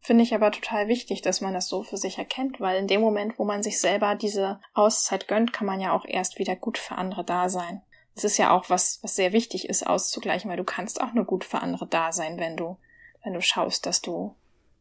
Finde 0.00 0.24
ich 0.24 0.34
aber 0.34 0.50
total 0.50 0.88
wichtig, 0.88 1.22
dass 1.22 1.40
man 1.40 1.54
das 1.54 1.68
so 1.68 1.82
für 1.82 1.96
sich 1.96 2.18
erkennt, 2.18 2.60
weil 2.60 2.78
in 2.78 2.86
dem 2.86 3.00
Moment, 3.00 3.38
wo 3.38 3.44
man 3.44 3.62
sich 3.62 3.80
selber 3.80 4.14
diese 4.14 4.60
Auszeit 4.74 5.28
gönnt, 5.28 5.52
kann 5.52 5.66
man 5.66 5.80
ja 5.80 5.92
auch 5.92 6.04
erst 6.06 6.38
wieder 6.38 6.56
gut 6.56 6.78
für 6.78 6.96
andere 6.96 7.24
da 7.24 7.48
sein. 7.48 7.82
Das 8.14 8.24
ist 8.24 8.38
ja 8.38 8.50
auch 8.50 8.68
was, 8.68 8.98
was 9.02 9.16
sehr 9.16 9.32
wichtig 9.32 9.68
ist, 9.68 9.86
auszugleichen, 9.86 10.50
weil 10.50 10.56
du 10.56 10.64
kannst 10.64 11.00
auch 11.00 11.12
nur 11.12 11.24
gut 11.24 11.44
für 11.44 11.60
andere 11.60 11.86
da 11.86 12.12
sein, 12.12 12.38
wenn 12.38 12.56
du, 12.56 12.78
wenn 13.22 13.34
du 13.34 13.40
schaust, 13.40 13.86
dass 13.86 14.02
du, 14.02 14.34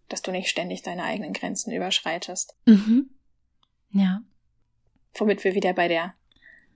dass 0.08 0.22
du 0.22 0.32
nicht 0.32 0.50
ständig 0.50 0.82
deine 0.82 1.04
eigenen 1.04 1.34
Grenzen 1.34 1.72
überschreitest. 1.72 2.56
Mhm. 2.66 3.10
Ja. 3.92 4.22
Womit 5.14 5.44
wir 5.44 5.54
wieder 5.54 5.74
bei 5.74 5.88
der 5.88 6.14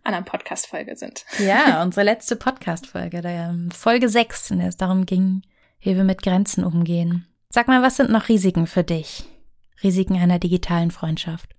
anderen 0.04 0.26
Podcast-Folge 0.26 0.96
sind. 0.96 1.26
Ja, 1.40 1.82
unsere 1.84 2.06
letzte 2.06 2.36
Podcast-Folge, 2.36 3.22
ähm, 3.26 3.72
Folge 3.72 4.10
6, 4.10 4.52
in 4.52 4.60
der 4.60 4.70
es 4.70 4.78
darum 4.78 5.06
ging, 5.06 5.44
wie 5.80 5.96
wir 5.96 6.04
mit 6.04 6.22
Grenzen 6.22 6.64
umgehen. 6.64 7.28
Sag 7.50 7.68
mal, 7.68 7.82
was 7.82 7.98
sind 7.98 8.10
noch 8.10 8.30
Risiken 8.30 8.68
für 8.68 8.84
dich? 8.84 9.26
Risiken 9.84 10.18
einer 10.18 10.40
digitalen 10.40 10.92
Freundschaft? 10.92 11.50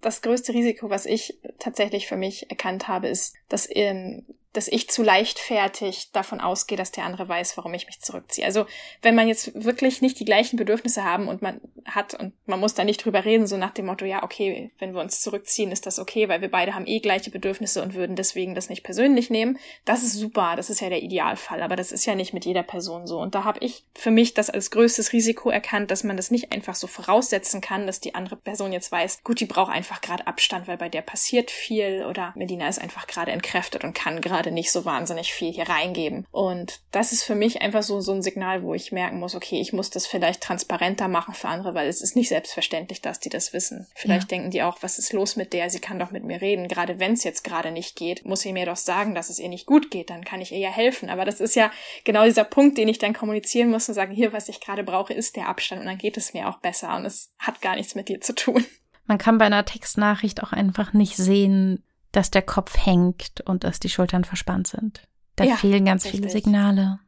Das 0.00 0.20
größte 0.20 0.52
Risiko, 0.52 0.90
was 0.90 1.06
ich 1.06 1.38
tatsächlich 1.58 2.06
für 2.06 2.16
mich 2.16 2.50
erkannt 2.50 2.88
habe, 2.88 3.08
ist, 3.08 3.34
dass 3.54 3.66
in 3.66 4.26
dass 4.54 4.68
ich 4.68 4.88
zu 4.88 5.02
leichtfertig 5.02 6.10
davon 6.12 6.40
ausgehe, 6.40 6.78
dass 6.78 6.92
der 6.92 7.04
andere 7.04 7.28
weiß, 7.28 7.56
warum 7.56 7.74
ich 7.74 7.86
mich 7.86 8.00
zurückziehe. 8.00 8.46
Also 8.46 8.66
wenn 9.02 9.16
man 9.16 9.26
jetzt 9.26 9.64
wirklich 9.64 10.00
nicht 10.00 10.20
die 10.20 10.24
gleichen 10.24 10.56
Bedürfnisse 10.56 11.04
haben 11.04 11.26
und 11.26 11.42
man 11.42 11.60
hat 11.84 12.14
und 12.14 12.32
man 12.46 12.60
muss 12.60 12.74
da 12.74 12.84
nicht 12.84 13.04
drüber 13.04 13.24
reden, 13.24 13.48
so 13.48 13.56
nach 13.56 13.72
dem 13.72 13.86
Motto, 13.86 14.04
ja, 14.04 14.22
okay, 14.22 14.70
wenn 14.78 14.94
wir 14.94 15.00
uns 15.00 15.20
zurückziehen, 15.20 15.72
ist 15.72 15.86
das 15.86 15.98
okay, 15.98 16.28
weil 16.28 16.40
wir 16.40 16.50
beide 16.50 16.74
haben 16.74 16.86
eh 16.86 17.00
gleiche 17.00 17.30
Bedürfnisse 17.30 17.82
und 17.82 17.94
würden 17.94 18.14
deswegen 18.14 18.54
das 18.54 18.68
nicht 18.68 18.84
persönlich 18.84 19.28
nehmen. 19.28 19.58
Das 19.84 20.04
ist 20.04 20.14
super, 20.14 20.54
das 20.56 20.70
ist 20.70 20.80
ja 20.80 20.88
der 20.88 21.02
Idealfall, 21.02 21.60
aber 21.60 21.74
das 21.74 21.90
ist 21.90 22.06
ja 22.06 22.14
nicht 22.14 22.32
mit 22.32 22.44
jeder 22.44 22.62
Person 22.62 23.08
so. 23.08 23.18
Und 23.18 23.34
da 23.34 23.42
habe 23.42 23.58
ich 23.58 23.84
für 23.92 24.12
mich 24.12 24.34
das 24.34 24.50
als 24.50 24.70
größtes 24.70 25.12
Risiko 25.12 25.50
erkannt, 25.50 25.90
dass 25.90 26.04
man 26.04 26.16
das 26.16 26.30
nicht 26.30 26.52
einfach 26.52 26.76
so 26.76 26.86
voraussetzen 26.86 27.60
kann, 27.60 27.88
dass 27.88 27.98
die 27.98 28.14
andere 28.14 28.36
Person 28.36 28.72
jetzt 28.72 28.92
weiß, 28.92 29.24
gut, 29.24 29.40
die 29.40 29.46
braucht 29.46 29.72
einfach 29.72 30.00
gerade 30.00 30.28
Abstand, 30.28 30.68
weil 30.68 30.76
bei 30.76 30.88
der 30.88 31.02
passiert 31.02 31.50
viel 31.50 32.06
oder 32.08 32.32
Medina 32.36 32.68
ist 32.68 32.80
einfach 32.80 33.08
gerade 33.08 33.32
entkräftet 33.44 33.84
und 33.84 33.94
kann 33.94 34.20
gerade 34.20 34.50
nicht 34.50 34.72
so 34.72 34.84
wahnsinnig 34.84 35.32
viel 35.32 35.52
hier 35.52 35.68
reingeben. 35.68 36.26
Und 36.30 36.80
das 36.90 37.12
ist 37.12 37.22
für 37.22 37.34
mich 37.34 37.62
einfach 37.62 37.82
so, 37.82 38.00
so 38.00 38.12
ein 38.12 38.22
Signal, 38.22 38.62
wo 38.62 38.74
ich 38.74 38.92
merken 38.92 39.18
muss, 39.18 39.34
okay, 39.34 39.60
ich 39.60 39.72
muss 39.72 39.90
das 39.90 40.06
vielleicht 40.06 40.42
transparenter 40.42 41.08
machen 41.08 41.34
für 41.34 41.48
andere, 41.48 41.74
weil 41.74 41.88
es 41.88 42.00
ist 42.00 42.16
nicht 42.16 42.28
selbstverständlich, 42.28 43.00
dass 43.02 43.20
die 43.20 43.28
das 43.28 43.52
wissen. 43.52 43.86
Vielleicht 43.94 44.30
ja. 44.30 44.36
denken 44.36 44.50
die 44.50 44.62
auch, 44.62 44.78
was 44.80 44.98
ist 44.98 45.12
los 45.12 45.36
mit 45.36 45.52
der? 45.52 45.70
Sie 45.70 45.80
kann 45.80 45.98
doch 45.98 46.10
mit 46.10 46.24
mir 46.24 46.40
reden. 46.40 46.68
Gerade 46.68 46.98
wenn 46.98 47.12
es 47.12 47.24
jetzt 47.24 47.44
gerade 47.44 47.70
nicht 47.70 47.96
geht, 47.96 48.24
muss 48.24 48.40
sie 48.40 48.52
mir 48.52 48.66
doch 48.66 48.76
sagen, 48.76 49.14
dass 49.14 49.30
es 49.30 49.38
ihr 49.38 49.48
nicht 49.48 49.66
gut 49.66 49.90
geht. 49.90 50.10
Dann 50.10 50.24
kann 50.24 50.40
ich 50.40 50.52
ihr 50.52 50.58
ja 50.58 50.70
helfen. 50.70 51.10
Aber 51.10 51.24
das 51.24 51.40
ist 51.40 51.54
ja 51.54 51.70
genau 52.04 52.24
dieser 52.24 52.44
Punkt, 52.44 52.78
den 52.78 52.88
ich 52.88 52.98
dann 52.98 53.12
kommunizieren 53.12 53.70
muss 53.70 53.88
und 53.88 53.94
sagen, 53.94 54.14
hier, 54.14 54.32
was 54.32 54.48
ich 54.48 54.60
gerade 54.60 54.84
brauche, 54.84 55.12
ist 55.12 55.36
der 55.36 55.48
Abstand 55.48 55.82
und 55.82 55.86
dann 55.86 55.98
geht 55.98 56.16
es 56.16 56.34
mir 56.34 56.48
auch 56.48 56.58
besser 56.58 56.96
und 56.96 57.04
es 57.04 57.32
hat 57.38 57.60
gar 57.60 57.76
nichts 57.76 57.94
mit 57.94 58.08
dir 58.08 58.20
zu 58.20 58.34
tun. 58.34 58.64
Man 59.06 59.18
kann 59.18 59.36
bei 59.36 59.44
einer 59.44 59.66
Textnachricht 59.66 60.42
auch 60.42 60.52
einfach 60.52 60.94
nicht 60.94 61.16
sehen, 61.16 61.82
dass 62.16 62.30
der 62.30 62.42
Kopf 62.42 62.76
hängt 62.84 63.40
und 63.44 63.64
dass 63.64 63.80
die 63.80 63.88
Schultern 63.88 64.24
verspannt 64.24 64.68
sind. 64.68 65.02
Da 65.36 65.44
ja, 65.44 65.56
fehlen 65.56 65.84
ganz 65.84 66.04
richtig. 66.04 66.20
viele 66.20 66.30
Signale. 66.30 67.00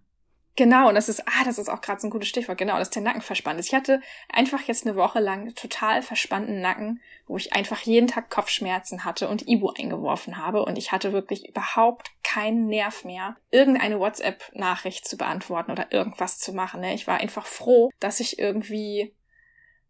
Genau, 0.57 0.89
und 0.89 0.95
das 0.95 1.11
ist, 1.11 1.21
ah, 1.29 1.45
das 1.45 1.59
ist 1.59 1.69
auch 1.69 1.83
gerade 1.83 2.01
so 2.01 2.07
ein 2.07 2.11
gutes 2.11 2.29
Stichwort, 2.29 2.57
genau, 2.57 2.79
dass 2.79 2.89
der 2.89 3.03
Nacken 3.03 3.21
verspannt 3.21 3.61
ist. 3.61 3.67
Ich 3.67 3.75
hatte 3.75 4.01
einfach 4.31 4.63
jetzt 4.63 4.87
eine 4.87 4.97
Woche 4.97 5.21
lang 5.21 5.55
total 5.55 6.01
verspannten 6.01 6.63
Nacken, 6.63 7.03
wo 7.27 7.37
ich 7.37 7.53
einfach 7.53 7.81
jeden 7.83 8.07
Tag 8.07 8.31
Kopfschmerzen 8.31 9.05
hatte 9.05 9.29
und 9.29 9.47
Ibu 9.47 9.69
eingeworfen 9.69 10.39
habe 10.39 10.65
und 10.65 10.79
ich 10.79 10.93
hatte 10.93 11.13
wirklich 11.13 11.47
überhaupt 11.47 12.11
keinen 12.23 12.69
Nerv 12.69 13.05
mehr, 13.05 13.37
irgendeine 13.51 14.01
WhatsApp-Nachricht 14.01 15.07
zu 15.07 15.19
beantworten 15.19 15.73
oder 15.73 15.93
irgendwas 15.93 16.39
zu 16.39 16.55
machen. 16.55 16.81
Ne? 16.81 16.95
Ich 16.95 17.07
war 17.07 17.19
einfach 17.19 17.45
froh, 17.45 17.91
dass 18.01 18.21
ich 18.21 18.39
irgendwie 18.39 19.15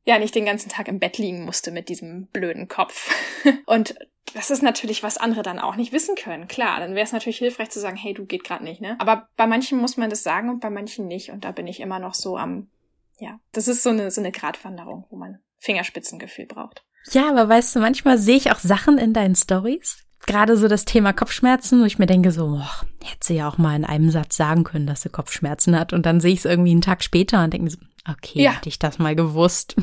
ja 0.02 0.18
nicht 0.18 0.34
den 0.34 0.46
ganzen 0.46 0.68
Tag 0.68 0.88
im 0.88 0.98
Bett 0.98 1.18
liegen 1.18 1.44
musste 1.44 1.70
mit 1.70 1.88
diesem 1.88 2.26
blöden 2.26 2.66
Kopf. 2.66 3.14
und 3.66 3.96
das 4.36 4.50
ist 4.50 4.62
natürlich, 4.62 5.02
was 5.02 5.16
andere 5.16 5.42
dann 5.42 5.58
auch 5.58 5.76
nicht 5.76 5.92
wissen 5.92 6.14
können. 6.14 6.46
Klar, 6.46 6.78
dann 6.78 6.94
wäre 6.94 7.06
es 7.06 7.12
natürlich 7.12 7.38
hilfreich 7.38 7.70
zu 7.70 7.80
sagen, 7.80 7.96
hey, 7.96 8.12
du 8.12 8.26
geht 8.26 8.44
gerade 8.44 8.64
nicht, 8.64 8.82
ne? 8.82 8.96
Aber 8.98 9.30
bei 9.38 9.46
manchen 9.46 9.78
muss 9.78 9.96
man 9.96 10.10
das 10.10 10.22
sagen 10.22 10.50
und 10.50 10.60
bei 10.60 10.68
manchen 10.68 11.06
nicht. 11.06 11.30
Und 11.30 11.46
da 11.46 11.52
bin 11.52 11.66
ich 11.66 11.80
immer 11.80 11.98
noch 11.98 12.12
so 12.12 12.36
am, 12.36 12.68
ja, 13.18 13.40
das 13.52 13.66
ist 13.66 13.82
so 13.82 13.88
eine, 13.88 14.10
so 14.10 14.20
eine 14.20 14.32
Gratwanderung, 14.32 15.06
wo 15.08 15.16
man 15.16 15.38
Fingerspitzengefühl 15.56 16.44
braucht. 16.44 16.84
Ja, 17.12 17.30
aber 17.30 17.48
weißt 17.48 17.74
du, 17.74 17.80
manchmal 17.80 18.18
sehe 18.18 18.36
ich 18.36 18.52
auch 18.52 18.58
Sachen 18.58 18.98
in 18.98 19.14
deinen 19.14 19.36
Stories. 19.36 20.04
Gerade 20.26 20.58
so 20.58 20.68
das 20.68 20.84
Thema 20.84 21.14
Kopfschmerzen, 21.14 21.80
wo 21.80 21.86
ich 21.86 21.98
mir 21.98 22.06
denke 22.06 22.30
so, 22.30 22.48
boah, 22.48 22.82
hätte 23.02 23.24
sie 23.24 23.36
ja 23.36 23.48
auch 23.48 23.56
mal 23.56 23.74
in 23.74 23.86
einem 23.86 24.10
Satz 24.10 24.36
sagen 24.36 24.64
können, 24.64 24.86
dass 24.86 25.00
sie 25.00 25.08
Kopfschmerzen 25.08 25.78
hat. 25.78 25.94
Und 25.94 26.04
dann 26.04 26.20
sehe 26.20 26.34
ich 26.34 26.40
es 26.40 26.44
irgendwie 26.44 26.72
einen 26.72 26.82
Tag 26.82 27.02
später 27.02 27.42
und 27.42 27.54
denke 27.54 27.70
so, 27.70 27.78
okay, 28.06 28.42
ja. 28.42 28.50
hätte 28.50 28.68
ich 28.68 28.78
das 28.78 28.98
mal 28.98 29.16
gewusst. 29.16 29.76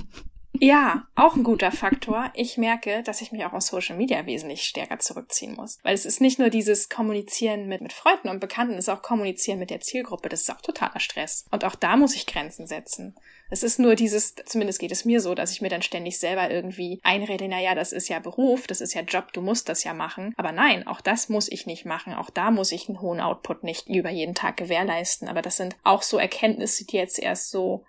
Ja, 0.60 1.08
auch 1.16 1.36
ein 1.36 1.44
guter 1.44 1.72
Faktor. 1.72 2.32
Ich 2.36 2.58
merke, 2.58 3.02
dass 3.04 3.22
ich 3.22 3.32
mich 3.32 3.44
auch 3.44 3.54
aus 3.54 3.68
Social 3.68 3.98
Media 3.98 4.26
wesentlich 4.26 4.64
stärker 4.64 5.00
zurückziehen 5.00 5.56
muss. 5.56 5.80
Weil 5.84 5.96
es 5.96 6.06
ist 6.06 6.22
nicht 6.22 6.38
nur 6.38 6.50
dieses 6.50 6.90
Kommunizieren 6.90 7.68
mit, 7.68 7.82
mit 7.82 7.92
Freunden 7.92 8.30
und 8.30 8.40
Bekannten, 8.40 8.74
es 8.74 8.88
ist 8.88 8.90
auch 8.90 9.02
Kommunizieren 9.02 9.60
mit 9.60 9.72
der 9.72 9.82
Zielgruppe. 9.82 10.30
Das 10.30 10.42
ist 10.42 10.52
auch 10.52 10.62
totaler 10.62 11.00
Stress. 11.00 11.46
Und 11.52 11.66
auch 11.66 11.76
da 11.76 11.98
muss 11.98 12.16
ich 12.16 12.28
Grenzen 12.28 12.68
setzen. 12.68 13.16
Es 13.50 13.64
ist 13.64 13.80
nur 13.80 13.96
dieses, 13.96 14.36
zumindest 14.46 14.80
geht 14.80 14.92
es 14.92 15.06
mir 15.06 15.22
so, 15.22 15.36
dass 15.36 15.52
ich 15.52 15.62
mir 15.62 15.70
dann 15.70 15.82
ständig 15.82 16.18
selber 16.20 16.50
irgendwie 16.50 17.00
einrede, 17.04 17.48
na 17.48 17.60
ja, 17.60 17.76
das 17.76 17.92
ist 17.92 18.08
ja 18.08 18.20
Beruf, 18.20 18.66
das 18.68 18.82
ist 18.82 18.94
ja 18.94 19.02
Job, 19.02 19.34
du 19.34 19.42
musst 19.42 19.70
das 19.70 19.84
ja 19.84 19.94
machen. 19.94 20.34
Aber 20.38 20.52
nein, 20.52 20.88
auch 20.88 21.02
das 21.02 21.30
muss 21.30 21.52
ich 21.52 21.66
nicht 21.66 21.86
machen. 21.86 22.14
Auch 22.14 22.30
da 22.30 22.52
muss 22.52 22.72
ich 22.72 22.88
einen 22.88 23.02
hohen 23.02 23.20
Output 23.20 23.64
nicht 23.64 23.88
über 23.90 24.10
jeden 24.10 24.36
Tag 24.36 24.58
gewährleisten. 24.58 25.28
Aber 25.28 25.42
das 25.42 25.58
sind 25.58 25.76
auch 25.84 26.04
so 26.04 26.18
Erkenntnisse, 26.18 26.86
die 26.86 26.98
jetzt 26.98 27.20
erst 27.20 27.50
so 27.50 27.86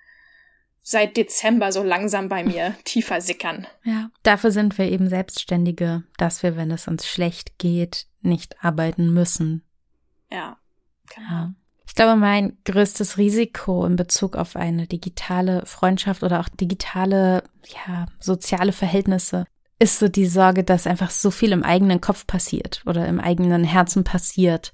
seit 0.85 1.17
Dezember 1.17 1.73
so 1.73 1.83
langsam 1.83 2.29
bei 2.29 2.45
mir 2.45 2.77
tiefer 2.85 3.21
sickern. 3.21 3.67
Ja, 3.83 4.11
dafür 4.23 4.53
sind 4.53 4.79
wir 4.79 4.89
eben 4.89 5.09
Selbstständige, 5.09 6.05
dass 6.19 6.45
wir, 6.45 6.57
wenn 6.57 6.71
es 6.71 6.87
uns 6.87 7.09
schlecht 7.09 7.59
geht, 7.59 8.07
nicht 8.21 8.63
arbeiten 8.63 9.13
müssen. 9.13 9.65
Ja, 10.31 10.59
genau. 11.13 11.29
Ja. 11.29 11.55
Ich 11.87 11.95
glaube, 11.95 12.17
mein 12.17 12.59
größtes 12.65 13.19
Risiko 13.19 13.87
in 13.87 13.97
Bezug 13.97 14.37
auf 14.37 14.57
eine 14.57 14.87
digitale 14.87 15.65
Freundschaft 15.65 16.23
oder 16.23 16.41
auch 16.41 16.49
digitale, 16.49 17.45
ja, 17.87 18.07
soziale 18.19 18.73
Verhältnisse 18.73 19.47
ist 19.79 19.99
so 19.99 20.09
die 20.09 20.27
Sorge, 20.27 20.65
dass 20.65 20.87
einfach 20.87 21.11
so 21.11 21.31
viel 21.31 21.53
im 21.53 21.63
eigenen 21.63 22.01
Kopf 22.01 22.27
passiert 22.27 22.83
oder 22.87 23.07
im 23.07 23.21
eigenen 23.21 23.65
Herzen 23.65 24.03
passiert, 24.03 24.73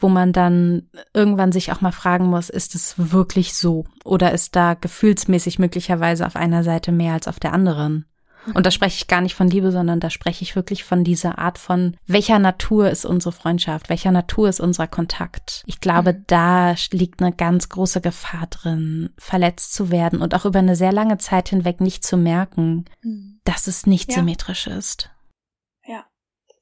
wo 0.00 0.08
man 0.08 0.32
dann 0.32 0.88
irgendwann 1.14 1.52
sich 1.52 1.72
auch 1.72 1.80
mal 1.80 1.92
fragen 1.92 2.26
muss, 2.26 2.50
ist 2.50 2.74
es 2.74 2.94
wirklich 2.96 3.54
so? 3.54 3.84
Oder 4.04 4.32
ist 4.32 4.56
da 4.56 4.74
gefühlsmäßig 4.74 5.58
möglicherweise 5.58 6.26
auf 6.26 6.36
einer 6.36 6.64
Seite 6.64 6.92
mehr 6.92 7.14
als 7.14 7.28
auf 7.28 7.40
der 7.40 7.52
anderen? 7.52 8.06
Und 8.54 8.64
da 8.64 8.70
spreche 8.70 8.96
ich 8.96 9.08
gar 9.08 9.20
nicht 9.20 9.34
von 9.34 9.48
Liebe, 9.48 9.72
sondern 9.72 10.00
da 10.00 10.10
spreche 10.10 10.42
ich 10.42 10.54
wirklich 10.54 10.84
von 10.84 11.04
dieser 11.04 11.38
Art 11.38 11.58
von, 11.58 11.96
welcher 12.06 12.38
Natur 12.38 12.90
ist 12.90 13.04
unsere 13.04 13.32
Freundschaft, 13.32 13.88
welcher 13.88 14.12
Natur 14.12 14.48
ist 14.48 14.60
unser 14.60 14.86
Kontakt. 14.86 15.62
Ich 15.66 15.80
glaube, 15.80 16.12
mhm. 16.12 16.24
da 16.26 16.74
liegt 16.92 17.20
eine 17.20 17.32
ganz 17.32 17.68
große 17.68 18.00
Gefahr 18.00 18.46
drin, 18.48 19.10
verletzt 19.18 19.74
zu 19.74 19.90
werden 19.90 20.20
und 20.20 20.34
auch 20.34 20.44
über 20.44 20.60
eine 20.60 20.76
sehr 20.76 20.92
lange 20.92 21.18
Zeit 21.18 21.48
hinweg 21.48 21.80
nicht 21.80 22.04
zu 22.04 22.16
merken, 22.16 22.84
mhm. 23.02 23.40
dass 23.44 23.66
es 23.66 23.86
nicht 23.86 24.10
ja. 24.10 24.18
symmetrisch 24.18 24.66
ist. 24.66 25.10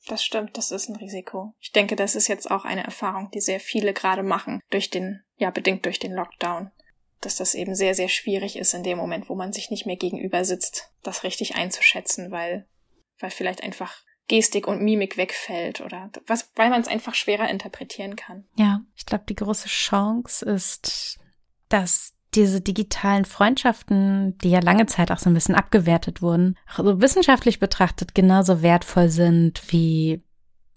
Das 0.07 0.25
stimmt, 0.25 0.57
das 0.59 0.71
ist 0.71 0.88
ein 0.88 0.97
Risiko. 0.97 1.55
Ich 1.61 1.73
denke, 1.73 1.97
das 1.97 2.14
ist 2.14 2.29
jetzt 2.29 2.51
auch 2.51 2.64
eine 2.64 2.85
Erfahrung, 2.85 3.31
die 3.33 3.40
sehr 3.40 3.61
viele 3.61 3.93
gerade 3.93 4.23
machen, 4.23 4.61
durch 4.71 4.90
den, 4.90 5.23
ja, 5.37 5.51
bedingt 5.51 5.85
durch 5.87 5.99
den 5.99 6.12
Lockdown. 6.12 6.71
Dass 7.21 7.37
das 7.37 7.55
eben 7.55 7.75
sehr, 7.75 7.95
sehr 7.95 8.09
schwierig 8.09 8.57
ist 8.57 8.75
in 8.75 8.83
dem 8.83 8.99
Moment, 8.99 9.29
wo 9.29 9.35
man 9.35 9.53
sich 9.53 9.71
nicht 9.71 9.87
mehr 9.87 9.97
gegenüber 9.97 10.45
sitzt, 10.45 10.90
das 11.03 11.25
richtig 11.25 11.55
einzuschätzen, 11.55 12.31
weil, 12.31 12.69
weil 13.19 13.31
vielleicht 13.31 13.62
einfach 13.62 14.03
Gestik 14.29 14.67
und 14.67 14.83
Mimik 14.83 15.17
wegfällt 15.17 15.81
oder 15.81 16.11
was, 16.27 16.51
weil 16.55 16.71
man 16.71 16.81
es 16.81 16.88
einfach 16.88 17.14
schwerer 17.14 17.49
interpretieren 17.49 18.17
kann. 18.17 18.47
Ja, 18.57 18.81
ich 18.97 19.07
glaube, 19.07 19.25
die 19.29 19.35
große 19.35 19.69
Chance 19.69 20.45
ist, 20.47 21.19
dass 21.69 22.13
diese 22.35 22.61
digitalen 22.61 23.25
Freundschaften, 23.25 24.37
die 24.38 24.51
ja 24.51 24.61
lange 24.61 24.87
Zeit 24.87 25.11
auch 25.11 25.18
so 25.18 25.31
ein 25.31 25.35
bisschen 25.35 25.55
abgewertet 25.55 26.23
wurden, 26.23 26.57
also 26.75 27.01
wissenschaftlich 27.01 27.61
betrachtet 27.61 28.14
genauso 28.14 28.62
wertvoll 28.62 29.09
sind 29.09 29.62
wie 29.68 30.23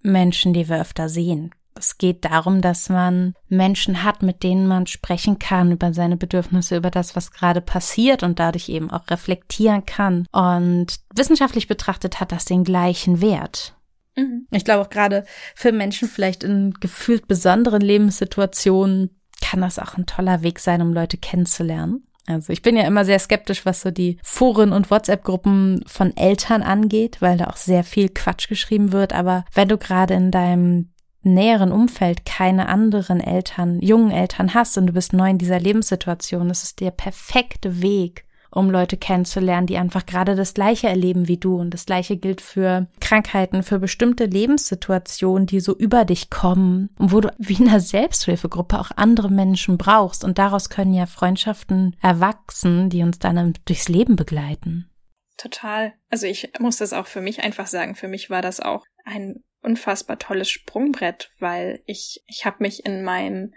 Menschen, 0.02 0.54
die 0.54 0.70
wir 0.70 0.80
öfter 0.80 1.10
sehen. 1.10 1.52
Es 1.76 1.98
geht 1.98 2.26
darum, 2.26 2.62
dass 2.62 2.90
man 2.90 3.36
Menschen 3.50 4.04
hat, 4.04 4.24
mit 4.24 4.44
denen 4.44 4.68
man 4.68 4.88
sprechen 4.88 5.38
kann 5.38 5.72
über 5.72 5.94
seine 5.94 6.18
Bedürfnisse, 6.18 6.76
über 6.76 6.90
das, 6.90 7.16
was 7.16 7.32
gerade 7.32 7.62
passiert 7.62 8.24
und 8.24 8.40
dadurch 8.40 8.70
eben 8.70 8.90
auch 8.90 9.10
reflektieren 9.10 9.86
kann. 9.86 10.26
Und 10.32 10.88
wissenschaftlich 11.14 11.68
betrachtet 11.68 12.20
hat 12.20 12.32
das 12.32 12.46
den 12.46 12.64
gleichen 12.64 13.22
Wert. 13.22 13.76
Mhm. 14.16 14.48
Ich 14.52 14.66
glaube 14.66 14.84
auch 14.84 14.90
gerade 14.90 15.26
für 15.56 15.72
Menschen 15.72 16.08
vielleicht 16.08 16.44
in 16.44 16.74
gefühlt 16.80 17.28
besonderen 17.28 17.82
Lebenssituationen 17.82 19.12
kann 19.42 19.62
das 19.62 19.80
auch 19.80 19.98
ein 19.98 20.06
toller 20.06 20.42
Weg 20.44 20.60
sein, 20.60 20.82
um 20.82 20.94
Leute 20.94 21.18
kennenzulernen. 21.18 22.04
Also 22.28 22.52
ich 22.52 22.62
bin 22.62 22.76
ja 22.76 22.84
immer 22.84 23.06
sehr 23.06 23.20
skeptisch, 23.20 23.66
was 23.66 23.82
so 23.82 23.90
die 23.90 24.18
Foren 24.22 24.74
und 24.74 24.92
WhatsApp-Gruppen 24.92 25.84
von 25.88 26.16
Eltern 26.18 26.62
angeht, 26.62 27.22
weil 27.22 27.38
da 27.38 27.48
auch 27.48 27.56
sehr 27.56 27.86
viel 27.86 28.10
Quatsch 28.10 28.50
geschrieben 28.50 28.92
wird. 28.92 29.14
Aber 29.14 29.46
wenn 29.54 29.70
du 29.70 29.78
gerade 29.78 30.14
in 30.14 30.30
deinem 30.30 30.90
näheren 31.24 31.72
Umfeld 31.72 32.26
keine 32.26 32.68
anderen 32.68 33.22
Eltern, 33.22 33.80
jungen 33.82 34.12
Eltern 34.12 34.54
hast 34.54 34.78
und 34.78 34.88
du 34.88 34.94
bist 34.94 35.14
neu 35.14 35.30
in 35.30 35.38
dieser 35.38 35.60
Lebenssituation, 35.60 36.50
ist 36.50 36.64
es 36.64 36.76
der 36.76 36.92
perfekte 36.92 37.82
Weg, 37.82 38.26
um 38.58 38.70
Leute 38.70 38.98
kennenzulernen, 38.98 39.68
die 39.68 39.78
einfach 39.78 40.06
gerade 40.06 40.36
das 40.36 40.54
Gleiche 40.54 40.88
erleben 40.88 41.28
wie 41.28 41.38
du. 41.38 41.56
Und 41.56 41.74
das 41.74 41.86
Gleiche 41.86 42.18
gilt 42.18 42.42
für 42.42 42.88
Krankheiten, 43.00 43.64
für 43.64 43.80
bestimmte 43.80 44.26
Lebenssituationen, 44.26 45.48
die 45.48 45.60
so 45.60 45.76
über 45.76 46.06
dich 46.06 46.30
kommen 46.30 46.90
und 46.98 47.12
wo 47.12 47.22
du 47.22 47.34
wie 47.38 47.62
in 47.62 47.70
einer 47.70 47.80
Selbsthilfegruppe 47.80 48.80
auch 48.80 48.92
andere 48.96 49.30
Menschen 49.30 49.78
brauchst. 49.78 50.24
Und 50.24 50.38
daraus 50.38 50.70
können 50.70 50.94
ja 50.94 51.06
Freundschaften 51.06 51.96
erwachsen, 52.02 52.90
die 52.90 53.04
uns 53.04 53.20
dann 53.20 53.54
durchs 53.66 53.88
Leben 53.88 54.16
begleiten. 54.16 54.90
Total. 55.38 55.94
Also 56.10 56.26
ich 56.26 56.52
muss 56.60 56.78
das 56.78 56.94
auch 56.94 57.08
für 57.08 57.22
mich 57.22 57.44
einfach 57.44 57.68
sagen. 57.68 57.96
Für 57.96 58.08
mich 58.08 58.30
war 58.30 58.42
das 58.42 58.60
auch 58.60 58.86
ein 59.06 59.44
unfassbar 59.62 60.18
tolles 60.18 60.50
Sprungbrett, 60.50 61.32
weil 61.40 61.82
ich, 61.86 62.24
ich 62.28 62.46
habe 62.46 62.58
mich 62.60 62.86
in 62.86 63.04
meinem 63.04 63.54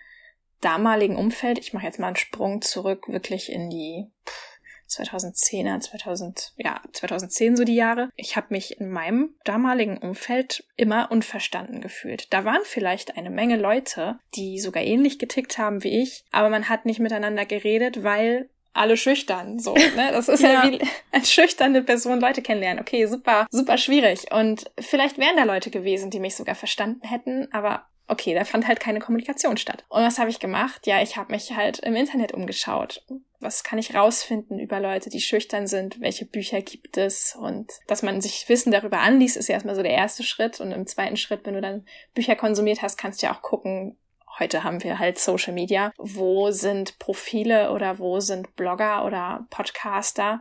damaligen 0.61 1.17
Umfeld, 1.17 1.59
ich 1.59 1.73
mache 1.73 1.87
jetzt 1.87 1.99
mal 1.99 2.09
einen 2.09 2.17
Sprung 2.17 2.63
zurück, 2.63 3.09
wirklich 3.09 3.51
in 3.51 3.71
die 3.71 4.07
2010er, 4.91 5.81
2000, 5.81 6.53
ja, 6.57 6.81
2010 6.93 7.57
so 7.57 7.65
die 7.65 7.75
Jahre. 7.75 8.11
Ich 8.17 8.37
habe 8.37 8.49
mich 8.51 8.81
in 8.81 8.91
meinem 8.91 9.35
damaligen 9.45 9.99
Umfeld 9.99 10.65
immer 10.77 11.11
unverstanden 11.11 11.81
gefühlt. 11.81 12.33
Da 12.33 12.45
waren 12.45 12.63
vielleicht 12.65 13.17
eine 13.17 13.31
Menge 13.31 13.57
Leute, 13.57 14.19
die 14.35 14.59
sogar 14.61 14.83
ähnlich 14.83 15.19
getickt 15.19 15.59
haben 15.59 15.85
wie 15.85 16.03
ich, 16.03 16.25
aber 16.33 16.51
man 16.51 16.69
hat 16.69 16.87
nicht 16.87 17.01
miteinander 17.01 17.47
geredet, 17.47 18.03
weil 18.03 18.49
alle 18.73 18.97
schüchtern. 18.97 19.59
So, 19.59 19.75
ne? 19.75 20.11
Das 20.13 20.29
ist 20.29 20.41
ja. 20.43 20.65
ja 20.65 20.71
wie 20.71 20.81
als 21.13 21.33
schüchterne 21.33 21.83
Person 21.83 22.21
Leute 22.21 22.43
kennenlernen. 22.43 22.81
Okay, 22.81 23.07
super, 23.07 23.47
super 23.51 23.79
schwierig. 23.79 24.33
Und 24.33 24.71
vielleicht 24.79 25.19
wären 25.19 25.37
da 25.37 25.45
Leute 25.45 25.71
gewesen, 25.71 26.11
die 26.11 26.21
mich 26.21 26.37
sogar 26.37 26.55
verstanden 26.55 27.07
hätten, 27.07 27.49
aber 27.53 27.87
okay, 28.11 28.35
da 28.35 28.45
fand 28.45 28.67
halt 28.67 28.81
keine 28.81 29.01
Kommunikation 29.01 29.57
statt. 29.57 29.85
Und 29.89 30.03
was 30.03 30.19
habe 30.19 30.31
ich 30.31 30.41
gemacht? 30.41 30.87
Ja, 30.87 31.01
ich 31.01 31.17
habe 31.17 31.33
mich 31.33 31.57
halt 31.57 31.79
im 31.81 31.95
Internet 31.95 32.33
umgeschaut. 32.33 33.05
Was 33.39 33.65
kann 33.65 33.79
ich 33.79 33.95
rausfinden 33.95 34.59
über 34.59 34.81
Leute, 34.81 35.09
die 35.09 35.21
schüchtern 35.21 35.67
sind? 35.67 36.01
Welche 36.01 36.27
Bücher 36.27 36.61
gibt 36.61 36.99
es? 36.99 37.37
Und 37.41 37.73
dass 37.87 38.03
man 38.03 38.21
sich 38.21 38.49
Wissen 38.49 38.73
darüber 38.73 38.99
anliest, 38.99 39.37
ist 39.37 39.49
ja 39.49 39.55
erstmal 39.55 39.77
so 39.77 39.83
der 39.83 39.93
erste 39.93 40.23
Schritt. 40.23 40.61
Und 40.61 40.73
im 40.73 40.87
zweiten 40.87 41.17
Schritt, 41.17 41.47
wenn 41.47 41.55
du 41.55 41.61
dann 41.61 41.87
Bücher 42.15 42.37
konsumiert 42.37 42.83
hast, 42.83 42.99
kannst 42.99 43.23
du 43.23 43.27
ja 43.27 43.35
auch 43.35 43.43
gucken, 43.43 43.97
heute 44.39 44.65
haben 44.65 44.83
wir 44.83 44.99
halt 44.99 45.19
Social 45.19 45.55
Media. 45.55 45.93
Wo 45.97 46.51
sind 46.51 46.99
Profile 46.99 47.73
oder 47.73 47.99
wo 47.99 48.21
sind 48.21 48.57
Blogger 48.57 49.05
oder 49.07 49.47
Podcaster, 49.51 50.41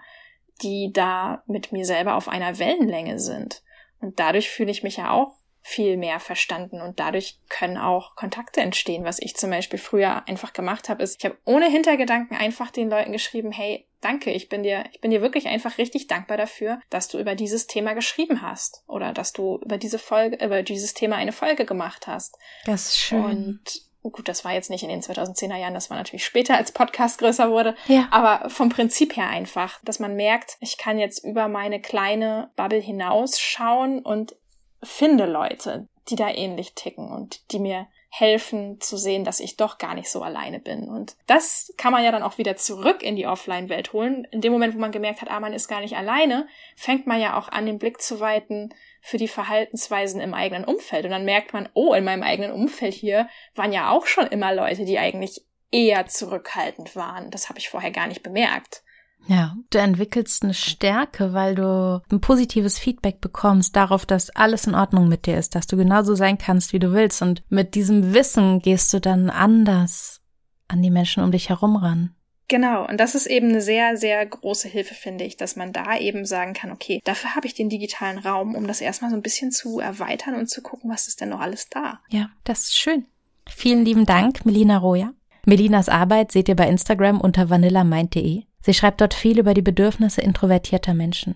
die 0.62 0.92
da 0.92 1.44
mit 1.46 1.72
mir 1.72 1.86
selber 1.86 2.16
auf 2.16 2.28
einer 2.28 2.60
Wellenlänge 2.60 3.20
sind? 3.20 3.62
Und 4.02 4.20
dadurch 4.20 4.50
fühle 4.50 4.72
ich 4.72 4.84
mich 4.84 4.98
ja 4.98 5.12
auch 5.12 5.39
viel 5.62 5.98
mehr 5.98 6.20
verstanden 6.20 6.82
und 6.82 7.00
dadurch 7.00 7.38
können 7.50 7.78
auch 7.78 8.16
Kontakte 8.16 8.62
entstehen. 8.62 9.04
Was 9.04 9.20
ich 9.20 9.36
zum 9.36 9.50
Beispiel 9.50 9.80
früher 9.80 10.28
einfach 10.28 10.54
gemacht 10.54 10.90
habe, 10.90 11.04
ist, 11.04 11.18
ich 11.20 11.26
habe 11.26 11.38
ohne 11.46 11.70
Hintergedanken 11.70 12.38
einfach 12.38 12.72
den 12.72 12.90
Leuten 12.90 13.12
geschrieben, 13.12 13.52
hey, 13.52 13.86
danke, 14.02 14.32
ich 14.32 14.50
bin 14.50 14.64
dir, 14.64 14.86
ich 14.92 15.02
bin 15.02 15.12
dir 15.12 15.22
wirklich 15.22 15.48
einfach 15.48 15.78
richtig 15.78 16.08
dankbar 16.08 16.38
dafür, 16.38 16.80
dass 16.90 17.08
du 17.08 17.20
über 17.20 17.36
dieses 17.36 17.68
Thema 17.68 17.94
geschrieben 17.94 18.42
hast 18.42 18.84
oder 18.88 19.14
dass 19.14 19.34
du 19.34 19.60
über 19.64 19.78
diese 19.78 20.00
Folge, 20.00 20.44
über 20.44 20.64
dieses 20.64 20.94
Thema 20.94 21.18
eine 21.18 21.34
Folge 21.34 21.66
gemacht 21.66 22.08
hast. 22.08 22.38
Das 22.66 22.90
ist 22.90 22.98
schön. 22.98 23.24
Und 23.24 23.62
gut, 24.02 24.28
das 24.30 24.46
war 24.46 24.54
jetzt 24.54 24.70
nicht 24.70 24.84
in 24.84 24.90
den 24.90 25.02
2010er 25.02 25.58
Jahren, 25.58 25.74
das 25.74 25.90
war 25.90 25.98
natürlich 25.98 26.26
später, 26.26 26.56
als 26.56 26.72
Podcast 26.72 27.20
größer 27.20 27.52
wurde. 27.52 27.76
Ja. 27.88 28.08
Aber 28.12 28.50
vom 28.50 28.70
Prinzip 28.70 29.18
her 29.18 29.28
einfach, 29.28 29.80
dass 29.84 30.00
man 30.00 30.16
merkt, 30.16 30.58
ich 30.62 30.78
kann 30.78 30.98
jetzt 30.98 31.24
über 31.24 31.48
meine 31.48 31.82
kleine 31.82 32.50
Bubble 32.56 32.80
hinausschauen 32.80 34.00
und 34.00 34.36
finde 34.84 35.26
Leute, 35.26 35.88
die 36.10 36.16
da 36.16 36.30
ähnlich 36.30 36.74
ticken 36.74 37.12
und 37.12 37.52
die 37.52 37.60
mir 37.60 37.88
helfen 38.12 38.82
zu 38.82 38.98
sehen, 38.98 39.24
dass 39.24 39.40
ich 39.40 39.56
doch 39.56 39.78
gar 39.78 39.94
nicht 39.94 40.10
so 40.10 40.24
alleine 40.24 40.60
bin. 40.60 40.90
Und 40.90 41.16
das 41.28 41.72
kann 41.78 41.92
man 41.92 42.04
ja 42.04 42.12
dann 42.12 42.24
auch 42.24 42.40
wieder 42.40 42.56
zurück 42.56 43.04
in 43.04 43.16
die 43.16 43.28
Offline-Welt 43.28 43.94
holen. 43.94 44.28
In 44.32 44.42
dem 44.42 44.52
Moment, 44.52 44.74
wo 44.74 44.80
man 44.80 44.92
gemerkt 44.92 45.22
hat, 45.22 45.30
ah, 45.30 45.40
man 45.40 45.54
ist 45.54 45.68
gar 45.68 45.82
nicht 45.82 45.96
alleine, 45.96 46.48
fängt 46.76 47.06
man 47.06 47.22
ja 47.22 47.38
auch 47.38 47.50
an, 47.50 47.68
den 47.68 47.78
Blick 47.78 48.02
zu 48.02 48.20
weiten 48.20 48.74
für 49.02 49.18
die 49.18 49.28
Verhaltensweisen 49.28 50.20
im 50.22 50.34
eigenen 50.34 50.66
Umfeld. 50.66 51.06
Und 51.06 51.12
dann 51.12 51.26
merkt 51.26 51.54
man, 51.54 51.70
oh, 51.74 51.94
in 51.94 52.04
meinem 52.04 52.24
eigenen 52.24 52.52
Umfeld 52.52 52.96
hier 52.96 53.30
waren 53.54 53.72
ja 53.72 53.92
auch 53.92 54.08
schon 54.08 54.28
immer 54.28 54.54
Leute, 54.56 54.86
die 54.86 54.98
eigentlich 54.98 55.46
eher 55.72 56.08
zurückhaltend 56.08 56.96
waren. 56.96 57.30
Das 57.30 57.48
habe 57.48 57.60
ich 57.60 57.70
vorher 57.70 57.92
gar 57.92 58.08
nicht 58.08 58.24
bemerkt. 58.24 58.82
Ja, 59.28 59.56
du 59.70 59.78
entwickelst 59.78 60.44
eine 60.44 60.54
Stärke, 60.54 61.34
weil 61.34 61.56
du 61.56 62.02
ein 62.12 62.20
positives 62.20 62.80
Feedback 62.80 63.22
bekommst 63.22 63.76
darauf, 63.76 64.06
dass 64.06 64.32
alles 64.32 64.66
in 64.66 64.76
Ordnung 64.76 65.08
mit 65.08 65.28
dir 65.28 65.38
ist, 65.38 65.54
dass 65.54 65.68
du 65.68 65.78
genauso 65.78 66.16
sein 66.16 66.38
kannst, 66.38 66.74
wie 66.74 66.80
du 66.80 66.94
willst. 66.94 67.22
Und 67.22 67.44
mit 67.50 67.76
diesem 67.76 68.14
Wissen 68.14 68.60
gehst 68.60 68.94
du 68.94 69.00
dann 69.00 69.30
anders 69.30 70.22
an 70.68 70.82
die 70.82 70.90
Menschen 70.90 71.24
um 71.24 71.32
dich 71.32 71.50
herum 71.50 71.76
ran. 71.76 72.16
Genau, 72.50 72.88
und 72.88 72.98
das 73.00 73.14
ist 73.14 73.28
eben 73.28 73.50
eine 73.50 73.62
sehr, 73.62 73.96
sehr 73.96 74.26
große 74.26 74.68
Hilfe, 74.68 74.96
finde 74.96 75.24
ich, 75.24 75.38
dass 75.38 75.56
man 75.56 75.72
da 75.72 75.98
eben 76.00 76.26
sagen 76.26 76.54
kann, 76.54 76.72
okay, 76.72 77.00
dafür 77.04 77.36
habe 77.36 77.46
ich 77.46 77.54
den 77.54 77.70
digitalen 77.70 78.18
Raum, 78.18 78.56
um 78.56 78.66
das 78.66 78.82
erstmal 78.82 79.12
so 79.12 79.16
ein 79.16 79.22
bisschen 79.22 79.52
zu 79.52 79.80
erweitern 79.80 80.34
und 80.34 80.50
zu 80.50 80.64
gucken, 80.64 80.90
was 80.90 81.08
ist 81.08 81.22
denn 81.22 81.30
noch 81.30 81.42
alles 81.42 81.70
da. 81.70 82.00
Ja, 82.10 82.32
das 82.46 82.64
ist 82.64 82.78
schön. 82.78 83.06
Vielen 83.48 83.86
lieben 83.86 84.06
Dank, 84.06 84.46
Melina 84.46 84.80
Roja. 84.80 85.14
Melinas 85.46 85.90
Arbeit 85.90 86.32
seht 86.32 86.50
ihr 86.50 86.56
bei 86.56 86.68
Instagram 86.68 87.22
unter 87.22 87.52
vanillamind.de. 87.52 88.44
Sie 88.62 88.74
schreibt 88.74 89.02
dort 89.02 89.14
viel 89.14 89.40
über 89.40 89.54
die 89.54 89.62
Bedürfnisse 89.62 90.22
introvertierter 90.22 90.94
Menschen. 90.94 91.36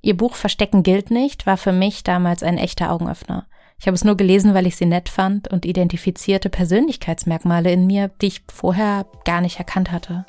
Ihr 0.00 0.16
Buch 0.16 0.34
Verstecken 0.34 0.82
gilt 0.82 1.10
nicht 1.10 1.46
war 1.46 1.56
für 1.56 1.72
mich 1.72 2.02
damals 2.02 2.42
ein 2.42 2.58
echter 2.58 2.90
Augenöffner. 2.90 3.46
Ich 3.78 3.86
habe 3.86 3.94
es 3.94 4.04
nur 4.04 4.16
gelesen, 4.16 4.54
weil 4.54 4.66
ich 4.66 4.76
sie 4.76 4.86
nett 4.86 5.08
fand 5.08 5.48
und 5.48 5.66
identifizierte 5.66 6.50
Persönlichkeitsmerkmale 6.50 7.72
in 7.72 7.86
mir, 7.86 8.10
die 8.20 8.28
ich 8.28 8.42
vorher 8.52 9.06
gar 9.24 9.40
nicht 9.40 9.58
erkannt 9.58 9.90
hatte. 9.90 10.24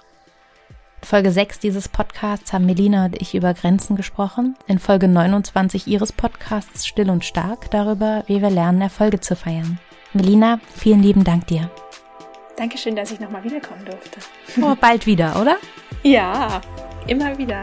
In 1.02 1.08
Folge 1.08 1.32
6 1.32 1.60
dieses 1.60 1.90
Podcasts 1.90 2.54
haben 2.54 2.66
Melina 2.66 3.06
und 3.06 3.22
ich 3.22 3.36
über 3.36 3.54
Grenzen 3.54 3.96
gesprochen. 3.96 4.56
In 4.68 4.80
Folge 4.80 5.08
29 5.08 5.86
ihres 5.88 6.12
Podcasts 6.12 6.88
Still 6.88 7.10
und 7.10 7.26
Stark 7.26 7.70
darüber, 7.72 8.24
wie 8.28 8.42
wir 8.42 8.50
lernen, 8.50 8.82
Erfolge 8.82 9.20
zu 9.20 9.36
feiern. 9.36 9.80
Melina, 10.14 10.60
vielen 10.76 11.04
lieben 11.04 11.24
Dank 11.24 11.48
dir. 11.48 11.70
Dankeschön, 12.56 12.96
dass 12.96 13.12
ich 13.12 13.20
nochmal 13.20 13.44
wiederkommen 13.44 13.84
durfte. 13.86 14.20
Oh, 14.62 14.76
bald 14.80 15.06
wieder, 15.06 15.40
oder? 15.42 15.58
Ja, 16.06 16.60
immer 17.08 17.38
wieder. 17.38 17.62